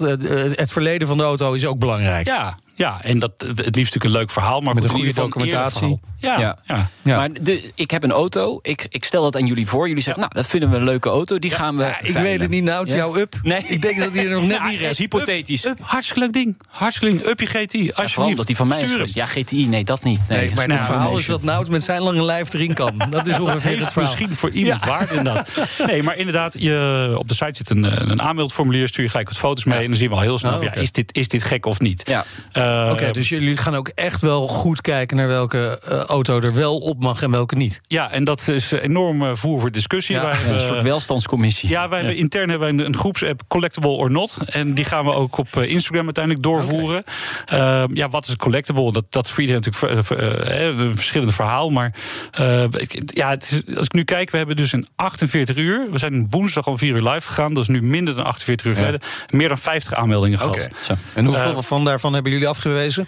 het 0.52 0.72
verleden 0.72 1.08
van 1.08 1.18
de 1.18 1.24
auto 1.24 1.54
is 1.54 1.66
ook 1.66 1.80
belangrijk. 1.80 2.28
Ja, 2.28 2.58
ja, 2.80 3.02
en 3.02 3.20
dat, 3.20 3.32
het 3.38 3.58
liefst 3.58 3.76
natuurlijk 3.76 4.04
een 4.04 4.12
leuk 4.12 4.32
verhaal, 4.32 4.62
maar 4.62 4.76
met 4.76 4.84
een 4.84 4.90
goede 4.90 5.14
documentatie. 5.14 6.00
Ja, 6.18 6.40
ja. 6.40 6.58
ja. 6.66 6.90
ja. 7.04 7.18
Maar 7.18 7.30
de, 7.42 7.72
ik 7.76 7.92
heb 7.92 8.04
een 8.04 8.12
auto, 8.12 8.60
ik, 8.62 8.86
ik 8.90 9.06
stel 9.06 9.24
dat 9.24 9.36
aan 9.36 9.46
jullie 9.46 9.68
voor. 9.68 9.88
Jullie 9.88 10.04
zeggen, 10.04 10.22
nou, 10.22 10.36
dat 10.36 10.46
vinden 10.46 10.70
we 10.70 10.76
een 10.76 10.84
leuke 10.84 11.10
auto, 11.10 11.40
die 11.40 11.52
gaan 11.52 11.78
we. 11.78 11.84
ik 11.84 11.96
veilen. 12.02 12.24
weet 12.24 12.42
het 12.42 12.50
niet, 12.50 12.64
nou, 12.64 12.84
het 12.84 12.94
jouw 12.94 13.18
up. 13.18 13.36
Nee, 13.44 13.64
ik 13.68 13.82
denk 13.82 14.00
dat 14.00 14.14
hij 14.14 14.26
er 14.26 14.32
nog 14.32 14.48
net 14.48 14.64
niet 14.64 14.82
is. 14.82 14.98
hypothetisch. 14.98 15.66
Up, 15.66 15.80
up, 15.80 15.86
hartstikke 15.86 16.22
leuk 16.22 16.34
ding. 16.34 16.62
Hartstikke 16.70 17.16
leuk. 17.16 17.26
Up 17.26 17.40
je 17.40 17.46
GTI. 17.46 17.92
Alsjeblieft. 17.92 18.38
dat 18.38 18.48
die 18.48 18.56
van 18.56 18.68
mij 18.68 18.80
Stuur 18.80 19.02
is. 19.02 19.14
Ja, 19.14 19.26
GTI, 19.26 19.68
nee, 19.68 19.84
dat 19.84 20.04
niet. 20.04 20.26
Nee, 20.30 20.40
nee 20.40 20.56
maar 20.56 20.70
het 20.70 20.86
verhaal 20.86 21.18
is 21.18 21.26
dat 21.26 21.44
Nout 21.44 21.70
met 21.70 21.84
zijn 21.84 22.02
lange 22.02 22.24
lijf 22.24 22.54
erin 22.54 22.74
kan. 22.74 23.02
Dat 23.10 23.28
is 23.28 23.40
ongeveer 23.40 23.54
dat 23.54 23.64
heeft 23.64 23.80
het 23.80 23.92
verhaal. 23.92 24.12
misschien 24.12 24.36
voor 24.36 24.50
iemand 24.50 24.84
ja. 24.84 24.90
waarde 24.90 25.16
inderdaad. 25.16 25.50
Nee, 25.86 26.04
maar 26.04 26.18
inderdaad, 26.18 26.56
je, 26.58 27.16
op 27.18 27.28
de 27.28 27.34
site 27.34 27.54
zit 27.54 27.70
een, 27.70 28.10
een 28.10 28.22
aanmeldformulier, 28.22 28.88
stuur 28.88 29.04
je 29.04 29.10
gelijk 29.10 29.30
wat 29.30 29.38
foto's 29.38 29.64
mee... 29.64 29.84
en 29.84 29.88
dan 29.88 29.98
zien 29.98 30.10
we 30.10 30.16
al 30.16 30.22
heel 30.22 30.38
snel, 30.38 30.58
oh, 30.58 30.64
ja, 30.64 30.74
is, 30.74 30.92
dit, 30.92 31.16
is 31.16 31.28
dit 31.28 31.44
gek 31.44 31.66
of 31.66 31.80
niet? 31.80 32.04
Ja. 32.06 32.26
Uh, 32.70 32.84
Oké, 32.84 32.92
okay, 32.92 33.12
dus 33.12 33.30
jullie 33.30 33.58
gaan 33.58 33.76
ook 33.76 33.88
echt 33.88 34.22
wel 34.22 34.48
goed 34.48 34.82
kijken... 34.82 35.18
naar 35.18 35.28
welke 35.28 35.82
uh, 35.92 36.00
auto 36.00 36.42
er 36.42 36.54
wel 36.54 36.78
op 36.78 37.02
mag 37.02 37.22
en 37.22 37.32
welke 37.32 37.56
niet. 37.56 37.80
Ja, 37.82 38.12
en 38.12 38.24
dat 38.24 38.48
is 38.48 38.72
enorm 38.72 39.22
uh, 39.22 39.32
voer 39.34 39.60
voor 39.60 39.72
discussie. 39.72 40.16
Ja, 40.16 40.30
hebben, 40.30 40.54
een 40.54 40.62
soort 40.62 40.82
welstandscommissie. 40.82 41.70
Ja, 41.70 41.90
wij 41.90 41.98
hebben 41.98 42.18
intern 42.18 42.50
hebben 42.50 42.76
wij 42.76 42.80
een, 42.80 42.86
een 42.86 42.98
groepsapp 42.98 43.42
Collectible 43.48 43.90
or 43.90 44.12
Not. 44.12 44.38
En 44.46 44.74
die 44.74 44.86
gaan 44.86 45.06
we 45.06 45.14
ook 45.14 45.38
op 45.38 45.48
eh, 45.56 45.70
Instagram 45.70 46.04
uiteindelijk 46.04 46.44
doorvoeren. 46.44 47.04
Okay. 47.44 47.84
Uh, 47.84 47.90
ja, 47.94 48.10
wat 48.10 48.28
is 48.28 48.36
collectible? 48.36 48.92
Dat, 48.92 49.06
dat 49.10 49.26
is 49.26 49.32
voor 49.32 49.42
iedereen 49.42 49.64
natuurlijk 49.66 50.12
uh, 50.12 50.66
een 50.66 50.96
verschillend 50.96 51.36
verhaal. 51.36 51.70
Maar 51.70 51.94
uh, 52.40 52.64
ja, 53.06 53.30
het 53.30 53.52
is, 53.52 53.76
als 53.76 53.86
ik 53.86 53.94
nu 53.94 54.04
kijk, 54.04 54.30
we 54.32 54.38
hebben 54.38 54.56
dus 54.56 54.74
in 54.74 54.88
48 54.96 55.56
uur... 55.56 55.88
we 55.92 55.98
zijn 55.98 56.28
woensdag 56.30 56.68
om 56.68 56.78
4 56.78 56.96
uur 56.96 57.02
live 57.02 57.28
gegaan. 57.28 57.54
Dat 57.54 57.64
is 57.64 57.70
nu 57.70 57.82
minder 57.82 58.16
dan 58.16 58.26
48 58.26 58.66
uur 58.66 58.76
geleden. 58.76 59.00
Ja. 59.02 59.38
Meer 59.38 59.48
dan 59.48 59.58
50 59.58 59.94
aanmeldingen 59.94 60.40
gehad. 60.40 60.56
Okay. 60.56 60.98
En 61.14 61.26
hoeveel 61.26 61.64
van 61.64 61.86
daarvan 61.86 62.14
hebben 62.14 62.32
jullie 62.32 62.48
afgewezen? 62.60 63.08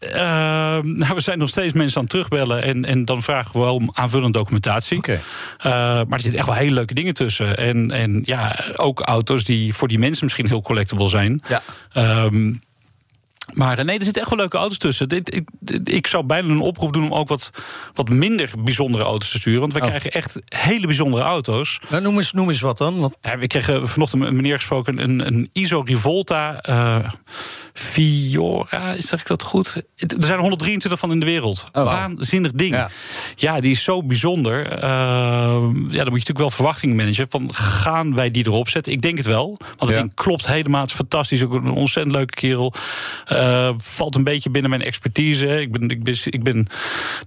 Uh, 0.00 0.10
nou, 0.82 1.14
we 1.14 1.20
zijn 1.20 1.38
nog 1.38 1.48
steeds 1.48 1.72
mensen 1.72 1.96
aan 1.96 2.02
het 2.02 2.10
terugbellen. 2.10 2.62
En, 2.62 2.84
en 2.84 3.04
dan 3.04 3.22
vragen 3.22 3.52
we 3.52 3.58
wel 3.58 3.74
om 3.74 3.90
aanvullende 3.92 4.38
documentatie. 4.38 4.98
Okay. 4.98 5.14
Uh, 5.14 5.22
maar 5.62 6.06
er 6.10 6.20
zitten 6.20 6.38
echt 6.38 6.48
wel 6.48 6.56
hele 6.56 6.74
leuke 6.74 6.94
dingen 6.94 7.14
tussen. 7.14 7.56
En, 7.56 7.90
en 7.90 8.22
ja, 8.24 8.64
ook 8.76 9.00
auto's 9.00 9.44
die 9.44 9.74
voor 9.74 9.88
die 9.88 9.98
mensen 9.98 10.24
misschien 10.24 10.46
heel 10.46 10.62
collectible 10.62 11.08
zijn. 11.08 11.42
Ja. 11.48 11.62
Um, 12.24 12.58
maar 13.54 13.84
nee, 13.84 13.98
er 13.98 14.04
zitten 14.04 14.20
echt 14.22 14.30
wel 14.30 14.38
leuke 14.38 14.56
auto's 14.56 14.78
tussen. 14.78 15.08
Ik, 15.08 15.28
ik, 15.28 15.48
ik, 15.84 16.06
zou 16.06 16.24
bijna 16.24 16.48
een 16.48 16.60
oproep 16.60 16.92
doen 16.92 17.04
om 17.04 17.14
ook 17.14 17.28
wat, 17.28 17.50
wat 17.94 18.08
minder 18.08 18.50
bijzondere 18.58 19.04
auto's 19.04 19.30
te 19.30 19.36
sturen. 19.38 19.60
Want 19.60 19.72
we 19.72 19.80
Oh. 19.80 19.86
krijgen 19.86 20.10
echt 20.10 20.36
hele 20.44 20.86
bijzondere 20.86 21.22
auto's. 21.22 21.80
Nou, 21.88 22.02
noem, 22.02 22.16
eens, 22.16 22.32
noem 22.32 22.48
eens 22.48 22.60
wat 22.60 22.78
dan. 22.78 22.98
Want... 22.98 23.14
Ja, 23.22 23.38
we 23.38 23.46
kregen 23.46 23.88
vanochtend 23.88 24.22
een 24.22 24.36
meneer 24.36 24.56
gesproken, 24.56 24.98
een, 25.02 25.26
een 25.26 25.48
ISO 25.52 25.80
Rivolta 25.80 26.64
uh, 26.68 27.10
Fiora, 27.72 28.92
is 28.92 29.06
zeg 29.06 29.20
ik 29.20 29.26
dat 29.26 29.42
goed? 29.42 29.82
Er 29.96 30.24
zijn 30.26 30.38
123 30.38 31.00
van 31.00 31.10
in 31.12 31.20
de 31.20 31.26
wereld. 31.26 31.66
Oh, 31.72 31.82
wow. 31.82 31.92
Waanzinnig 31.92 32.52
ding. 32.52 32.74
Ja. 32.74 32.90
Ja. 33.36 33.60
die 33.60 33.70
is 33.70 33.82
zo 33.82 34.02
bijzonder. 34.02 34.72
Uh, 34.72 34.80
ja, 34.82 35.60
dan 35.60 35.88
moet 35.90 35.90
je 35.90 36.00
natuurlijk 36.02 36.38
wel 36.38 36.50
verwachting 36.50 36.96
managen. 36.96 37.26
Van, 37.30 37.54
gaan 37.54 38.14
wij 38.14 38.30
die 38.30 38.46
erop 38.46 38.68
zetten? 38.68 38.92
Ik 38.92 39.02
denk 39.02 39.16
het 39.16 39.26
wel. 39.26 39.46
Want 39.58 39.80
het 39.80 39.88
Ja. 39.90 39.96
ding 39.96 40.14
klopt 40.14 40.46
helemaal. 40.46 40.80
Het 40.80 40.90
is 40.90 40.96
fantastisch. 40.96 41.42
Ook 41.44 41.52
een 41.52 41.70
ontzettend 41.70 42.16
leuke 42.16 42.34
kerel. 42.34 42.72
Uh, 43.32 43.37
valt 43.76 44.14
een 44.14 44.24
beetje 44.24 44.50
binnen 44.50 44.70
mijn 44.70 44.82
expertise. 44.82 45.60
Ik 45.60 45.72
ben, 45.72 45.88
ik 45.88 46.02
ben, 46.02 46.16
ik 46.24 46.42
ben 46.42 46.66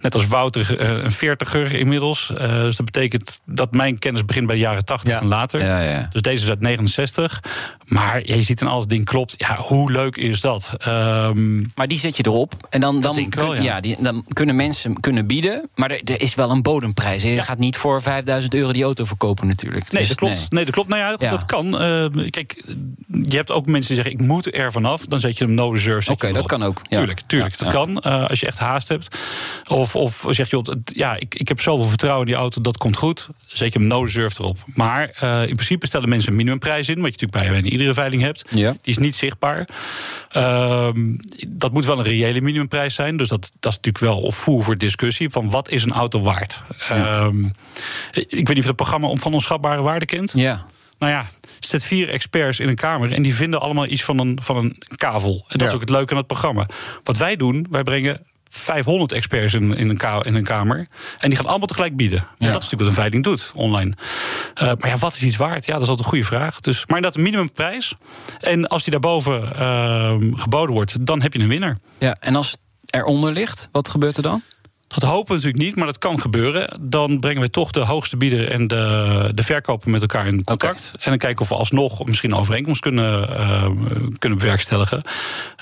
net 0.02 0.14
als 0.14 0.28
Wouter 0.28 0.82
uh, 0.82 1.04
een 1.04 1.12
veertiger 1.12 1.74
inmiddels. 1.74 2.32
Uh, 2.32 2.38
dus 2.38 2.76
dat 2.76 2.86
betekent 2.86 3.40
dat 3.46 3.74
mijn 3.74 4.00
kennis 4.00 4.26
begint 4.26 4.48
bij 4.48 4.56
de 4.56 4.62
jaren 4.62 4.86
80 4.86 5.14
Ja. 5.14 5.20
en 5.20 5.28
later. 5.28 5.64
Ja, 5.64 5.82
ja. 5.82 6.08
Dus 6.12 6.22
deze 6.22 6.44
is 6.44 6.50
uit 6.50 6.60
69. 6.60 7.42
Maar 7.86 8.22
je 8.26 8.42
ziet 8.42 8.62
en 8.62 8.68
alles 8.68 8.86
ding 8.86 9.06
klopt. 9.06 9.34
Ja, 9.38 9.58
hoe 9.58 9.92
leuk 9.92 10.18
is 10.18 10.42
dat? 10.42 10.74
Um, 10.88 11.72
Maar 11.76 11.88
die 11.88 12.00
zet 12.00 12.18
je 12.18 12.26
erop. 12.26 12.54
En 12.70 12.82
dan, 12.82 13.02
dan, 13.02 13.28
wel, 13.30 13.56
ja. 13.56 13.80
die, 13.80 13.96
dan 14.00 14.26
kunnen 14.34 14.56
mensen 14.56 15.00
kunnen 15.00 15.28
bieden. 15.28 15.70
Maar 15.76 15.92
er, 15.92 16.02
er 16.04 16.22
is 16.22 16.36
wel 16.36 16.50
een 16.52 16.62
bodemprijs. 16.62 17.24
Je 17.24 17.42
gaat 17.42 17.58
niet 17.58 17.78
voor 17.78 18.02
5000 18.02 18.54
euro 18.54 18.72
die 18.72 18.84
auto 18.84 19.06
verkopen 19.06 19.48
natuurlijk. 19.48 19.92
Nee, 19.92 20.00
Dus 20.00 20.10
dat 20.10 20.18
klopt. 20.18 20.52
Nee. 20.52 20.66
dat 20.66 20.74
klopt. 20.74 20.90
Nou 20.90 21.02
ja, 21.02 21.30
dat 21.30 21.46
kan. 21.46 21.66
Uh, 21.66 22.30
kijk, 22.30 22.64
je 23.08 23.36
hebt 23.36 23.52
ook 23.52 23.66
mensen 23.66 23.96
die 23.96 24.04
zeggen: 24.04 24.22
ik 24.22 24.28
moet 24.28 24.56
er 24.56 24.72
vanaf. 24.72 25.06
Dan 25.06 25.20
zet 25.20 25.38
je 25.38 25.44
hem 25.46 25.54
no 25.54 25.70
reserve. 25.70 26.01
Zet 26.04 26.14
Oké, 26.14 26.32
dat 26.32 26.48
kan 26.48 26.64
ook. 26.64 26.82
Ja. 26.90 26.98
Tuurlijk, 26.98 27.22
tuurlijk. 27.28 27.56
Ja, 27.58 27.64
dat 27.64 27.74
kan. 27.74 27.90
Uh, 28.06 28.28
als 28.28 28.40
je 28.40 28.46
echt 28.46 28.60
haast 28.60 28.88
hebt. 28.88 29.18
Of, 29.68 29.96
of 29.96 30.26
zeg 30.30 30.50
je, 30.50 30.62
joh, 30.64 30.76
ja, 30.86 31.16
ik, 31.16 31.36
ik 31.36 31.48
heb 31.48 31.62
zoveel 31.62 31.86
vertrouwen 31.86 32.26
in 32.26 32.32
die 32.32 32.42
auto, 32.42 32.62
dat 32.62 32.78
komt 32.78 32.98
goed. 32.98 33.30
Zet 33.48 33.74
je 33.74 33.80
hem 33.80 33.88
no 33.88 34.04
reserve 34.04 34.42
erop. 34.42 34.58
Maar 34.66 35.18
uh, 35.24 35.42
in 35.48 35.54
principe 35.54 35.88
stellen 35.88 36.10
mensen 36.10 36.30
een 36.30 36.38
minimumprijs 36.38 36.90
in. 36.90 37.02
Wat 37.02 37.06
je 37.06 37.12
natuurlijk 37.12 37.32
bij 37.32 37.52
bijna 37.52 37.70
iedere 37.70 37.94
veiling 37.94 38.22
hebt. 38.22 38.44
Ja. 38.56 38.72
Die 38.72 38.80
is 38.82 38.98
niet 38.98 39.16
zichtbaar. 39.16 39.68
Ehm, 40.30 41.16
dat 41.48 41.72
moet 41.72 41.86
wel 41.86 41.98
een 41.98 42.04
reële 42.04 42.42
minimumprijs 42.42 42.96
zijn. 42.96 43.18
Dus 43.18 43.30
dat, 43.30 43.52
dat 43.60 43.72
is 43.72 43.78
natuurlijk 43.78 44.04
wel 44.04 44.22
of 44.22 44.36
voer 44.36 44.64
voor 44.64 44.78
discussie. 44.78 45.30
Van 45.30 45.50
wat 45.50 45.70
is 45.70 45.84
een 45.84 45.94
auto 45.94 46.22
waard? 46.22 46.62
Ehm, 46.90 47.46
ik 48.12 48.48
weet 48.48 48.48
niet 48.48 48.60
of 48.60 48.66
het 48.66 48.76
programma 48.76 49.08
om 49.08 49.20
van 49.20 49.34
onschatbare 49.34 49.82
waarde 49.82 50.06
kent. 50.06 50.32
Ja. 50.36 50.66
Nou 50.98 51.12
ja, 51.14 51.26
vier 51.80 52.10
experts 52.10 52.60
in 52.60 52.68
een 52.68 52.76
kamer 52.76 53.12
en 53.12 53.22
die 53.22 53.36
vinden 53.36 53.62
allemaal 53.62 53.86
iets 53.88 54.04
van 54.04 54.20
een, 54.20 54.40
van 54.44 54.58
een 54.58 54.76
kavel. 54.96 55.34
En 55.34 55.58
dat 55.58 55.62
Ja. 55.62 55.68
is 55.68 55.74
ook 55.74 55.80
het 55.80 55.90
leuke 55.90 56.12
aan 56.12 56.18
het 56.18 56.28
programma. 56.28 56.66
Wat 57.04 57.18
wij 57.18 57.36
doen, 57.36 57.68
wij 57.70 57.84
brengen 57.84 58.26
500 58.50 59.12
experts 59.12 59.54
in, 59.54 59.76
in, 59.78 59.90
een, 59.90 59.98
ka- 59.98 60.24
in 60.24 60.36
een 60.36 60.44
kamer. 60.44 60.88
En 61.18 61.30
die 61.30 61.38
gaan 61.38 61.48
allemaal 61.48 61.68
tegelijk 61.68 61.96
bieden. 61.96 62.18
Ja. 62.20 62.26
Dat 62.38 62.48
is 62.48 62.54
natuurlijk 62.54 62.80
wat 62.80 62.88
een 62.88 62.94
veiling 62.94 63.24
doet 63.24 63.52
online. 63.56 63.94
Uh, 64.62 64.62
maar 64.80 64.88
ja, 64.90 64.98
wat 64.98 65.14
is 65.14 65.24
iets 65.24 65.36
waard? 65.36 65.66
Ja, 65.66 65.74
dat 65.74 65.82
is 65.82 65.88
altijd 65.88 66.06
een 66.06 66.12
goede 66.14 66.26
vraag. 66.26 66.60
Dus, 66.60 66.78
maar 66.86 66.96
inderdaad, 66.98 67.16
een 67.16 67.24
minimumprijs. 67.24 67.94
En 68.40 68.68
als 68.68 68.84
die 68.84 68.92
daarboven 68.92 69.42
uh, 69.60 70.14
geboden 70.34 70.74
wordt, 70.76 71.06
dan 71.06 71.22
heb 71.22 71.34
je 71.34 71.40
een 71.40 71.48
winnaar. 71.48 71.78
ja. 71.98 72.16
En 72.20 72.36
als 72.36 72.52
het 72.52 72.60
eronder 72.90 73.32
ligt, 73.32 73.70
wat 73.72 73.88
gebeurt 73.90 74.18
er 74.18 74.24
dan? 74.24 74.42
Dat 74.92 75.10
hopen 75.10 75.28
we 75.28 75.34
natuurlijk 75.34 75.64
niet, 75.64 75.76
maar 75.76 75.86
dat 75.86 75.98
kan 75.98 76.22
gebeuren. 76.22 76.80
Dan 76.82 77.20
brengen 77.20 77.42
we 77.42 77.50
toch 77.50 77.72
de 77.72 77.80
hoogste 77.80 78.18
bieder 78.18 78.52
en 78.52 78.68
de, 78.68 79.32
de 79.36 79.44
verkoper 79.44 79.90
met 79.90 80.02
elkaar 80.02 80.28
in 80.28 80.44
contact. 80.44 80.92
Okay. 80.94 81.04
En 81.04 81.10
dan 81.10 81.18
kijken 81.18 81.42
of 81.42 81.50
we 81.50 81.56
alsnog 81.56 82.06
misschien 82.06 82.32
een 82.32 82.38
overeenkomst 82.38 82.82
kunnen, 82.82 83.30
uh, 83.30 83.70
kunnen 84.18 84.38
bewerkstelligen. 84.38 85.02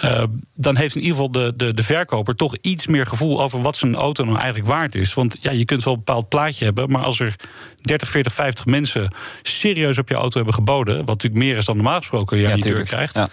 Uh, 0.03 0.23
dan 0.55 0.75
heeft 0.75 0.95
in 0.95 1.01
ieder 1.01 1.15
geval 1.15 1.31
de, 1.31 1.53
de, 1.55 1.73
de 1.73 1.83
verkoper 1.83 2.35
toch 2.35 2.55
iets 2.61 2.87
meer 2.87 3.05
gevoel 3.05 3.41
over 3.41 3.61
wat 3.61 3.77
zijn 3.77 3.95
auto 3.95 4.23
nou 4.23 4.37
eigenlijk 4.37 4.67
waard 4.67 4.95
is. 4.95 5.13
Want 5.13 5.37
ja, 5.41 5.51
je 5.51 5.65
kunt 5.65 5.83
wel 5.83 5.93
een 5.93 5.99
bepaald 5.99 6.29
plaatje 6.29 6.65
hebben, 6.65 6.91
maar 6.91 7.03
als 7.03 7.19
er 7.19 7.35
30, 7.81 8.09
40, 8.09 8.33
50 8.33 8.65
mensen 8.65 9.13
serieus 9.41 9.97
op 9.97 10.09
je 10.09 10.15
auto 10.15 10.35
hebben 10.35 10.53
geboden, 10.53 10.97
wat 10.97 11.07
natuurlijk 11.07 11.43
meer 11.43 11.57
is 11.57 11.65
dan 11.65 11.75
normaal 11.75 11.97
gesproken 11.97 12.37
je 12.37 12.43
Ja, 12.43 12.51
aan 12.51 12.59
die 12.59 12.73
deur 12.73 12.83
krijgt. 12.83 13.15
Ja. 13.15 13.27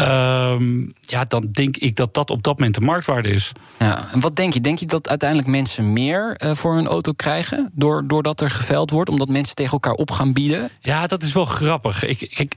Um, 0.00 0.92
ja, 1.00 1.24
dan 1.28 1.48
denk 1.52 1.76
ik 1.76 1.96
dat 1.96 2.14
dat 2.14 2.30
op 2.30 2.42
dat 2.42 2.58
moment 2.58 2.74
de 2.74 2.80
marktwaarde 2.80 3.28
is. 3.28 3.52
Ja, 3.78 4.12
en 4.12 4.20
wat 4.20 4.36
denk 4.36 4.52
je? 4.52 4.60
Denk 4.60 4.78
je 4.78 4.86
dat 4.86 5.08
uiteindelijk 5.08 5.48
mensen 5.48 5.92
meer 5.92 6.40
uh, 6.44 6.54
voor 6.54 6.74
hun 6.74 6.86
auto 6.86 7.12
krijgen... 7.12 7.70
Door, 7.74 8.06
doordat 8.06 8.40
er 8.40 8.50
geveild 8.50 8.90
wordt, 8.90 9.10
omdat 9.10 9.28
mensen 9.28 9.54
tegen 9.54 9.72
elkaar 9.72 9.92
op 9.92 10.10
gaan 10.10 10.32
bieden? 10.32 10.70
Ja, 10.80 11.06
dat 11.06 11.22
is 11.22 11.32
wel 11.32 11.44
grappig. 11.44 12.04
Ik, 12.04 12.30
kijk, 12.34 12.54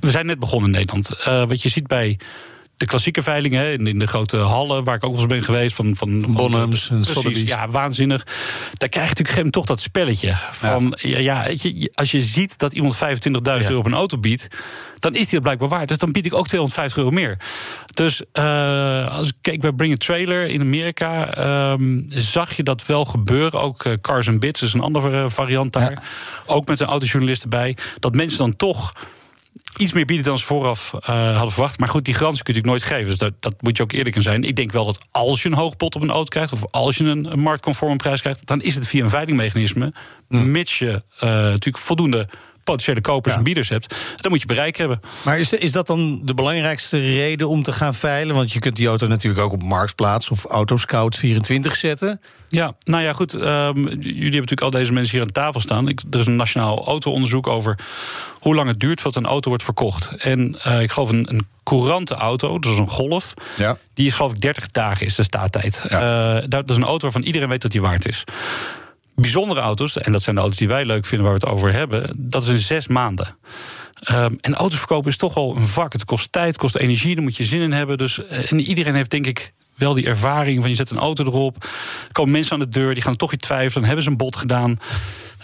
we 0.00 0.10
zijn 0.10 0.26
net 0.26 0.38
begonnen 0.38 0.70
in 0.70 0.76
Nederland. 0.76 1.10
Uh, 1.10 1.48
wat 1.48 1.62
je 1.62 1.68
ziet 1.68 1.86
bij 1.86 2.18
de 2.80 2.86
klassieke 2.86 3.22
veilingen 3.22 3.60
hè, 3.60 3.72
in, 3.72 3.86
in 3.86 3.98
de 3.98 4.06
grote 4.06 4.36
hallen, 4.36 4.84
waar 4.84 4.94
ik 4.94 5.04
ook 5.04 5.10
wel 5.10 5.20
eens 5.20 5.28
ben 5.28 5.42
geweest, 5.42 5.76
van, 5.76 5.96
van, 5.96 6.20
van 6.22 6.32
Bonhams 6.32 6.90
en 6.90 6.96
precies, 6.96 7.14
Sotheby's. 7.14 7.48
ja, 7.48 7.68
waanzinnig. 7.68 8.26
Daar 8.72 8.88
krijg 8.88 9.08
je 9.08 9.14
natuurlijk 9.14 9.38
geen- 9.38 9.50
toch 9.50 9.64
dat 9.64 9.80
spelletje 9.80 10.36
van, 10.50 10.98
ja, 11.00 11.18
ja, 11.18 11.46
als 11.94 12.10
je 12.10 12.22
ziet 12.22 12.58
dat 12.58 12.72
iemand 12.72 12.96
25.000 12.96 13.68
euro 13.68 13.78
op 13.78 13.86
een 13.86 13.94
auto 13.94 14.18
biedt, 14.18 14.46
dan 14.94 15.14
is 15.14 15.20
die 15.20 15.30
dat 15.30 15.42
blijkbaar 15.42 15.68
waard. 15.68 15.88
Dus 15.88 15.98
dan 15.98 16.12
bied 16.12 16.26
ik 16.26 16.34
ook 16.34 16.46
250 16.48 16.98
euro 16.98 17.10
meer. 17.10 17.36
Dus 17.94 18.22
uh, 18.32 19.16
als 19.16 19.26
ik 19.28 19.34
keek 19.40 19.60
bij 19.60 19.72
Bring 19.72 19.92
a 19.92 19.96
Trailer 19.96 20.46
in 20.46 20.60
Amerika, 20.60 21.38
um, 21.72 22.04
zag 22.08 22.52
je 22.56 22.62
dat 22.62 22.86
wel 22.86 23.04
gebeuren. 23.04 23.60
Ook 23.60 23.84
uh, 23.84 23.92
Cars 24.00 24.28
and 24.28 24.40
Bits 24.40 24.62
is 24.62 24.72
een 24.74 24.80
andere 24.80 25.30
variant 25.30 25.72
daar. 25.72 25.90
Ja. 25.90 26.02
Ook 26.46 26.66
met 26.66 26.80
een 26.80 26.86
autojournalist 26.86 27.42
erbij. 27.42 27.76
Dat 27.98 28.14
mensen 28.14 28.38
dan 28.38 28.56
toch 28.56 28.92
iets 29.76 29.92
meer 29.92 30.04
bieden 30.04 30.26
dan 30.26 30.38
ze 30.38 30.44
vooraf 30.44 30.92
uh, 30.94 31.00
hadden 31.34 31.52
verwacht. 31.52 31.78
Maar 31.78 31.88
goed, 31.88 32.04
die 32.04 32.14
garantie 32.14 32.42
kun 32.42 32.54
je 32.54 32.60
natuurlijk 32.60 32.88
nooit 32.88 32.98
geven. 32.98 33.10
Dus 33.10 33.18
dat, 33.18 33.42
dat 33.42 33.62
moet 33.62 33.76
je 33.76 33.82
ook 33.82 33.92
eerlijk 33.92 34.16
in 34.16 34.22
zijn. 34.22 34.44
Ik 34.44 34.56
denk 34.56 34.72
wel 34.72 34.84
dat 34.84 35.06
als 35.10 35.42
je 35.42 35.48
een 35.48 35.54
hoog 35.54 35.76
pot 35.76 35.94
op 35.94 36.02
een 36.02 36.10
auto 36.10 36.28
krijgt... 36.28 36.52
of 36.52 36.64
als 36.70 36.96
je 36.96 37.04
een, 37.04 37.32
een 37.32 37.40
marktconforme 37.40 37.96
prijs 37.96 38.20
krijgt... 38.20 38.46
dan 38.46 38.62
is 38.62 38.74
het 38.74 38.86
via 38.86 39.04
een 39.04 39.10
veilingmechanisme. 39.10 39.92
Mm. 40.28 40.50
Mits 40.50 40.78
je 40.78 41.02
uh, 41.14 41.20
natuurlijk 41.20 41.78
voldoende 41.78 42.28
potentiële 42.64 43.00
kopers 43.00 43.32
Ja. 43.32 43.38
en 43.38 43.44
bieders 43.44 43.68
hebt. 43.68 43.94
Dan 44.16 44.30
moet 44.30 44.40
je 44.40 44.46
bereik 44.46 44.76
hebben. 44.76 45.00
Maar 45.24 45.38
is, 45.38 45.52
is 45.52 45.72
dat 45.72 45.86
dan 45.86 46.20
de 46.24 46.34
belangrijkste 46.34 46.98
reden 46.98 47.48
om 47.48 47.62
te 47.62 47.72
gaan 47.72 47.94
veilen? 47.94 48.34
Want 48.34 48.52
je 48.52 48.58
kunt 48.58 48.76
die 48.76 48.86
auto 48.86 49.06
natuurlijk 49.06 49.44
ook 49.44 49.52
op 49.52 49.62
Marktplaats 49.62 50.30
of 50.30 50.44
Autoscout 50.44 51.16
24 51.16 51.76
zetten. 51.76 52.20
Ja, 52.48 52.74
nou 52.84 53.02
ja, 53.02 53.12
goed. 53.12 53.32
Um, 53.34 53.42
jullie 53.42 54.12
hebben 54.12 54.30
natuurlijk 54.30 54.60
al 54.60 54.70
deze 54.70 54.92
mensen 54.92 55.12
hier 55.12 55.22
aan 55.22 55.32
tafel 55.32 55.60
staan. 55.60 55.88
Ik, 55.88 56.00
er 56.10 56.18
is 56.18 56.26
een 56.26 56.36
nationaal 56.36 56.86
auto-onderzoek 56.86 57.46
over 57.46 57.78
hoe 58.40 58.54
lang 58.54 58.68
het 58.68 58.80
duurt 58.80 59.00
voordat 59.00 59.22
een 59.22 59.28
auto 59.30 59.48
wordt 59.48 59.64
verkocht. 59.64 60.10
En 60.16 60.58
uh, 60.66 60.80
ik 60.80 60.90
geloof 60.92 61.10
een, 61.10 61.26
een 61.30 61.46
courante 61.64 62.14
auto, 62.14 62.58
dus 62.58 62.78
een 62.78 62.88
Golf, 62.88 63.34
Ja. 63.56 63.76
die 63.94 64.06
is 64.06 64.14
geloof 64.14 64.32
ik 64.32 64.40
30 64.40 64.70
dagen 64.70 65.06
is 65.06 65.14
de 65.14 65.22
staattijd. 65.22 65.84
Ja. 65.88 66.36
Uh, 66.36 66.42
dat 66.48 66.70
is 66.70 66.76
een 66.76 66.84
auto 66.84 67.02
waarvan 67.02 67.22
iedereen 67.22 67.48
weet 67.48 67.62
dat 67.62 67.70
die 67.70 67.80
waard 67.80 68.08
is. 68.08 68.24
Bijzondere 69.20 69.60
auto's, 69.60 69.98
en 69.98 70.12
dat 70.12 70.22
zijn 70.22 70.34
de 70.34 70.40
auto's 70.40 70.58
die 70.58 70.68
wij 70.68 70.84
leuk 70.84 71.06
vinden 71.06 71.26
waar 71.26 71.38
we 71.38 71.46
het 71.46 71.54
over 71.54 71.72
hebben, 71.72 72.16
dat 72.18 72.42
is 72.42 72.48
in 72.48 72.58
zes 72.58 72.86
maanden. 72.86 73.36
Um, 74.10 74.36
en 74.40 74.54
auto's 74.54 74.78
verkopen 74.78 75.10
is 75.10 75.16
toch 75.16 75.34
wel 75.34 75.56
een 75.56 75.66
vak. 75.66 75.92
Het 75.92 76.04
kost 76.04 76.32
tijd, 76.32 76.46
het 76.46 76.58
kost 76.58 76.76
energie, 76.76 77.14
daar 77.14 77.24
moet 77.24 77.36
je 77.36 77.44
zin 77.44 77.60
in 77.60 77.72
hebben. 77.72 77.98
Dus, 77.98 78.18
uh, 78.18 78.52
en 78.52 78.60
iedereen 78.60 78.94
heeft 78.94 79.10
denk 79.10 79.26
ik 79.26 79.52
wel 79.74 79.94
die 79.94 80.06
ervaring 80.06 80.60
van 80.60 80.68
je 80.70 80.76
zet 80.76 80.90
een 80.90 80.98
auto 80.98 81.24
erop. 81.24 81.62
Er 82.06 82.12
komen 82.12 82.32
mensen 82.32 82.52
aan 82.52 82.58
de 82.58 82.68
deur, 82.68 82.94
die 82.94 83.02
gaan 83.02 83.16
toch 83.16 83.30
weer 83.30 83.40
twijfelen. 83.40 83.84
Hebben 83.84 84.04
ze 84.04 84.10
een 84.10 84.16
bod 84.16 84.36
gedaan. 84.36 84.78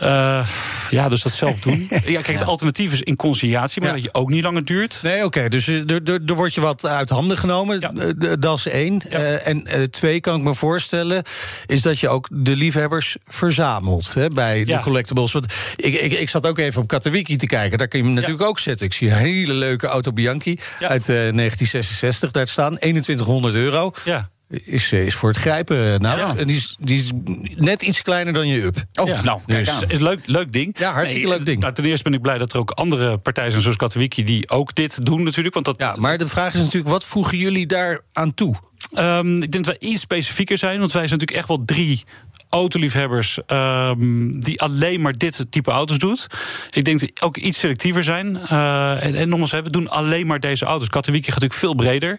Uh, 0.02 0.46
ja, 0.90 1.08
dus 1.08 1.22
dat 1.22 1.32
zelf 1.32 1.60
doen. 1.60 1.88
ja, 1.90 2.00
kijk, 2.20 2.26
het 2.26 2.44
alternatief 2.44 2.92
is 2.92 3.02
in 3.02 3.16
conciliatie, 3.16 3.80
maar 3.80 3.90
Ja. 3.90 3.94
dat 3.96 4.04
je 4.04 4.14
ook 4.14 4.30
niet 4.30 4.42
langer 4.42 4.64
duurt. 4.64 5.00
Nee, 5.02 5.24
oké. 5.24 5.48
dus 5.48 5.66
er, 5.66 6.00
er, 6.04 6.20
er 6.26 6.34
wordt 6.34 6.54
je 6.54 6.60
wat 6.60 6.86
uit 6.86 7.08
handen 7.08 7.38
genomen. 7.38 7.80
Ja. 7.80 7.92
Eh, 7.92 8.32
Dat 8.38 8.58
is 8.58 8.66
één. 8.68 9.00
Eh, 9.10 9.46
en 9.46 9.66
eh, 9.66 9.82
twee, 9.82 10.20
kan 10.20 10.36
ik 10.38 10.42
me 10.42 10.54
voorstellen, 10.54 11.22
is 11.66 11.82
dat 11.82 11.98
je 11.98 12.08
ook 12.08 12.28
de 12.32 12.56
liefhebbers 12.56 13.16
verzamelt 13.26 14.14
hè, 14.14 14.28
bij 14.28 14.64
de 14.64 14.80
collectibles. 14.80 15.32
Want 15.32 15.46
ik, 15.76 15.94
ik, 15.94 16.12
ik 16.12 16.28
zat 16.28 16.46
ook 16.46 16.58
even 16.58 16.82
op 16.82 16.88
Katawiki 16.88 17.36
te 17.36 17.46
kijken. 17.46 17.78
Daar 17.78 17.88
kun 17.88 17.98
je 17.98 18.04
hem 18.04 18.14
natuurlijk 18.14 18.42
ook 18.42 18.58
zetten. 18.58 18.86
Ik 18.86 18.92
zie 18.92 19.10
een 19.10 19.16
hele 19.16 19.52
leuke 19.52 19.86
Auto 19.86 20.12
Bianchi 20.12 20.58
uit 20.80 21.00
eh, 21.00 21.06
1966 21.06 22.30
daar 22.30 22.48
staan. 22.48 22.78
2100 22.78 23.54
euro. 23.54 23.92
Ja. 24.04 24.30
Is, 24.48 24.92
eh, 24.92 25.06
is 25.06 25.14
voor 25.14 25.28
het 25.28 25.38
grijpen, 25.38 26.00
nou. 26.00 26.18
Ja. 26.18 26.44
Die, 26.44 26.56
is, 26.56 26.76
die 26.80 26.98
is 26.98 27.10
net 27.56 27.82
iets 27.82 28.02
kleiner 28.02 28.32
dan 28.32 28.48
je 28.48 28.62
up. 28.62 28.84
Oh, 28.94 29.06
Ja. 29.08 29.22
nou, 29.22 29.40
kijk 29.46 29.64
Dus- 29.64 29.74
aan. 29.74 30.02
Leuk, 30.02 30.20
leuk 30.26 30.52
ding. 30.52 30.78
Ja, 30.78 30.92
hartstikke 30.92 31.28
leuk 31.28 31.44
ding. 31.46 31.60
Nou, 31.60 31.72
ten 31.74 31.84
eerste 31.84 32.02
ben 32.04 32.12
ik 32.12 32.20
blij 32.22 32.38
dat 32.38 32.52
er 32.52 32.58
ook 32.58 32.70
andere 32.70 33.18
partijen 33.18 33.50
zijn, 33.50 33.62
zoals 33.62 33.76
Katowiki, 33.76 34.24
die 34.24 34.48
ook 34.50 34.74
dit 34.74 35.04
doen 35.06 35.22
natuurlijk. 35.22 35.54
Want 35.54 35.66
dat, 35.66 35.74
Ja, 35.78 35.94
maar 35.96 36.18
de 36.18 36.26
vraag 36.26 36.54
is 36.54 36.60
natuurlijk, 36.60 36.88
wat 36.92 37.04
voegen 37.04 37.38
jullie 37.38 37.66
daar 37.66 38.00
aan 38.12 38.34
toe? 38.34 38.54
Ehm, 38.92 39.34
ik 39.42 39.50
denk 39.50 39.64
dat 39.64 39.76
wij 39.80 39.90
iets 39.90 40.00
specifieker 40.00 40.58
zijn, 40.58 40.78
want 40.78 40.92
wij 40.92 41.08
zijn 41.08 41.18
natuurlijk 41.20 41.38
echt 41.38 41.48
wel 41.48 41.64
drie 41.64 42.04
autoliefhebbers 42.48 43.38
ehm, 43.46 44.40
die 44.40 44.60
alleen 44.60 45.00
maar 45.00 45.12
dit 45.18 45.46
type 45.50 45.70
auto's 45.70 45.98
doet. 45.98 46.26
Ik 46.70 46.84
denk 46.84 47.00
dat 47.00 47.22
ook 47.22 47.36
iets 47.36 47.58
selectiever 47.58 48.04
zijn. 48.04 48.36
Uh, 48.36 49.04
en, 49.04 49.14
en 49.14 49.28
nogmaals, 49.28 49.50
we 49.50 49.70
doen 49.70 49.88
alleen 49.88 50.26
maar 50.26 50.40
deze 50.40 50.64
auto's. 50.64 50.88
Katowiki 50.88 51.32
gaat 51.32 51.40
natuurlijk 51.40 51.60
veel 51.60 51.74
breder. 51.74 52.18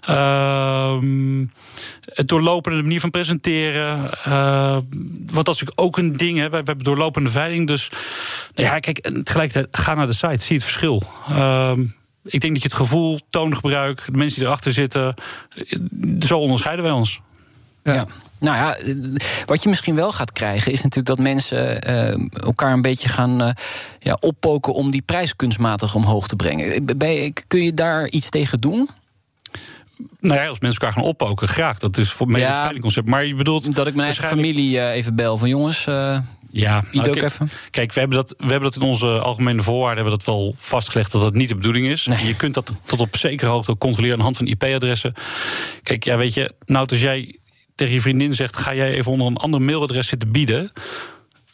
Ehm, 0.00 1.46
het 2.04 2.28
doorlopende 2.28 2.82
manier 2.82 3.00
van 3.00 3.10
presenteren. 3.10 4.10
Uh, 4.28 4.72
want 5.26 5.46
dat 5.46 5.54
is 5.54 5.60
natuurlijk 5.60 5.80
ook 5.80 5.98
een 5.98 6.12
ding. 6.12 6.38
Hè. 6.38 6.50
We, 6.50 6.56
hebben 6.56 6.78
doorlopende 6.78 7.30
veiling. 7.30 7.66
Dus 7.66 7.90
nou 8.54 8.68
ja, 8.68 8.78
kijk, 8.78 9.00
tegelijkertijd 9.00 9.68
ga 9.70 9.94
naar 9.94 10.06
de 10.06 10.12
site, 10.12 10.44
zie 10.44 10.56
het 10.56 10.64
verschil. 10.64 11.02
Ehm, 11.28 11.80
ik 12.24 12.40
denk 12.40 12.52
dat 12.52 12.62
je 12.62 12.68
het 12.68 12.78
gevoel, 12.78 13.18
toongebruik, 13.30 14.02
de 14.06 14.16
mensen 14.16 14.38
die 14.38 14.48
erachter 14.48 14.72
zitten, 14.72 15.14
zo 16.20 16.38
onderscheiden 16.38 16.84
wij 16.84 16.94
ons. 16.94 17.20
ja. 17.82 18.06
Nou 18.38 18.56
ja, 18.56 18.76
wat 19.46 19.62
je 19.62 19.68
misschien 19.68 19.94
wel 19.94 20.12
gaat 20.12 20.32
krijgen 20.32 20.72
is 20.72 20.82
natuurlijk 20.82 21.16
dat 21.16 21.18
mensen 21.18 21.90
uh, 21.90 22.42
elkaar 22.42 22.72
een 22.72 22.82
beetje 22.82 23.08
gaan 23.08 23.42
uh, 23.42 23.50
ja, 23.98 24.16
oppoken 24.20 24.74
om 24.74 24.90
die 24.90 25.02
prijs 25.02 25.36
kunstmatig 25.36 25.94
omhoog 25.94 26.28
te 26.28 26.36
brengen. 26.36 26.84
Ben 26.96 27.32
kun 27.46 27.64
je 27.64 27.74
daar 27.74 28.08
iets 28.08 28.28
tegen 28.28 28.60
doen? 28.60 28.88
Nou 30.20 30.40
ja, 30.40 30.46
als 30.46 30.60
mensen 30.60 30.80
elkaar 30.80 30.96
gaan 30.96 31.08
oppoken, 31.10 31.48
graag. 31.48 31.78
Dat 31.78 31.96
is 31.96 32.10
voor 32.10 32.28
mij 32.28 32.40
ja, 32.40 32.50
het 32.50 32.58
veilingconcept. 32.58 33.08
Maar 33.08 33.24
je 33.24 33.34
bedoelt. 33.34 33.74
Dat 33.74 33.86
ik 33.86 33.94
mijn 33.94 34.06
eigen 34.06 34.28
familie 34.28 34.76
uh, 34.76 34.90
even 34.90 35.14
bel 35.14 35.36
van 35.36 35.48
jongens. 35.48 35.86
Ja, 36.50 36.82
nou, 36.92 37.08
ook 37.08 37.14
kijk, 37.14 37.24
even. 37.24 37.50
Kijk, 37.70 37.92
we 37.92 38.00
hebben, 38.00 38.18
dat, 38.18 38.34
we 38.38 38.46
hebben 38.46 38.70
dat 38.70 38.76
in 38.76 38.88
onze 38.88 39.06
algemene 39.06 39.62
voorwaarden 39.62 40.04
hebben 40.04 40.18
we 40.18 40.24
dat 40.24 40.34
wel 40.34 40.54
vastgelegd 40.56 41.12
dat 41.12 41.20
dat 41.20 41.34
niet 41.34 41.48
de 41.48 41.54
bedoeling 41.54 41.86
is. 41.86 42.06
Nee. 42.06 42.26
Je 42.26 42.36
kunt 42.36 42.54
dat 42.54 42.72
tot 42.84 43.00
op 43.00 43.16
zekere 43.16 43.50
hoogte 43.50 43.70
ook 43.70 43.78
controleren 43.78 44.12
aan 44.12 44.18
de 44.18 44.24
hand 44.24 44.36
van 44.36 44.46
IP-adressen. 44.46 45.14
Kijk, 45.82 46.04
ja, 46.04 46.16
weet 46.16 46.34
je, 46.34 46.52
nou, 46.64 46.86
als 46.88 47.00
jij 47.00 47.38
tegen 47.78 47.94
je 47.94 48.00
vriendin 48.00 48.34
zegt: 48.34 48.56
ga 48.56 48.74
jij 48.74 48.92
even 48.92 49.12
onder 49.12 49.26
een 49.26 49.36
ander 49.36 49.62
mailadres 49.62 50.06
zitten 50.06 50.30
bieden 50.30 50.72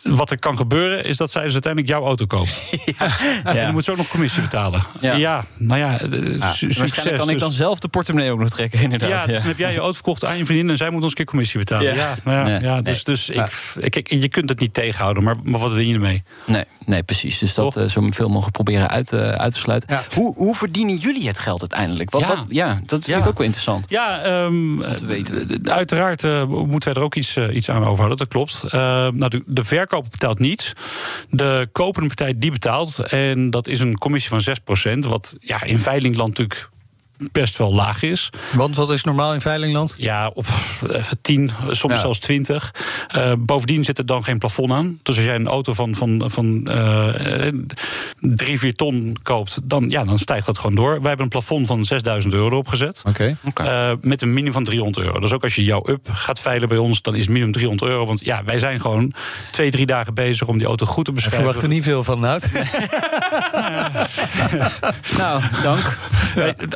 wat 0.05 0.31
er 0.31 0.39
kan 0.39 0.57
gebeuren, 0.57 1.05
is 1.05 1.17
dat 1.17 1.31
zij 1.31 1.43
dus 1.43 1.53
uiteindelijk 1.53 1.93
jouw 1.93 2.05
auto 2.05 2.27
koopt. 2.27 2.51
Ja, 2.99 3.11
En 3.45 3.65
dan 3.65 3.73
moet 3.73 3.85
ze 3.85 3.91
ook 3.91 3.97
nog 3.97 4.09
commissie 4.09 4.43
betalen. 4.43 4.83
Ja, 5.01 5.45
nou 5.59 5.81
ja, 5.81 6.03
uh, 6.03 6.51
succes. 6.53 6.77
Waarschijnlijk 6.79 7.19
kan 7.19 7.31
ik 7.31 7.39
dan 7.39 7.49
dus- 7.49 7.59
zelf 7.59 7.79
de 7.79 7.89
portemonnee 7.89 8.33
ook 8.33 8.39
nog 8.39 8.49
trekken, 8.49 8.81
inderdaad. 8.81 9.09
Ja, 9.09 9.27
dus 9.27 9.37
dan 9.37 9.47
heb 9.47 9.59
jij 9.59 9.73
je 9.73 9.79
auto 9.79 9.93
verkocht 9.93 10.25
aan 10.25 10.37
je 10.37 10.45
vriendin... 10.45 10.71
en 10.71 10.77
zij 10.77 10.91
moet 10.91 11.03
ons 11.03 11.11
een 11.11 11.17
keer 11.17 11.27
commissie 11.27 11.59
betalen. 11.59 11.95
Ja, 11.95 12.15
nou 12.25 12.51
ja, 12.51 12.59
ja, 12.61 12.83
dus, 12.83 13.05
dus 13.05 13.31
ik, 13.31 13.75
kijk, 13.91 14.11
je 14.11 14.29
kunt 14.29 14.49
het 14.49 14.61
niet 14.61 14.75
tegenhouden, 14.75 15.23
maar, 15.23 15.37
maar 15.43 15.61
wat 15.61 15.73
win 15.73 15.89
je 15.89 15.95
ermee? 15.95 16.23
Nee, 16.47 16.65
nee 16.87 17.03
precies. 17.03 17.39
Dus 17.39 17.55
dat 17.55 17.77
uh, 17.77 17.89
zo 17.89 18.07
veel 18.11 18.29
mogelijk 18.29 18.53
proberen 18.53 18.89
uit, 18.89 19.13
uh, 19.13 19.31
uit 19.31 19.53
te 19.53 19.59
sluiten. 19.59 20.01
Hoe, 20.15 20.35
hoe 20.37 20.55
verdienen 20.55 20.97
jullie 20.97 21.27
het 21.27 21.39
geld 21.39 21.61
uiteindelijk? 21.61 22.11
Wat, 22.11 22.21
ja. 22.21 22.37
Ja, 22.49 22.81
dat 22.87 23.05
vind 23.05 23.19
ik 23.19 23.27
ook 23.27 23.39
wel 23.39 23.47
interessant. 23.47 23.91
Ja, 23.91 24.43
um, 24.45 24.83
te 24.97 25.07
weten. 25.07 25.61
uiteraard 25.73 26.23
moeten 26.49 26.93
wij 26.93 26.95
er 26.95 27.03
ook 27.03 27.15
iets, 27.15 27.37
iets 27.37 27.71
aan 27.71 27.85
overhouden, 27.85 28.17
dat 28.17 28.29
klopt. 28.29 28.73
nou, 28.73 29.29
de, 29.29 29.43
de 29.47 29.65
verkoop 29.65 29.94
verkoper 29.95 30.11
betaalt 30.11 30.39
niets. 30.39 30.73
De 31.31 31.69
kopende 31.73 32.09
partij 32.09 32.39
die 32.39 32.51
betaalt. 32.51 32.99
En 32.99 33.51
dat 33.51 33.67
is 33.67 33.81
een 33.81 33.99
commissie 33.99 34.31
van 34.41 34.97
6%. 34.97 34.99
Wat 35.09 35.37
ja, 35.41 35.63
in 35.63 35.79
veilingland 35.79 36.39
natuurlijk 36.39 36.69
best 37.33 37.57
wel 37.57 37.75
laag 37.75 38.03
is. 38.03 38.31
Want 38.53 38.77
wat 38.77 38.91
is 38.91 39.05
normaal 39.05 39.35
in 39.35 39.41
veilingland? 39.41 39.95
Ja, 39.99 40.31
op 40.35 40.47
10, 41.23 41.51
soms 41.71 42.01
zelfs 42.01 42.19
20. 42.19 42.75
Uh, 43.17 43.33
bovendien 43.39 43.85
zit 43.85 43.99
er 43.99 44.07
dan 44.07 44.25
geen 44.25 44.39
plafond 44.39 44.71
aan. 44.71 44.99
Dus 45.03 45.17
als 45.17 45.25
jij 45.25 45.35
een 45.35 45.47
auto 45.47 45.73
van, 45.73 45.95
van, 45.95 46.23
van 46.27 46.69
uh, 46.71 47.49
3, 48.21 48.59
4 48.59 48.75
ton 48.75 49.17
koopt, 49.23 49.59
dan, 49.62 49.89
ja, 49.89 50.05
dan 50.05 50.19
stijgt 50.19 50.47
dat 50.47 50.59
gewoon 50.59 50.75
door. 50.75 50.91
Wij 50.91 51.09
hebben 51.09 51.25
een 51.25 51.29
plafond 51.29 51.67
van 51.67 51.85
6000 51.85 52.35
euro 52.35 52.57
opgezet. 52.57 53.03
Okay. 53.05 53.37
Uh, 53.61 53.91
met 54.01 54.23
een 54.23 54.29
minimum 54.29 54.53
van 54.53 54.65
300 54.65 55.07
euro. 55.07 55.21
Dus 55.21 55.33
ook 55.33 55.43
als 55.43 55.55
je 55.55 55.65
jouw 55.65 55.83
up 55.89 56.09
gaat 56.12 56.41
veilen 56.41 56.69
bij 56.69 56.79
ons, 56.79 57.03
dan 57.03 57.15
is 57.15 57.21
het 57.21 57.31
minimum 57.31 57.53
300 57.53 57.91
euro. 57.91 58.07
Want 58.07 58.25
ja, 58.25 58.45
wij 58.45 58.59
zijn 58.59 58.81
gewoon 58.81 59.12
twee, 59.51 59.71
drie 59.71 59.87
dagen 59.87 60.15
bezig 60.15 60.49
om 60.49 60.59
die 60.59 60.67
auto 60.67 60.87
goed 60.87 61.05
te 61.05 61.12
beschrijven. 61.12 61.41
Ik 61.41 61.47
verwacht 61.47 61.71
er 61.71 61.75
niet 61.75 61.85
veel 61.85 62.05
van, 62.05 62.21
Nout. 62.21 62.43
nou, 65.19 65.43
dank. 65.62 65.99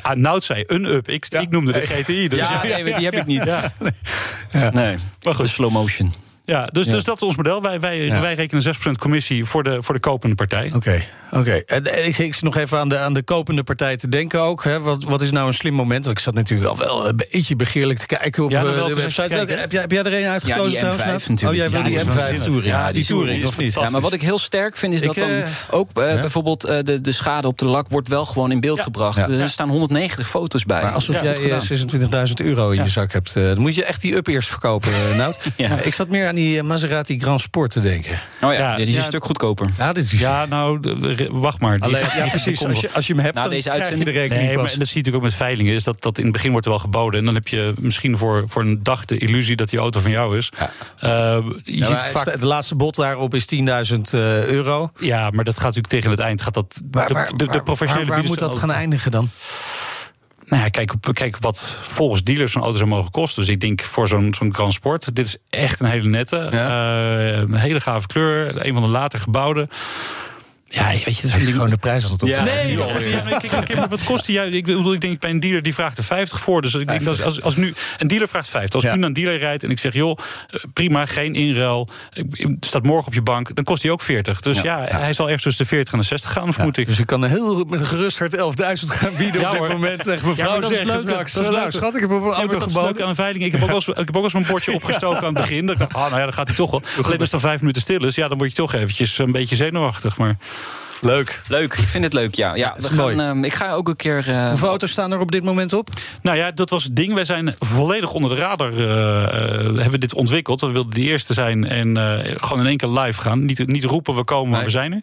Ah, 0.03 0.17
Nout 0.17 0.45
zei 0.45 0.65
een 0.67 0.85
up. 0.85 1.09
Ik, 1.09 1.27
ik 1.27 1.51
noemde 1.51 1.73
de 1.73 1.81
GTI. 1.81 2.29
Dus 2.29 2.39
ja, 2.39 2.63
nee, 2.63 2.85
die 2.85 3.05
heb 3.05 3.15
ik 3.15 3.27
niet. 3.27 3.45
Ja. 3.45 4.71
Nee, 4.71 4.99
maar 5.23 5.35
goed. 5.35 5.45
De 5.45 5.49
slow 5.49 5.71
motion. 5.71 6.13
Ja, 6.49 6.67
dus, 6.67 6.87
dus 6.87 7.05
dat 7.05 7.17
is 7.17 7.23
ons 7.23 7.37
model. 7.37 7.63
Wij, 7.63 7.81
wij, 7.81 8.21
wij 8.21 8.35
rekenen 8.35 8.75
6% 8.89 8.91
commissie 8.99 9.45
voor 9.45 9.63
de, 9.63 9.83
voor 9.83 9.95
de 9.95 10.01
kopende 10.01 10.35
partij. 10.35 10.71
Oké, 10.75 11.03
oké. 11.31 11.53
En 11.67 12.07
ik, 12.07 12.19
ik 12.19 12.35
zit 12.35 12.43
nog 12.43 12.57
even 12.57 12.79
aan 12.79 12.89
de, 12.89 12.99
aan 12.99 13.15
de 13.15 13.23
kopende 13.23 13.63
partij 13.63 13.97
te 13.97 14.09
denken 14.09 14.41
ook. 14.41 14.65
Hè. 14.65 14.81
Wat, 14.81 15.05
wat 15.05 15.21
is 15.21 15.31
nou 15.31 15.47
een 15.47 15.55
slim 15.55 15.75
moment? 15.75 16.05
Want 16.05 16.17
ik 16.17 16.23
zat 16.23 16.35
natuurlijk 16.35 16.69
al 16.69 16.77
wel 16.77 17.09
een 17.09 17.21
beetje 17.31 17.57
begeerlijk 17.57 17.99
te 17.99 18.07
kijken 18.07 18.45
op 18.45 18.51
ja, 18.51 18.65
uh, 18.65 18.87
de 18.87 18.95
website. 18.95 19.35
heb, 19.35 19.49
jij, 19.71 19.81
heb 19.81 19.91
jij 19.91 20.03
er 20.03 20.15
een 20.15 20.27
uitgekozen 20.27 20.73
ja, 20.73 20.89
die 20.89 20.97
trouwens? 20.97 21.25
M5 21.25 21.29
natuurlijk. 21.29 21.43
Oh, 21.43 21.71
jij 21.71 21.71
wil 21.71 21.83
die 21.83 22.39
M5 22.39 22.43
Touring. 22.43 22.65
Ja, 22.65 22.93
die 22.93 23.05
Touring, 23.05 23.47
of 23.47 23.59
niet? 23.59 23.75
Ja, 23.75 23.91
maar 23.91 24.01
wat 24.01 24.13
ik 24.13 24.23
heel 24.23 24.39
sterk 24.39 24.77
vind 24.77 24.93
is 24.93 25.03
dat 25.03 25.15
dan 25.15 25.31
uh, 25.31 25.47
ook 25.71 25.89
uh, 25.89 25.95
bijvoorbeeld 25.95 26.61
de, 26.61 27.01
de 27.01 27.13
schade 27.13 27.47
op 27.47 27.59
de 27.59 27.65
lak 27.65 27.87
wordt 27.89 28.09
wel 28.09 28.25
gewoon 28.25 28.51
in 28.51 28.61
beeld 28.61 28.81
gebracht. 28.81 29.19
Er 29.19 29.49
staan 29.49 29.69
190 29.69 30.29
foto's 30.29 30.65
bij. 30.65 30.83
Maar 30.83 30.93
alsof 30.93 31.23
jij 31.23 31.37
26.000 32.29 32.47
euro 32.47 32.71
in 32.71 32.83
je 32.83 32.89
zak 32.89 33.13
hebt, 33.13 33.35
dan 33.35 33.61
moet 33.61 33.75
je 33.75 33.85
echt 33.85 34.01
die 34.01 34.17
up 34.17 34.27
eerst 34.27 34.49
verkopen, 34.49 34.93
Nout. 35.17 35.39
Ik 35.89 35.95
zat 35.95 36.09
meer 36.09 36.29
aan 36.29 36.37
die 36.39 36.63
Maserati 36.63 37.19
Grand 37.19 37.41
Sport 37.41 37.71
te 37.71 37.81
denken. 37.81 38.21
Oh 38.41 38.53
ja, 38.53 38.77
die 38.77 38.87
is 38.87 38.97
een 38.97 39.03
stuk 39.03 39.25
goedkoper. 39.25 39.71
Ja, 39.79 39.93
dit 39.93 40.05
is... 40.05 40.11
ja 40.11 40.47
nou, 40.47 40.81
wacht 41.31 41.61
maar. 41.61 41.79
Alleen, 41.79 42.05
ja, 42.17 42.27
precies. 42.29 42.65
Als 42.65 42.81
je, 42.81 42.91
als 42.93 43.07
je 43.07 43.15
hem 43.15 43.23
hebt, 43.23 43.37
nou, 43.37 43.51
deze 43.51 43.71
uitzending 43.71 44.05
de 44.05 44.11
rekening 44.11 44.47
nee, 44.47 44.57
maar, 44.57 44.65
dat 44.65 44.73
zie 44.73 44.79
je 44.79 44.87
natuurlijk 44.87 45.17
ook 45.17 45.23
met 45.23 45.35
veilingen. 45.35 45.75
Is 45.75 45.85
dat, 45.85 46.03
dat 46.03 46.19
in 46.19 46.25
het 46.25 46.33
begin 46.33 46.51
wordt 46.51 46.67
er 46.67 46.73
wel 46.73 46.81
geboden. 46.81 47.19
En 47.19 47.25
dan 47.25 47.35
heb 47.35 47.49
je 47.49 47.73
misschien 47.79 48.17
voor, 48.17 48.43
voor 48.47 48.63
een 48.63 48.83
dag 48.83 49.05
de 49.05 49.19
illusie 49.19 49.57
dat 49.57 49.69
die 49.69 49.79
auto 49.79 50.01
van 50.01 50.11
jou 50.11 50.39
is. 50.39 50.53
Ja. 50.59 50.71
Uh, 51.39 51.45
je 51.65 51.77
ja, 51.77 51.87
ziet 51.87 51.97
vaak... 51.97 52.25
Het 52.25 52.43
laatste 52.43 52.75
bod 52.75 52.97
daarop 52.97 53.35
is 53.35 53.47
10.000 53.55 53.61
uh, 53.61 54.45
euro. 54.45 54.91
Ja, 54.99 55.31
maar 55.31 55.45
dat 55.45 55.55
gaat 55.55 55.75
natuurlijk 55.75 55.93
tegen 55.93 56.11
het 56.11 56.21
eind. 56.21 56.41
Gaat 56.43 56.55
dat, 56.55 56.81
waar, 56.91 57.13
waar, 57.13 57.29
de, 57.29 57.37
de, 57.37 57.47
de 57.47 57.63
professionele 57.63 58.09
waar, 58.09 58.19
waar 58.19 58.27
moet 58.27 58.39
dat 58.39 58.59
gaan 58.59 58.73
eindigen 58.73 59.11
dan? 59.11 59.31
Nou 60.49 60.63
ja, 60.63 60.69
kijk, 60.69 60.93
kijk 61.13 61.39
wat 61.39 61.77
volgens 61.81 62.23
dealers 62.23 62.53
zo'n 62.53 62.63
auto 62.63 62.77
zou 62.79 62.89
mogen 62.89 63.11
kosten. 63.11 63.43
Dus 63.43 63.53
ik 63.53 63.61
denk 63.61 63.83
voor 63.83 64.09
zo'n 64.09 64.35
zo'n 64.35 64.55
Grand 64.55 64.73
Sport, 64.73 65.15
dit 65.15 65.27
is 65.27 65.37
echt 65.51 65.81
een 65.81 65.87
hele 65.87 66.09
nette. 66.09 66.49
Ja. 66.51 67.11
Uh, 67.31 67.39
een 67.39 67.55
hele 67.55 67.81
gave 67.81 68.07
kleur. 68.07 68.67
Een 68.67 68.73
van 68.73 68.83
de 68.83 68.89
later 68.89 69.19
gebouwde. 69.19 69.69
Ja, 70.71 70.89
weet 70.89 71.05
je, 71.05 71.11
het 71.11 71.25
is 71.25 71.33
ding... 71.33 71.53
gewoon 71.53 71.71
de 71.71 71.77
prijs 71.77 72.03
altijd 72.03 72.23
op. 72.23 72.29
Ja, 72.29 72.45
nee, 72.45 72.73
joh, 72.73 73.03
ja, 73.03 73.21
kijk, 73.21 73.67
kijk, 73.67 73.87
wat 73.91 74.05
kost 74.05 74.27
die? 74.27 74.51
Ik 74.51 74.65
bedoel, 74.65 74.93
ik 74.93 75.01
denk 75.01 75.21
bij 75.21 75.31
een 75.31 75.41
dealer 75.41 75.63
die 75.63 75.75
vraagt 75.75 75.99
er 75.99 76.05
50 76.05 76.41
voor. 76.41 76.63
Dus 76.63 76.75
ik 76.75 76.89
denk 76.89 77.05
dat 77.05 77.23
als, 77.23 77.43
als 77.43 77.57
nu 77.57 77.75
een 77.99 78.09
dealer 78.09 78.29
vraagt 78.29 78.49
50, 78.49 78.75
als 78.75 78.85
ja. 78.85 78.93
nu 78.93 78.99
naar 78.99 79.09
een 79.09 79.15
dealer 79.15 79.39
rijdt 79.39 79.63
en 79.63 79.71
ik 79.71 79.79
zeg, 79.79 79.93
joh, 79.93 80.19
eh, 80.51 80.61
prima, 80.73 81.07
geen 81.07 81.35
inruil, 81.35 81.89
staat 82.61 82.83
morgen 82.83 83.07
op 83.07 83.15
je 83.15 83.23
bank, 83.23 83.55
dan 83.55 83.65
kost 83.65 83.83
hij 83.83 83.91
ook 83.91 84.03
40. 84.03 84.41
Dus 84.41 84.61
ja, 84.61 84.87
ja, 84.89 84.99
hij 84.99 85.13
zal 85.13 85.25
ergens 85.25 85.43
tussen 85.43 85.63
de 85.63 85.69
40 85.71 85.93
en 85.93 85.99
de 85.99 86.05
60 86.05 86.33
gaan, 86.33 86.53
vermoed 86.53 86.77
ik. 86.77 86.87
Dus 86.87 86.99
ik 86.99 87.07
kan 87.07 87.25
heel 87.25 87.65
met 87.65 87.81
een 87.81 87.87
gerust 87.87 88.19
hart 88.19 88.37
11.000 88.37 88.43
gaan 88.87 89.15
bieden 89.17 89.51
op 89.51 89.61
dit 89.61 89.69
moment. 89.69 90.03
Tegen 90.03 90.29
mevrouw 90.29 90.61
ja, 90.61 90.69
zegt 90.69 91.31
straks, 91.31 91.35
nou, 91.35 91.71
schat, 91.71 91.95
ik 91.95 92.01
heb 92.01 92.11
een 92.11 92.23
auto 92.23 92.61
geboden. 92.61 93.03
aan 93.03 93.09
een 93.09 93.15
veiling. 93.15 93.45
Ik 93.45 93.53
heb 93.53 93.63
ook 93.63 93.69
wel 93.69 93.79
ik 94.03 94.07
heb 94.07 94.17
ook 94.17 94.25
eens 94.25 94.33
mijn 94.33 94.47
bordje 94.47 94.73
opgestoken 94.73 95.19
aan 95.19 95.25
het 95.25 95.35
begin. 95.35 95.67
Dat 95.67 95.75
ik 95.75 95.81
dacht, 95.81 95.95
ah, 95.95 96.01
nou 96.01 96.17
ja, 96.17 96.25
dan 96.25 96.33
gaat 96.33 96.49
hij 96.49 96.57
toch 96.57 96.71
wel. 96.71 96.83
Alleen 97.03 97.21
als 97.21 97.31
dan 97.31 97.41
vijf 97.41 97.61
minuten 97.61 97.83
stil 97.83 98.05
is, 98.05 98.15
ja, 98.15 98.29
dan 98.29 98.39
word 98.39 98.51
je 98.51 98.57
toch 98.57 98.75
eventjes 98.75 99.19
een 99.19 99.33
beetje 99.33 99.57
zenuwachtig. 99.57 100.17
Maar 100.17 100.37
Leuk. 101.01 101.43
Leuk, 101.49 101.75
ik 101.75 101.89
vind 101.89 102.05
het 102.05 102.13
leuk, 102.13 102.35
ja. 102.35 102.55
ja, 102.55 102.75
we 102.79 102.89
gaan, 102.89 103.39
uh, 103.39 103.45
ik 103.45 103.55
ga 103.55 103.73
ook 103.73 103.89
een 103.89 103.97
keer... 103.97 104.29
Uh, 104.29 104.49
Hoeveel 104.49 104.69
auto's 104.69 104.91
staan 104.91 105.13
er 105.13 105.19
op 105.19 105.33
dit 105.33 105.45
moment 105.45 105.73
op? 105.73 105.89
Nou 106.23 106.37
ja, 106.37 106.51
dat 106.51 106.71
was 106.71 106.85
het 106.85 106.97
ding. 106.97 107.15
Wij 107.15 107.25
zijn 107.25 107.55
volledig 107.59 108.13
onder 108.13 108.31
de 108.31 108.37
radar 108.37 108.73
uh, 108.73 108.79
hebben 108.79 109.91
we 109.91 109.99
dit 109.99 110.15
ontwikkeld. 110.15 110.61
We 110.61 110.71
wilden 110.71 110.95
de 110.95 111.01
eerste 111.01 111.35
zijn 111.35 111.65
en 111.65 111.97
gewoon 112.41 112.61
in 112.61 112.67
één 112.67 112.77
keer 112.77 112.89
live 112.89 113.21
gaan. 113.21 113.45
Niet, 113.45 113.67
niet 113.67 113.85
roepen, 113.85 114.15
we 114.15 114.25
komen, 114.25 114.51
maar 114.51 114.65
we 114.65 114.71
zijn 114.71 114.93
er. 114.93 115.01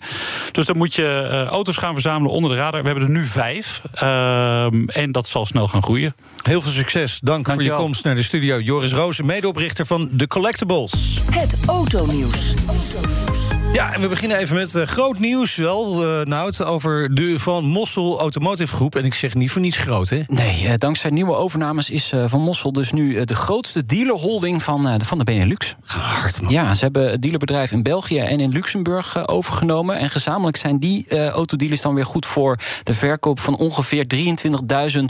Dus 0.52 0.66
dan 0.66 0.78
moet 0.78 0.94
je 0.94 1.46
auto's 1.50 1.78
gaan 1.78 1.94
verzamelen 1.94 2.32
onder 2.32 2.50
de 2.50 2.56
radar. 2.56 2.82
We 2.82 2.88
hebben 2.88 3.06
er 3.06 3.14
nu 3.14 3.26
vijf. 3.26 3.82
Ehm, 3.94 4.86
en 4.88 5.12
dat 5.12 5.28
zal 5.28 5.46
snel 5.46 5.68
gaan 5.68 5.84
groeien. 5.84 6.16
Heel 6.42 6.62
veel 6.62 6.72
succes. 6.72 7.20
Dank, 7.24 7.46
Dank 7.46 7.62
voor 7.62 7.72
je 7.72 7.76
komst 7.76 8.04
naar 8.04 8.16
de 8.16 8.24
studio. 8.24 8.60
Joris 8.60 8.94
Rozen, 8.94 9.26
medeoprichter 9.26 9.86
van 9.86 10.10
The 10.18 10.28
Collectibles. 10.28 11.22
Het 11.32 11.56
autonieuws. 11.66 12.54
Ja, 13.76 13.94
en 13.94 14.02
we 14.02 14.08
beginnen 14.08 14.38
even 14.38 14.56
met 14.56 14.76
uh, 14.76 14.84
groot 14.84 15.20
nieuws 15.20 15.56
wel, 15.56 16.04
uh, 16.04 16.26
Nout, 16.26 16.64
over 16.64 17.16
de 17.16 17.40
Van 17.40 17.66
Mossel 17.66 18.20
Automotive 18.20 18.76
Groep. 18.76 18.96
En 18.96 19.06
ik 19.06 19.14
zeg 19.14 19.34
niet 19.34 19.52
voor 19.52 19.62
niets 19.62 19.78
groot, 19.78 20.10
hè? 20.10 20.22
Nee, 20.28 20.64
uh, 20.64 20.74
dankzij 20.78 21.10
nieuwe 21.10 21.36
overnames 21.36 21.90
is 21.90 22.14
Van 22.26 22.40
Mossel 22.40 22.72
dus 22.72 22.92
nu 22.92 23.26
de 23.26 23.36
grootste 23.36 23.86
dealerholding 23.86 24.64
van, 24.64 25.02
van 25.04 25.18
de 25.18 25.24
Benelux. 25.24 25.76
Hard, 25.86 26.42
man. 26.42 26.52
Ja, 26.52 26.76
ze 26.76 26.84
hebben 26.84 27.12
het 27.12 27.22
dealerbedrijf 27.22 27.72
in 27.72 27.84
België 27.84 28.20
en 28.20 28.40
in 28.40 28.50
Luxemburg 28.50 29.28
overgenomen. 29.28 29.98
En 29.98 30.10
gezamenlijk 30.10 30.58
zijn 30.58 30.80
die 30.80 31.30
autodealers 31.30 31.82
dan 31.82 31.96
weer 31.96 32.06
goed 32.06 32.26
voor 32.26 32.60
de 32.84 32.94
verkoop 32.94 33.40
van 33.40 33.58
ongeveer 33.58 34.06
23.000 34.96 35.04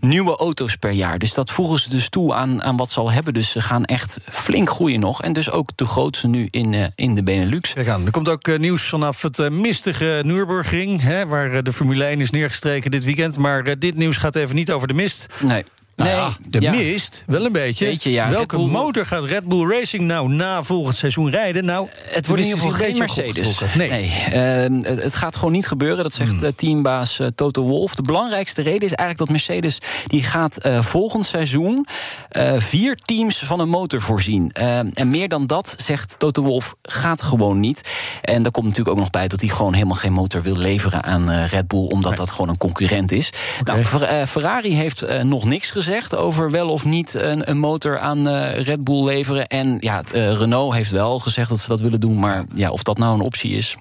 nieuwe 0.00 0.36
auto's 0.36 0.76
per 0.76 0.92
jaar. 0.92 1.18
Dus 1.18 1.34
dat 1.34 1.50
voegen 1.50 1.78
ze 1.78 1.90
dus 1.90 2.08
toe 2.08 2.34
aan, 2.34 2.62
aan 2.62 2.76
wat 2.76 2.90
ze 2.90 3.00
al 3.00 3.10
hebben. 3.10 3.34
Dus 3.34 3.50
ze 3.50 3.60
gaan 3.60 3.84
echt 3.84 4.18
flink 4.30 4.70
groeien 4.70 5.00
nog. 5.00 5.22
En 5.22 5.32
dus 5.32 5.50
ook 5.50 5.70
de 5.74 5.86
grootste 5.86 6.26
nu 6.28 6.48
in, 6.50 6.92
in 6.94 7.14
de 7.14 7.22
Benelux. 7.22 7.72
Kijk 7.72 7.97
Er 8.04 8.10
komt 8.10 8.28
ook 8.28 8.48
uh, 8.48 8.58
nieuws 8.58 8.88
vanaf 8.88 9.22
het 9.22 9.38
uh, 9.38 9.48
mistige 9.48 10.20
Nürburgring... 10.24 11.02
Hè, 11.02 11.26
waar 11.26 11.52
uh, 11.52 11.58
de 11.62 11.72
Formule 11.72 12.04
1 12.04 12.20
is 12.20 12.30
neergestreken 12.30 12.90
dit 12.90 13.04
weekend. 13.04 13.38
Maar 13.38 13.78
dit 13.78 13.96
nieuws 13.96 14.16
gaat 14.16 14.36
even 14.36 14.54
niet 14.54 14.72
over 14.72 14.88
de 14.88 14.94
mist. 14.94 15.26
Nee. 15.38 15.64
Nou 15.98 16.10
Nee, 16.10 16.18
ja, 16.18 16.36
de 16.48 16.60
ja. 16.60 16.70
mist, 16.70 17.22
wel 17.26 17.44
een 17.44 17.52
beetje. 17.52 17.84
Beetje, 17.84 18.10
ja. 18.10 18.28
Welke 18.30 18.56
Bull- 18.56 18.66
motor 18.66 19.06
gaat 19.06 19.24
Red 19.24 19.44
Bull 19.44 19.68
Racing 19.70 20.02
nou 20.02 20.28
na 20.28 20.62
volgend 20.62 20.96
seizoen 20.96 21.30
rijden? 21.30 21.64
Nou, 21.64 21.88
Het 22.06 22.26
wordt 22.26 22.42
in 22.42 22.48
ieder 22.48 22.62
geval 22.64 22.80
een 22.80 22.86
geen 22.86 22.98
Mercedes. 22.98 23.60
Nee. 23.76 24.12
Ehm, 24.30 24.72
het, 24.74 25.02
het 25.02 25.14
gaat 25.14 25.36
gewoon 25.36 25.52
niet 25.52 25.66
gebeuren. 25.66 26.02
Dat 26.02 26.12
zegt 26.12 26.30
Hmm. 26.30 26.44
eh, 26.44 26.52
teambaas 26.52 27.18
eh, 27.18 27.26
Toto 27.34 27.62
Wolff. 27.62 27.94
De 27.94 28.02
belangrijkste 28.02 28.62
reden 28.62 28.80
is 28.80 28.92
eigenlijk 28.92 29.18
dat 29.18 29.28
Mercedes... 29.28 29.78
die 30.06 30.22
gaat 30.22 30.56
eh, 30.56 30.82
volgend 30.82 31.26
seizoen 31.26 31.86
eh, 32.28 32.52
vier 32.58 32.94
teams 32.96 33.38
van 33.38 33.60
een 33.60 33.68
motor 33.68 34.00
voorzien. 34.00 34.50
Ehm, 34.52 34.88
en 34.94 35.08
meer 35.08 35.28
dan 35.28 35.46
dat, 35.46 35.74
zegt 35.78 36.14
Toto 36.18 36.42
Wolff, 36.42 36.74
gaat 36.82 37.22
gewoon 37.22 37.60
niet. 37.60 37.80
En 38.22 38.42
daar 38.42 38.52
komt 38.52 38.66
natuurlijk 38.66 38.96
ook 38.96 39.02
nog 39.02 39.10
bij 39.10 39.28
dat 39.28 39.40
hij 39.40 39.48
gewoon 39.50 39.72
helemaal 39.74 39.96
geen 39.96 40.12
motor 40.12 40.42
wil 40.42 40.56
leveren 40.56 41.02
aan 41.04 41.30
eh, 41.30 41.46
Red 41.46 41.68
Bull... 41.68 41.86
omdat 41.86 42.16
dat 42.16 42.30
gewoon 42.30 42.48
een 42.48 42.56
concurrent 42.58 43.12
is. 43.12 43.30
Nou, 43.64 43.84
Fer- 43.84 44.02
eh, 44.02 44.26
Ferrari 44.26 44.74
heeft 44.74 45.02
eh, 45.02 45.22
nog 45.22 45.44
niks 45.44 45.70
gezegd 45.70 45.86
over 46.14 46.50
wel 46.50 46.68
of 46.68 46.84
niet 46.84 47.14
een, 47.14 47.50
een 47.50 47.58
motor 47.58 47.98
aan 47.98 48.28
eh, 48.28 48.60
Red 48.60 48.84
Bull 48.84 49.04
leveren. 49.04 49.46
En 49.46 49.76
ja, 49.80 50.02
eh, 50.12 50.32
Renault 50.32 50.74
heeft 50.74 50.90
wel 50.90 51.18
gezegd 51.18 51.48
dat 51.48 51.60
ze 51.60 51.68
dat 51.68 51.80
willen 51.80 52.00
doen. 52.00 52.18
Maar 52.18 52.44
ja, 52.54 52.70
of 52.70 52.82
dat 52.82 52.98
nou 52.98 53.14
een 53.14 53.20
optie 53.20 53.56
is. 53.56 53.76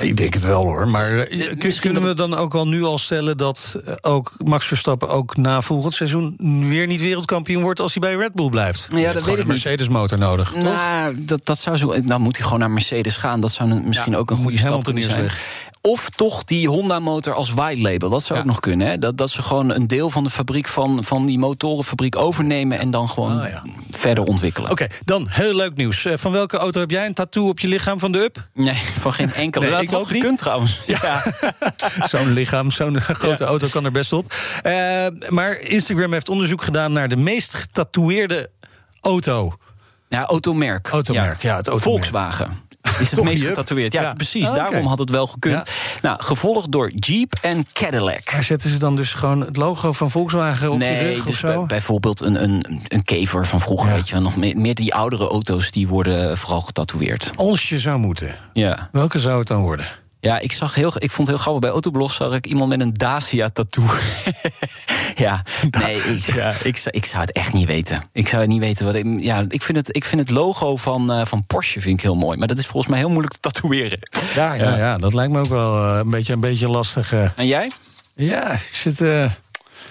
Ik 0.00 0.16
denk 0.16 0.34
het 0.34 0.42
wel 0.42 0.62
hoor. 0.62 0.88
Maar 0.88 1.18
eh, 1.18 1.78
kunnen 1.80 2.02
we 2.02 2.14
dan 2.14 2.34
ook 2.34 2.54
al 2.54 2.68
nu 2.68 2.82
al 2.84 2.98
stellen 2.98 3.36
dat 3.36 3.78
eh, 3.84 3.94
ook 4.00 4.34
Max 4.44 4.66
Verstappen 4.66 5.08
ook 5.08 5.36
na 5.36 5.60
volgend 5.62 5.94
seizoen 5.94 6.34
weer 6.68 6.86
niet 6.86 7.00
wereldkampioen 7.00 7.62
wordt 7.62 7.80
als 7.80 7.94
hij 7.94 8.00
bij 8.10 8.14
Red 8.20 8.32
Bull 8.34 8.48
blijft? 8.48 8.86
Ja, 8.96 9.12
dat 9.12 9.22
weet 9.22 9.22
ik 9.22 9.28
een 9.30 9.36
niet. 9.36 9.46
Mercedes 9.46 9.88
motor 9.88 10.18
nodig. 10.18 10.52
toch? 10.52 10.62
Nou, 10.62 11.24
dat, 11.24 11.40
dat 11.46 11.58
zou 11.58 11.76
zo. 11.76 12.00
Dan 12.04 12.20
moet 12.20 12.34
hij 12.36 12.44
gewoon 12.44 12.60
naar 12.60 12.70
Mercedes 12.70 13.16
gaan. 13.16 13.40
Dat 13.40 13.52
zou 13.52 13.80
misschien 13.84 14.12
Ja, 14.12 14.18
ook 14.18 14.30
een 14.30 14.36
goede 14.36 14.58
stap 14.58 14.84
kunnen 14.84 15.02
zijn. 15.02 15.30
Of 15.80 16.10
toch 16.10 16.44
die 16.44 16.68
Honda-motor 16.68 17.34
als 17.34 17.50
white 17.52 17.80
label. 17.80 18.08
Dat 18.10 18.22
zou 18.22 18.34
Ja. 18.34 18.40
ook 18.40 18.50
nog 18.50 18.60
kunnen. 18.60 18.86
Hè? 18.86 18.98
Dat, 18.98 19.16
dat 19.16 19.30
ze 19.30 19.42
gewoon 19.42 19.70
een 19.70 19.86
deel 19.86 20.10
van 20.10 20.24
de 20.24 20.30
fabriek 20.30 20.66
van, 20.68 21.04
van 21.04 21.26
die 21.26 21.38
motorenfabriek 21.38 22.16
overnemen 22.16 22.78
en 22.78 22.90
dan 22.90 23.08
gewoon 23.08 23.40
Ah, 23.40 23.48
ja. 23.48 23.62
verder 23.90 24.24
ontwikkelen. 24.24 24.70
Oké, 24.70 24.86
dan 25.04 25.26
heel 25.30 25.54
leuk 25.54 25.74
nieuws. 25.76 26.04
Eh, 26.04 26.12
Van 26.16 26.32
welke 26.32 26.56
auto 26.56 26.80
heb 26.80 26.90
jij 26.90 27.06
een 27.06 27.14
tattoo 27.14 27.48
op 27.48 27.60
je 27.60 27.68
lichaam 27.68 27.98
van 27.98 28.12
de 28.12 28.18
Up? 28.18 28.48
Nee, 28.54 28.74
van 29.00 29.12
geen 29.12 29.32
enkele. 29.32 29.64
Nee, 29.64 29.74
ik 29.84 29.90
had 29.90 30.00
ook 30.00 30.10
niet. 30.10 30.38
trouwens. 30.38 30.80
Ja. 30.86 31.22
Zo'n 32.10 32.32
lichaam, 32.32 32.70
zo'n 32.70 33.00
grote 33.00 33.44
auto 33.44 33.68
kan 33.68 33.84
er 33.84 33.90
best 33.92 34.12
op. 34.12 34.34
Eh, 34.62 35.06
maar 35.28 35.60
Instagram 35.60 36.12
heeft 36.12 36.28
onderzoek 36.28 36.62
gedaan 36.64 36.92
naar 36.92 37.08
de 37.08 37.16
meest 37.16 37.54
getatoeëerde 37.54 38.50
auto. 39.00 39.56
Ja, 40.08 40.24
automerk. 40.24 40.88
Automerk, 40.88 41.42
ja, 41.42 41.56
het 41.56 41.68
automerk. 41.68 41.82
Volkswagen. 41.82 42.63
Is 43.00 43.10
het 43.10 43.22
meest 43.24 43.42
getatoeëerd? 43.42 43.92
Ja, 43.92 44.02
Ja. 44.02 44.12
precies. 44.14 44.46
Oké. 44.48 44.56
Daarom 44.56 44.86
had 44.86 44.98
het 44.98 45.10
wel 45.10 45.26
gekund. 45.26 45.70
Nou, 46.02 46.22
gevolgd 46.22 46.72
door 46.72 46.90
Jeep 46.94 47.34
en 47.42 47.66
Cadillac. 47.72 48.30
Zetten 48.40 48.70
ze 48.70 48.78
dan 48.78 48.96
dus 48.96 49.14
gewoon 49.14 49.40
het 49.40 49.56
logo 49.56 49.92
van 49.92 50.10
Volkswagen 50.10 50.70
op 50.70 50.78
Nee, 50.78 51.08
rug 51.12 51.18
of 51.20 51.24
dus 51.26 51.38
zo? 51.38 51.46
bij- 51.46 51.66
bijvoorbeeld 51.66 52.20
een, 52.20 52.42
een, 52.42 52.82
een 52.88 53.02
kever 53.02 53.46
van 53.46 53.60
vroeger, 53.60 53.88
Ja. 53.88 53.94
weet 53.94 54.06
je 54.08 54.14
wel. 54.14 54.22
Nog 54.22 54.36
meer, 54.36 54.56
meer 54.56 54.74
die 54.74 54.94
oudere 54.94 55.28
auto's, 55.28 55.70
die 55.70 55.88
worden 55.88 56.38
vooral 56.38 56.60
getatoeëerd. 56.60 57.30
Als 57.36 57.68
je 57.68 57.78
zou 57.78 57.98
moeten, 57.98 58.34
Ja. 58.52 58.88
welke 58.92 59.18
zou 59.18 59.38
het 59.38 59.48
dan 59.48 59.60
worden? 59.62 59.86
Ja, 60.24 60.38
ik, 60.38 60.52
zag 60.52 60.74
heel, 60.74 60.92
ik 60.98 61.10
vond 61.10 61.16
het 61.16 61.26
heel 61.26 61.36
grappig. 61.38 61.60
Bij 61.60 61.70
Autoblog 61.70 62.12
zag 62.12 62.32
ik 62.34 62.46
iemand 62.46 62.68
met 62.68 62.80
een 62.80 62.94
Dacia-tattoo. 62.94 63.84
ja, 65.14 65.42
nee, 65.70 65.96
ik, 65.96 66.20
ja, 66.34 66.54
ik, 66.62 66.76
zou- 66.76 66.96
ik 66.96 67.04
zou 67.04 67.20
het 67.22 67.32
echt 67.32 67.52
niet 67.52 67.66
weten. 67.66 68.02
Ik 68.12 68.28
zou 68.28 68.42
het 68.42 68.50
niet 68.50 68.60
weten 68.60 68.86
wat 68.86 68.94
ik... 68.94 69.04
Ja, 69.18 69.44
ik 69.48 69.62
vind 69.62 69.78
het, 69.78 69.96
ik 69.96 70.04
vind 70.04 70.20
het 70.20 70.30
logo 70.30 70.76
van, 70.76 71.12
eh, 71.12 71.26
van 71.26 71.46
Porsche 71.46 71.80
vind 71.80 71.98
ik 71.98 72.02
heel 72.04 72.14
mooi. 72.14 72.38
Maar 72.38 72.48
dat 72.48 72.58
is 72.58 72.66
volgens 72.66 72.86
mij 72.90 72.98
heel 72.98 73.08
moeilijk 73.10 73.32
te 73.34 73.40
tatoeëren. 73.40 73.98
Ja, 74.34 74.54
ja, 74.54 74.76
ja. 74.76 74.98
dat 74.98 75.14
lijkt 75.14 75.32
me 75.32 75.38
ook 75.38 75.46
wel 75.48 75.76
eh, 75.84 75.98
een, 76.02 76.10
beetje, 76.10 76.32
een 76.32 76.40
beetje 76.40 76.68
lastig. 76.68 77.12
eh. 77.12 77.28
En 77.36 77.46
jij? 77.46 77.70
Ja, 78.14 78.52
ik 78.52 78.68
zit 78.72 78.96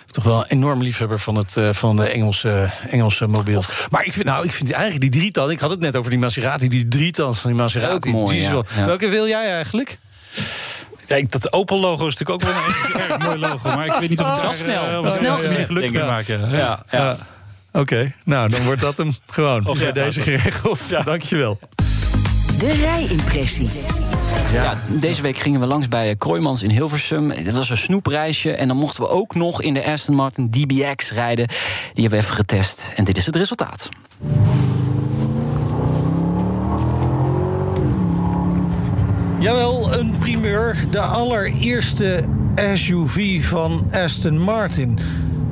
toch 0.08 0.24
wel 0.24 0.38
een 0.40 0.46
enorm 0.48 0.82
liefhebber 0.82 1.20
van, 1.20 1.36
het, 1.38 1.56
van 1.72 1.96
de 1.96 2.08
Engelse, 2.10 2.70
Engelse 2.90 3.28
mobiel. 3.28 3.64
Maar 3.90 4.06
ik 4.06 4.14
vind, 4.14 4.26
nou, 4.26 4.46
ik 4.46 4.52
vind 4.52 4.72
eigenlijk 4.72 5.02
die 5.02 5.10
drietan... 5.22 5.52
Ik 5.52 5.60
had 5.60 5.70
het 5.70 5.80
net 5.80 5.96
over 5.96 6.10
die 6.10 6.20
Maserati. 6.20 6.68
Die 6.68 6.88
drietan 6.88 7.36
van 7.36 7.52
die 7.52 7.60
Maserati. 7.60 7.94
Ook 7.94 8.06
mooi, 8.06 8.32
die 8.32 8.38
is 8.40 8.46
ja. 8.46 8.52
wel- 8.52 8.66
Ja. 8.76 8.86
Welke 8.86 9.08
wil 9.10 9.28
jij 9.28 9.52
eigenlijk? 9.54 9.98
Ja, 11.08 11.16
ik- 11.16 11.32
dat 11.32 11.54
Opel-logo 11.54 12.08
is 12.08 12.16
natuurlijk 12.18 12.48
ook 12.48 12.54
wel 12.54 12.64
een 12.96 13.02
erg 13.10 13.18
mooi 13.28 13.38
logo. 13.40 13.76
Maar 13.76 13.86
ik 13.86 13.94
weet 14.00 14.10
niet 14.10 14.20
of 14.20 14.26
het 14.28 14.36
daar, 14.36 14.44
wel 14.44 14.54
snel. 14.54 14.84
eh, 14.88 15.00
of 15.06 15.16
snel 15.16 15.32
het 15.32 15.42
gezegd, 15.42 15.66
geluk 15.66 15.82
denk 15.82 15.94
mee 15.94 16.02
ik. 16.04 16.08
maken. 16.10 16.50
Ja, 16.50 16.84
ja. 16.92 17.18
Oké, 17.72 18.14
nou, 18.24 18.48
dan 18.50 18.64
wordt 18.64 18.82
dat 18.82 18.98
hem 18.98 19.16
gewoon. 19.28 19.66
Of 19.66 19.78
bij 19.78 19.88
ja, 19.88 19.92
deze 19.94 20.22
geregeld. 20.22 20.80
Dankjewel. 21.06 21.60
De 22.60 22.72
rijimpressie. 22.72 23.70
Ja. 24.52 24.78
deze 24.90 25.22
week 25.22 25.38
gingen 25.38 25.60
we 25.60 25.66
langs 25.66 25.88
bij 25.88 26.16
Kroijmans 26.16 26.62
in 26.62 26.70
Hilversum. 26.70 27.44
Dat 27.44 27.54
was 27.54 27.70
een 27.70 27.78
snoepreisje. 27.78 28.52
En 28.52 28.68
dan 28.68 28.78
mochten 28.78 29.04
we 29.04 29.10
ook 29.10 29.36
nog 29.36 29.62
in 29.62 29.74
de 29.74 29.86
Aston 29.86 30.16
Martin 30.16 30.50
DBX 30.50 31.12
rijden. 31.12 31.48
Die 31.48 32.02
hebben 32.02 32.10
we 32.10 32.18
even 32.26 32.36
getest. 32.36 32.90
En 32.96 33.04
dit 33.04 33.18
is 33.18 33.26
het 33.26 33.36
resultaat. 33.36 33.90
Jawel, 39.44 39.94
een 39.94 40.18
primeur. 40.20 40.86
De 40.92 41.00
allereerste 41.00 42.24
SUV 42.74 43.46
van 43.46 43.88
Aston 43.92 44.40
Martin. 44.40 45.00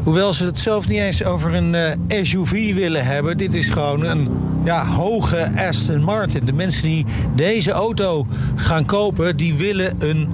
Hoewel 0.03 0.33
ze 0.33 0.45
het 0.45 0.57
zelf 0.57 0.87
niet 0.87 0.99
eens 0.99 1.23
over 1.23 1.53
een 1.53 1.75
eh, 1.75 2.23
SUV 2.23 2.73
willen 2.73 3.05
hebben. 3.05 3.37
Dit 3.37 3.53
is 3.53 3.65
gewoon 3.65 4.05
een 4.05 4.29
ja, 4.63 4.87
hoge 4.87 5.51
Aston 5.67 6.03
Martin. 6.03 6.45
De 6.45 6.53
mensen 6.53 6.83
die 6.83 7.05
deze 7.35 7.71
auto 7.71 8.25
gaan 8.55 8.85
kopen, 8.85 9.37
die 9.37 9.53
willen 9.53 9.95
een 9.99 10.29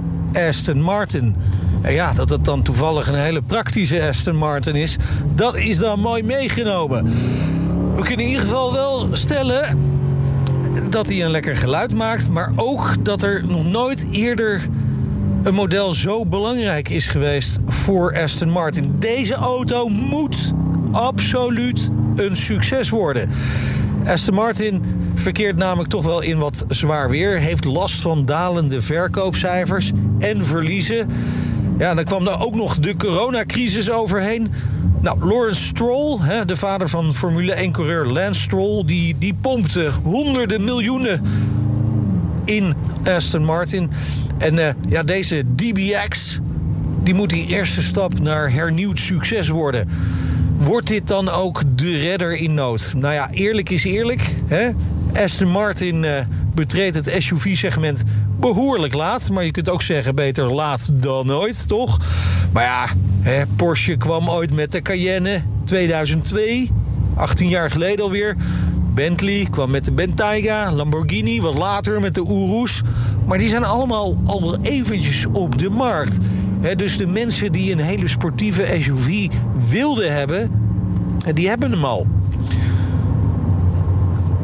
Aston 0.48 0.80
Martin. 0.82 1.34
En 1.82 1.92
ja, 1.92 2.12
dat 2.12 2.30
het 2.30 2.44
dan 2.44 2.62
toevallig 2.62 3.08
een 3.08 3.14
hele 3.14 3.42
praktische 3.42 4.06
Aston 4.08 4.36
Martin 4.36 4.74
is... 4.74 4.96
dat 5.34 5.56
is 5.56 5.78
dan 5.78 6.00
mooi 6.00 6.22
meegenomen. 6.22 7.04
We 7.94 8.02
kunnen 8.02 8.24
in 8.24 8.30
ieder 8.30 8.44
geval 8.44 8.72
wel 8.72 9.08
stellen 9.12 9.97
dat 10.88 11.06
hij 11.06 11.24
een 11.24 11.30
lekker 11.30 11.56
geluid 11.56 11.94
maakt, 11.94 12.28
maar 12.28 12.52
ook 12.56 13.04
dat 13.04 13.22
er 13.22 13.46
nog 13.46 13.64
nooit 13.64 14.08
eerder 14.10 14.68
een 15.42 15.54
model 15.54 15.92
zo 15.92 16.26
belangrijk 16.26 16.88
is 16.88 17.06
geweest 17.06 17.58
voor 17.66 18.18
Aston 18.22 18.50
Martin. 18.50 18.94
Deze 18.98 19.34
auto 19.34 19.88
moet 19.88 20.52
absoluut 20.92 21.90
een 22.16 22.36
succes 22.36 22.90
worden. 22.90 23.28
Aston 24.06 24.34
Martin 24.34 24.82
verkeert 25.14 25.56
namelijk 25.56 25.90
toch 25.90 26.04
wel 26.04 26.22
in 26.22 26.38
wat 26.38 26.64
zwaar 26.68 27.10
weer, 27.10 27.38
heeft 27.38 27.64
last 27.64 28.00
van 28.00 28.26
dalende 28.26 28.80
verkoopcijfers 28.80 29.92
en 30.18 30.44
verliezen. 30.44 31.08
Ja, 31.78 31.94
dan 31.94 32.04
kwam 32.04 32.26
er 32.26 32.40
ook 32.40 32.54
nog 32.54 32.78
de 32.78 32.96
coronacrisis 32.96 33.90
overheen. 33.90 34.52
Nou, 35.00 35.24
Lawrence 35.24 35.64
Stroll, 35.64 36.18
hè, 36.20 36.44
de 36.44 36.56
vader 36.56 36.88
van 36.88 37.14
Formule 37.14 37.68
1-coureur 37.68 38.06
Lance 38.06 38.40
Stroll... 38.40 38.84
Die, 38.84 39.16
die 39.18 39.34
pompte 39.40 39.90
honderden 40.02 40.64
miljoenen 40.64 41.22
in 42.44 42.74
Aston 43.04 43.44
Martin. 43.44 43.90
En 44.38 44.58
eh, 44.58 44.74
ja, 44.88 45.02
deze 45.02 45.44
DBX, 45.54 46.40
die 47.02 47.14
moet 47.14 47.30
die 47.30 47.46
eerste 47.46 47.82
stap 47.82 48.20
naar 48.20 48.52
hernieuwd 48.52 48.98
succes 48.98 49.48
worden. 49.48 49.88
Wordt 50.56 50.86
dit 50.86 51.08
dan 51.08 51.28
ook 51.28 51.62
de 51.74 51.98
redder 51.98 52.36
in 52.36 52.54
nood? 52.54 52.92
Nou 52.96 53.14
ja, 53.14 53.30
eerlijk 53.30 53.70
is 53.70 53.84
eerlijk. 53.84 54.34
Hè? 54.46 54.68
Aston 55.22 55.48
Martin 55.48 56.04
eh, 56.04 56.12
betreedt 56.54 56.94
het 56.94 57.14
SUV-segment 57.18 58.02
behoorlijk 58.40 58.94
laat. 58.94 59.30
Maar 59.30 59.44
je 59.44 59.50
kunt 59.50 59.68
ook 59.68 59.82
zeggen 59.82 60.14
beter 60.14 60.54
laat 60.54 60.90
dan 60.92 61.26
nooit, 61.26 61.68
toch? 61.68 61.98
Maar 62.52 62.62
ja, 62.62 62.86
hè, 63.20 63.46
Porsche 63.56 63.96
kwam 63.96 64.30
ooit 64.30 64.52
met 64.52 64.72
de 64.72 64.82
Cayenne 64.82 65.42
2002. 65.64 66.70
18 67.14 67.48
jaar 67.48 67.70
geleden 67.70 68.04
alweer. 68.04 68.36
Bentley 68.94 69.46
kwam 69.50 69.70
met 69.70 69.84
de 69.84 69.92
Bentayga, 69.92 70.72
Lamborghini 70.72 71.40
wat 71.40 71.54
later 71.54 72.00
met 72.00 72.14
de 72.14 72.26
Urus. 72.28 72.82
Maar 73.26 73.38
die 73.38 73.48
zijn 73.48 73.64
allemaal 73.64 74.16
al 74.26 74.40
wel 74.40 74.56
eventjes 74.62 75.26
op 75.26 75.58
de 75.58 75.70
markt. 75.70 76.18
Dus 76.76 76.96
de 76.96 77.06
mensen 77.06 77.52
die 77.52 77.72
een 77.72 77.80
hele 77.80 78.08
sportieve 78.08 78.76
SUV 78.80 79.28
wilden 79.68 80.14
hebben, 80.14 80.50
die 81.34 81.48
hebben 81.48 81.70
hem 81.70 81.84
al. 81.84 82.06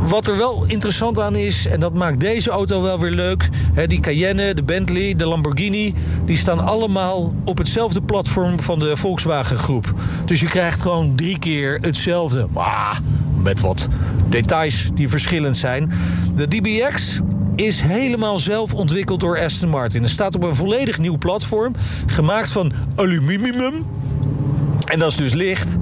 Wat 0.09 0.27
er 0.27 0.37
wel 0.37 0.65
interessant 0.67 1.21
aan 1.21 1.37
is, 1.37 1.67
en 1.67 1.81
dat 1.81 1.95
maakt 1.95 2.21
deze 2.21 2.51
auto 2.51 2.83
wel 2.83 2.99
weer 2.99 3.11
leuk... 3.11 3.49
Hè, 3.75 3.87
die 3.87 4.01
Cayenne, 4.01 4.55
de 4.55 4.63
Bentley, 4.63 5.15
de 5.17 5.27
Lamborghini... 5.27 5.95
die 6.25 6.37
staan 6.37 6.59
allemaal 6.59 7.35
op 7.45 7.59
hetzelfde 7.59 8.03
platform 8.03 8.61
van 8.61 8.79
de 8.79 8.97
Volkswagen 8.97 9.57
groep. 9.57 9.95
Dus 10.25 10.41
je 10.41 10.47
krijgt 10.47 10.81
gewoon 10.81 11.13
drie 11.15 11.39
keer 11.39 11.79
hetzelfde. 11.81 12.47
Maar 12.53 13.01
met 13.43 13.61
wat 13.61 13.89
details 14.29 14.91
die 14.95 15.09
verschillend 15.09 15.57
zijn. 15.57 15.93
De 16.35 16.49
DBX 16.49 17.21
is 17.57 17.81
helemaal 17.81 18.39
zelf 18.39 18.75
ontwikkeld 18.75 19.21
door 19.21 19.41
Aston 19.41 19.69
Martin. 19.69 20.03
Het 20.03 20.11
staat 20.11 20.35
op 20.35 20.43
een 20.43 20.55
volledig 20.55 20.99
nieuw 20.99 21.19
platform, 21.19 21.75
gemaakt 22.07 22.51
van 22.51 22.73
aluminium. 22.95 23.87
En 24.85 24.99
dat 24.99 25.09
is 25.09 25.17
dus 25.17 25.33
licht. 25.33 25.77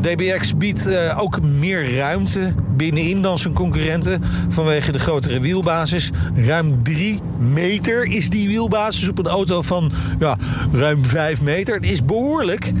DBX 0.00 0.56
biedt 0.56 0.86
eh, 0.86 1.18
ook 1.20 1.42
meer 1.42 1.96
ruimte 1.96 2.54
binnenin 2.80 3.22
dan 3.22 3.38
zijn 3.38 3.54
concurrenten 3.54 4.22
vanwege 4.48 4.92
de 4.92 4.98
grotere 4.98 5.40
wielbasis. 5.40 6.10
Ruim 6.34 6.82
3 6.82 7.20
meter 7.38 8.04
is 8.04 8.30
die 8.30 8.48
wielbasis 8.48 9.08
op 9.08 9.18
een 9.18 9.26
auto 9.26 9.62
van 9.62 9.92
ja, 10.18 10.36
ruim 10.72 11.04
5 11.04 11.42
meter. 11.42 11.74
Het 11.74 11.84
is 11.84 12.04
behoorlijk. 12.04 12.72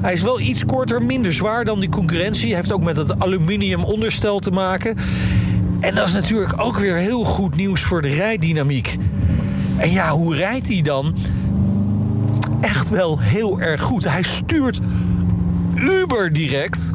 Hij 0.00 0.12
is 0.12 0.22
wel 0.22 0.40
iets 0.40 0.64
korter, 0.64 1.02
minder 1.02 1.32
zwaar 1.32 1.64
dan 1.64 1.80
die 1.80 1.88
concurrentie. 1.88 2.54
Heeft 2.54 2.72
ook 2.72 2.82
met 2.82 2.96
het 2.96 3.18
aluminium 3.20 3.84
onderstel 3.84 4.38
te 4.38 4.50
maken. 4.50 4.96
En 5.80 5.94
dat 5.94 6.06
is 6.06 6.12
natuurlijk 6.12 6.60
ook 6.60 6.78
weer 6.78 6.96
heel 6.96 7.24
goed 7.24 7.56
nieuws 7.56 7.82
voor 7.82 8.02
de 8.02 8.08
rijdynamiek. 8.14 8.96
En 9.76 9.90
ja, 9.90 10.10
hoe 10.10 10.36
rijdt 10.36 10.68
hij 10.68 10.82
dan? 10.82 11.16
Echt 12.60 12.88
wel 12.88 13.20
heel 13.20 13.60
erg 13.60 13.80
goed. 13.80 14.04
Hij 14.04 14.22
stuurt 14.22 14.80
uber 15.74 16.32
direct. 16.32 16.94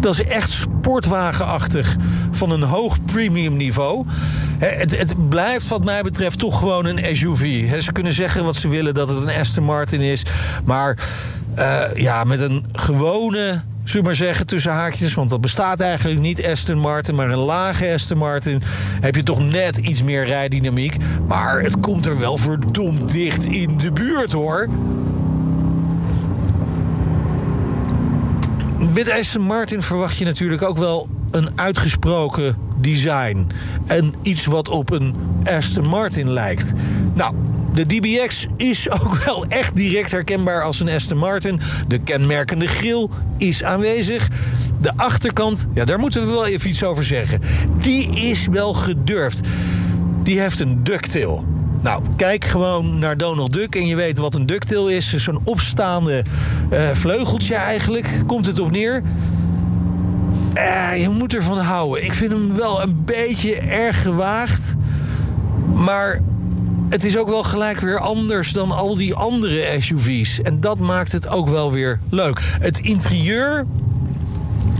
Dat 0.00 0.12
is 0.12 0.22
echt 0.22 0.50
sportwagenachtig 0.50 1.96
van 2.30 2.50
een 2.50 2.62
hoog 2.62 3.04
premium 3.04 3.56
niveau. 3.56 4.06
Het, 4.58 4.98
het, 4.98 5.28
blijft 5.28 5.68
wat 5.68 5.84
mij 5.84 6.02
betreft 6.02 6.38
toch 6.38 6.58
gewoon 6.58 6.84
een 6.84 7.16
SUV. 7.16 7.68
Ze 7.82 7.92
kunnen 7.92 8.12
zeggen 8.12 8.44
wat 8.44 8.56
ze 8.56 8.68
willen 8.68 8.94
dat 8.94 9.08
het 9.08 9.18
een 9.18 9.40
Aston 9.40 9.64
Martin 9.64 10.00
is. 10.00 10.22
Maar 10.64 10.98
uh, 11.58 11.80
ja, 11.94 12.24
met 12.24 12.40
een 12.40 12.64
gewone 12.72 13.60
zullen 13.84 14.04
maar 14.04 14.14
zeggen, 14.14 14.46
tussen 14.46 14.72
haakjes. 14.72 15.14
Want 15.14 15.30
dat 15.30 15.40
bestaat 15.40 15.80
eigenlijk 15.80 16.20
niet 16.20 16.46
Aston 16.46 16.78
Martin, 16.78 17.14
maar 17.14 17.30
een 17.30 17.38
lage 17.38 17.92
Aston 17.92 18.18
Martin. 18.18 18.62
Heb 19.00 19.14
je 19.14 19.22
toch 19.22 19.50
net 19.50 19.76
iets 19.76 20.02
meer 20.02 20.24
rijdynamiek. 20.24 20.96
Maar 21.26 21.60
het 21.60 21.80
komt 21.80 22.06
er 22.06 22.18
wel 22.18 22.36
verdomd 22.36 23.12
dicht 23.12 23.44
in 23.44 23.78
de 23.78 23.92
buurt 23.92 24.32
hoor. 24.32 24.68
Met 28.98 29.10
Aston 29.10 29.42
Martin 29.42 29.82
verwacht 29.82 30.16
je 30.16 30.24
natuurlijk 30.24 30.62
ook 30.62 30.76
wel 30.76 31.08
een 31.30 31.48
uitgesproken 31.54 32.56
design. 32.80 33.46
En 33.86 34.14
iets 34.22 34.46
wat 34.46 34.68
op 34.68 34.90
een 34.90 35.14
Aston 35.44 35.88
Martin 35.88 36.30
lijkt. 36.30 36.72
Nou, 37.14 37.34
de 37.72 37.86
DBX 37.86 38.46
is 38.56 38.90
ook 39.00 39.14
wel 39.24 39.46
echt 39.46 39.76
direct 39.76 40.10
herkenbaar 40.10 40.62
als 40.62 40.80
een 40.80 40.88
Aston 40.88 41.18
Martin. 41.18 41.60
De 41.88 41.98
kenmerkende 41.98 42.66
grill 42.66 43.08
is 43.36 43.64
aanwezig. 43.64 44.28
De 44.80 44.92
achterkant, 44.96 45.66
ja, 45.74 45.84
daar 45.84 45.98
moeten 45.98 46.26
we 46.26 46.32
wel 46.32 46.46
even 46.46 46.70
iets 46.70 46.84
over 46.84 47.04
zeggen. 47.04 47.40
Die 47.80 48.20
is 48.20 48.46
wel 48.46 48.74
gedurfd. 48.74 49.40
Die 50.22 50.40
heeft 50.40 50.60
een 50.60 50.84
ducktail. 50.84 51.44
Nou, 51.80 52.02
kijk 52.16 52.44
gewoon 52.44 52.98
naar 52.98 53.16
Donald 53.16 53.52
Duck 53.52 53.74
en 53.74 53.86
je 53.86 53.96
weet 53.96 54.18
wat 54.18 54.34
een 54.34 54.46
ducktail 54.46 54.88
is. 54.88 55.14
Zo'n 55.16 55.40
opstaande 55.44 56.22
uh, 56.72 56.88
vleugeltje 56.92 57.54
eigenlijk, 57.54 58.08
komt 58.26 58.46
het 58.46 58.58
op 58.58 58.70
neer. 58.70 59.02
Uh, 60.54 61.00
je 61.00 61.08
moet 61.08 61.34
ervan 61.34 61.58
houden. 61.58 62.04
Ik 62.04 62.14
vind 62.14 62.32
hem 62.32 62.54
wel 62.56 62.82
een 62.82 63.04
beetje 63.04 63.54
erg 63.56 64.02
gewaagd. 64.02 64.74
Maar 65.74 66.20
het 66.88 67.04
is 67.04 67.16
ook 67.16 67.28
wel 67.28 67.42
gelijk 67.42 67.80
weer 67.80 67.98
anders 67.98 68.52
dan 68.52 68.70
al 68.70 68.96
die 68.96 69.14
andere 69.14 69.76
SUV's. 69.78 70.42
En 70.42 70.60
dat 70.60 70.78
maakt 70.78 71.12
het 71.12 71.28
ook 71.28 71.48
wel 71.48 71.72
weer 71.72 71.98
leuk. 72.10 72.56
Het 72.60 72.78
interieur 72.78 73.64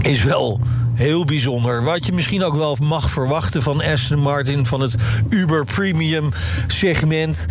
is 0.03 0.25
wel 0.25 0.61
heel 0.99 1.25
bijzonder. 1.25 1.85
Wat 1.85 2.07
je 2.07 2.13
misschien 2.13 2.45
ook 2.45 2.57
wel 2.57 2.77
mag 2.81 3.11
verwachten 3.11 3.63
van 3.63 3.83
Aston 3.83 4.19
Martin, 4.19 4.67
van 4.67 4.81
het 4.81 4.97
Uber 5.29 5.65
Premium 5.65 6.31
segment. 6.67 7.47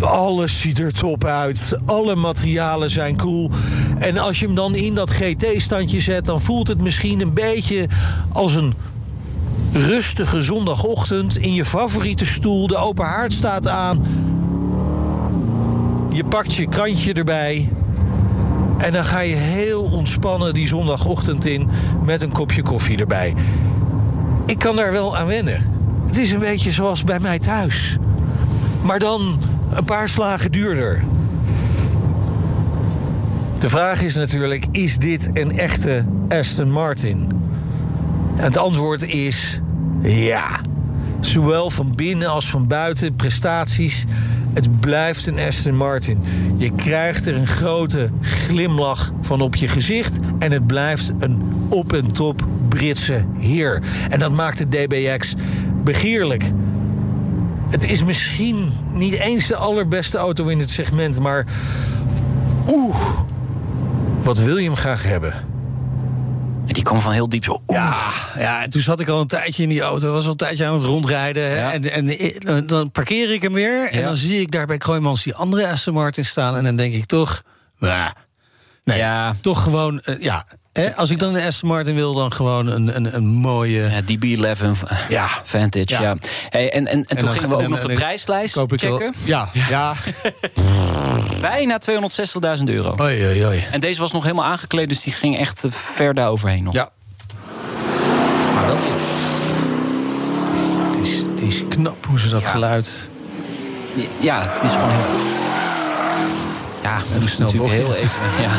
Alles 0.00 0.60
ziet 0.60 0.78
er 0.78 0.92
top 0.92 1.24
uit. 1.24 1.78
Alle 1.86 2.14
materialen 2.14 2.90
zijn 2.90 3.16
cool. 3.16 3.50
En 3.98 4.18
als 4.18 4.38
je 4.40 4.46
hem 4.46 4.54
dan 4.54 4.74
in 4.74 4.94
dat 4.94 5.10
GT-standje 5.10 6.00
zet, 6.00 6.24
dan 6.24 6.40
voelt 6.40 6.68
het 6.68 6.80
misschien 6.80 7.20
een 7.20 7.32
beetje 7.32 7.86
als 8.32 8.54
een 8.54 8.74
rustige 9.72 10.42
zondagochtend 10.42 11.36
in 11.36 11.54
je 11.54 11.64
favoriete 11.64 12.26
stoel. 12.26 12.66
De 12.66 12.76
open 12.76 13.04
haard 13.04 13.32
staat 13.32 13.68
aan. 13.68 14.06
Je 16.12 16.24
pakt 16.24 16.54
je 16.54 16.68
krantje 16.68 17.12
erbij. 17.12 17.68
En 18.84 18.92
dan 18.92 19.04
ga 19.04 19.20
je 19.20 19.34
heel 19.34 19.82
ontspannen 19.82 20.54
die 20.54 20.66
zondagochtend 20.66 21.44
in 21.44 21.68
met 22.04 22.22
een 22.22 22.32
kopje 22.32 22.62
koffie 22.62 22.98
erbij. 22.98 23.34
Ik 24.46 24.58
kan 24.58 24.76
daar 24.76 24.92
wel 24.92 25.16
aan 25.16 25.26
wennen. 25.26 25.66
Het 26.06 26.16
is 26.16 26.32
een 26.32 26.38
beetje 26.38 26.72
zoals 26.72 27.04
bij 27.04 27.20
mij 27.20 27.38
thuis. 27.38 27.96
Maar 28.82 28.98
dan 28.98 29.38
een 29.74 29.84
paar 29.84 30.08
slagen 30.08 30.52
duurder. 30.52 31.02
De 33.58 33.68
vraag 33.68 34.02
is 34.02 34.14
natuurlijk: 34.14 34.66
is 34.70 34.98
dit 34.98 35.30
een 35.32 35.58
echte 35.58 36.04
Aston 36.28 36.70
Martin? 36.70 37.28
En 38.36 38.44
het 38.44 38.56
antwoord 38.56 39.02
is 39.02 39.60
ja. 40.02 40.60
Zowel 41.20 41.70
van 41.70 41.94
binnen 41.94 42.30
als 42.30 42.50
van 42.50 42.66
buiten, 42.66 43.16
prestaties. 43.16 44.04
Het 44.54 44.80
blijft 44.80 45.26
een 45.26 45.38
Aston 45.38 45.76
Martin. 45.76 46.22
Je 46.56 46.70
krijgt 46.70 47.26
er 47.26 47.34
een 47.34 47.46
grote 47.46 48.10
glimlach 48.20 49.12
van 49.20 49.40
op 49.40 49.56
je 49.56 49.68
gezicht. 49.68 50.16
En 50.38 50.52
het 50.52 50.66
blijft 50.66 51.12
een 51.18 51.42
op 51.68 51.92
en 51.92 52.12
top 52.12 52.44
Britse 52.68 53.24
heer. 53.38 53.82
En 54.10 54.18
dat 54.18 54.32
maakt 54.32 54.58
de 54.58 54.68
DBX 54.68 55.34
begeerlijk. 55.84 56.52
Het 57.68 57.82
is 57.82 58.04
misschien 58.04 58.72
niet 58.92 59.14
eens 59.14 59.46
de 59.46 59.56
allerbeste 59.56 60.18
auto 60.18 60.46
in 60.46 60.58
het 60.58 60.70
segment, 60.70 61.20
maar. 61.20 61.46
Oeh, 62.72 62.96
wat 64.22 64.38
wil 64.38 64.56
je 64.56 64.64
hem 64.64 64.76
graag 64.76 65.02
hebben? 65.02 65.34
Die 66.66 66.82
kwam 66.82 67.00
van 67.00 67.12
heel 67.12 67.28
diep 67.28 67.44
zo. 67.44 67.62
Ja, 67.66 67.96
ja, 68.38 68.68
toen 68.68 68.82
zat 68.82 69.00
ik 69.00 69.08
al 69.08 69.20
een 69.20 69.26
tijdje 69.26 69.62
in 69.62 69.68
die 69.68 69.80
auto. 69.80 70.12
Was 70.12 70.24
al 70.24 70.30
een 70.30 70.36
tijdje 70.36 70.66
aan 70.66 70.72
het 70.72 70.82
rondrijden. 70.82 71.72
En, 71.72 72.08
en, 72.46 72.66
dan 72.66 72.90
parkeer 72.90 73.32
ik 73.32 73.42
hem 73.42 73.52
weer. 73.52 73.90
En 73.90 74.02
dan 74.02 74.16
zie 74.16 74.40
ik 74.40 74.50
daar 74.50 74.66
bij 74.66 74.78
Kroijmans 74.78 75.22
die 75.22 75.34
andere 75.34 75.68
Aston 75.68 75.94
Martin 75.94 76.24
staan. 76.24 76.56
En 76.56 76.64
dan 76.64 76.76
denk 76.76 76.94
ik 76.94 77.06
toch. 77.06 77.42
nee, 78.84 78.98
ja. 78.98 79.34
toch 79.40 79.62
gewoon. 79.62 80.02
Uh, 80.04 80.20
ja, 80.20 80.46
als 80.96 81.10
ik 81.10 81.18
dan 81.18 81.34
een 81.34 81.42
Aston 81.42 81.68
Martin 81.68 81.94
wil, 81.94 82.14
dan 82.14 82.32
gewoon 82.32 82.66
een, 82.66 82.96
een, 82.96 83.14
een 83.14 83.26
mooie... 83.26 83.80
Ja, 83.80 84.00
DB11 84.02 84.68
ja. 85.08 85.28
Vantage, 85.44 86.02
ja. 86.02 86.16
Hey, 86.48 86.72
en, 86.72 86.86
en, 86.86 87.04
en, 87.04 87.16
toen 87.16 87.28
gingen 87.28 87.48
we 87.48 87.56
ook 87.56 87.68
nog 87.68 87.80
de 87.80 87.94
prijslijst 87.94 88.58
checken. 88.66 89.14
ja, 89.24 89.48
ja. 89.68 89.94
Bijna 91.40 91.80
260.000 92.58 92.64
euro. 92.64 92.92
Oei, 93.00 93.26
oei, 93.26 93.46
oei. 93.46 93.64
En 93.70 93.80
deze 93.80 94.00
was 94.00 94.12
nog 94.12 94.22
helemaal 94.22 94.44
aangekleed, 94.44 94.88
dus 94.88 95.00
die 95.02 95.12
ging 95.12 95.38
echt 95.38 95.64
ver 95.68 96.14
daar 96.14 96.28
overheen 96.28 96.62
nog. 96.62 96.74
Ja. 96.74 96.88
Maar 98.54 98.66
wel 98.66 98.76
niet. 98.76 98.98
Het 100.86 101.06
is, 101.06 101.18
het 101.18 101.40
is 101.40 101.62
knap 101.68 102.06
hoe 102.06 102.18
ze 102.18 102.28
dat 102.28 102.44
geluid... 102.44 103.10
Ja, 104.20 104.40
het 104.40 104.62
is 104.62 104.70
gewoon 104.70 104.90
heel 104.90 105.04
goed. 105.04 105.42
Ja, 106.82 106.98
we 107.18 107.34
natuurlijk 107.38 107.72
heel 107.72 107.94
even... 107.94 108.20
Ja. 108.44 108.50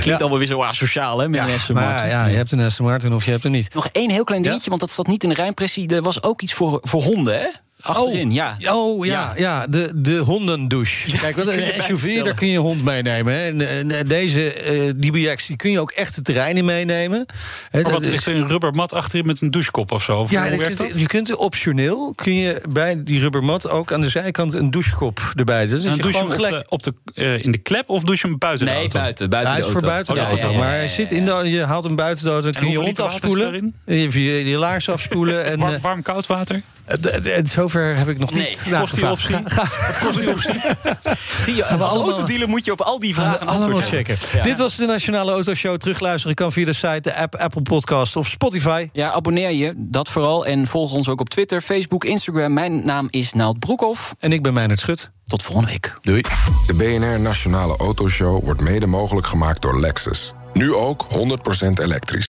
Klinkt 0.00 0.20
ja. 0.20 0.26
allemaal 0.26 0.38
weer 0.38 0.56
zo 0.56 0.62
asociaal, 0.62 1.18
hè, 1.18 1.28
met 1.28 1.40
ja, 1.40 1.46
een 1.46 1.54
Aston 1.54 1.74
Martin. 1.74 2.08
Ja, 2.08 2.26
je 2.26 2.36
hebt 2.36 2.52
een 2.52 2.60
Aston 2.60 2.86
Martin 2.86 3.12
of 3.12 3.24
je 3.24 3.30
hebt 3.30 3.44
er 3.44 3.50
niet. 3.50 3.74
Nog 3.74 3.88
één 3.92 4.10
heel 4.10 4.24
klein 4.24 4.42
dingetje, 4.42 4.68
want 4.68 4.80
dat 4.80 4.90
zat 4.90 5.06
niet 5.06 5.22
in 5.22 5.28
de 5.28 5.34
rijimpressie. 5.34 5.88
Er 5.88 6.02
was 6.02 6.22
ook 6.22 6.42
iets 6.42 6.54
voor, 6.54 6.78
voor 6.82 7.02
honden, 7.02 7.40
hè? 7.40 7.46
Achterin, 7.80 8.28
oh, 8.28 8.34
ja. 8.34 8.56
Oh, 8.74 9.06
ja, 9.06 9.32
ja. 9.36 9.66
de, 9.66 9.92
de 9.94 10.18
hondendouche. 10.18 11.16
Kijk, 11.16 11.36
wat 11.36 11.46
een 11.46 11.82
SUV, 11.82 12.22
daar 12.22 12.34
kun 12.34 12.48
je 12.48 12.58
hond 12.58 12.84
meenemen. 12.84 13.34
Hè. 13.34 13.66
En, 13.78 14.06
deze 14.06 14.72
uh, 14.72 15.10
DBX, 15.10 15.46
die 15.46 15.56
kun 15.56 15.70
je 15.70 15.80
ook 15.80 15.90
echt 15.90 16.16
het 16.16 16.24
terrein 16.24 16.56
in 16.56 16.64
meenemen. 16.64 17.26
Maar 17.72 17.82
wat, 17.82 18.00
ligt 18.00 18.26
er 18.26 18.34
een 18.34 18.48
rubbermat 18.48 18.92
achterin 18.92 19.26
met 19.26 19.40
een 19.40 19.50
douchekop 19.50 19.92
of 19.92 20.02
zo? 20.02 20.18
Of 20.18 20.30
ja, 20.30 20.44
je 20.44 20.56
kunt, 20.56 20.92
je 20.94 21.06
kunt 21.06 21.36
optioneel, 21.36 22.12
kun 22.14 22.34
je 22.34 22.62
bij 22.68 23.02
die 23.02 23.20
rubbermat 23.20 23.70
ook 23.70 23.92
aan 23.92 24.00
de 24.00 24.08
zijkant 24.08 24.54
een 24.54 24.70
douchekop 24.70 25.32
erbij. 25.34 25.66
Dus 25.66 25.84
een 25.84 25.96
douche 25.96 26.18
gewoon 26.18 26.32
gelijk... 26.32 26.64
op 26.68 26.82
de, 26.82 26.90
op 26.90 27.12
de 27.14 27.22
uh, 27.22 27.44
in 27.44 27.52
de 27.52 27.58
klep 27.58 27.88
of 27.88 28.02
douche 28.02 28.26
hem 28.26 28.38
buiten 28.38 28.66
nee, 28.66 28.74
de 28.74 28.80
auto? 28.80 28.98
buiten, 28.98 29.30
buiten 29.30 29.52
hij 29.52 29.60
is 29.60 29.68
voor 29.72 29.80
buiten 29.80 30.14
de 30.14 30.20
auto. 30.20 30.54
maar 30.54 30.70
hij 30.70 30.88
zit 30.88 31.12
in 31.12 31.24
de, 31.24 31.50
je 31.50 31.64
haalt 31.64 31.84
hem 31.84 31.96
buiten 31.96 32.24
de 32.24 32.30
auto, 32.30 32.50
dan 32.50 32.60
kun 32.60 32.70
je 32.70 32.78
je 32.78 32.84
hond 32.84 33.00
afspoelen. 33.00 33.74
Je, 33.84 34.22
je, 34.24 34.48
je 34.48 34.58
laars 34.58 34.88
afspoelen. 34.88 35.44
en, 35.44 35.58
warm, 35.58 35.80
warm, 35.80 36.02
koud 36.02 36.26
water? 36.26 36.62
Zover 37.42 37.96
heb 37.96 38.08
ik 38.08 38.18
nog 38.18 38.32
niet 38.32 38.66
nee, 38.66 38.80
kost 38.80 38.94
die 38.94 39.10
optie? 39.10 39.36
Ga, 39.44 39.68
kost 40.04 40.18
die 40.18 40.30
optie? 40.30 40.60
Zie 41.44 41.54
je, 41.54 41.64
als 41.64 41.92
autodealer 41.92 42.48
moet 42.48 42.64
je 42.64 42.72
op 42.72 42.80
al 42.80 43.00
die 43.00 43.14
vragen 43.14 43.46
allemaal 43.46 43.80
checken. 43.80 44.16
Dit 44.42 44.58
was 44.58 44.76
de 44.76 44.86
Nationale 44.86 45.30
Autoshow. 45.30 45.76
Terugluisteren 45.76 46.34
kan 46.36 46.52
via 46.52 46.64
de 46.64 46.72
site, 46.72 47.00
de 47.00 47.16
app, 47.16 47.34
Apple 47.34 47.62
Podcast 47.62 48.16
of 48.16 48.26
Spotify. 48.26 48.88
Ja, 48.92 49.10
abonneer 49.10 49.50
je, 49.50 49.74
dat 49.76 50.08
vooral. 50.08 50.46
En 50.46 50.66
volg 50.66 50.92
ons 50.92 51.08
ook 51.08 51.20
op 51.20 51.28
Twitter, 51.28 51.60
Facebook, 51.60 52.04
Instagram. 52.04 52.52
Mijn 52.52 52.84
naam 52.84 53.06
is 53.10 53.32
Naald 53.32 53.58
Broekhoff. 53.58 54.14
En 54.18 54.32
ik 54.32 54.42
ben 54.42 54.52
Meijnerd 54.52 54.80
Schut. 54.80 55.10
Tot 55.24 55.42
volgende 55.42 55.70
week. 55.70 55.94
Doei. 56.02 56.22
De 56.66 56.74
BNR 56.74 57.20
Nationale 57.20 57.76
Autoshow 57.76 58.44
wordt 58.44 58.60
mede 58.60 58.86
mogelijk 58.86 59.26
gemaakt 59.26 59.62
door 59.62 59.80
Lexus. 59.80 60.32
Nu 60.52 60.74
ook 60.74 61.06
100% 61.10 61.82
elektrisch. 61.82 62.18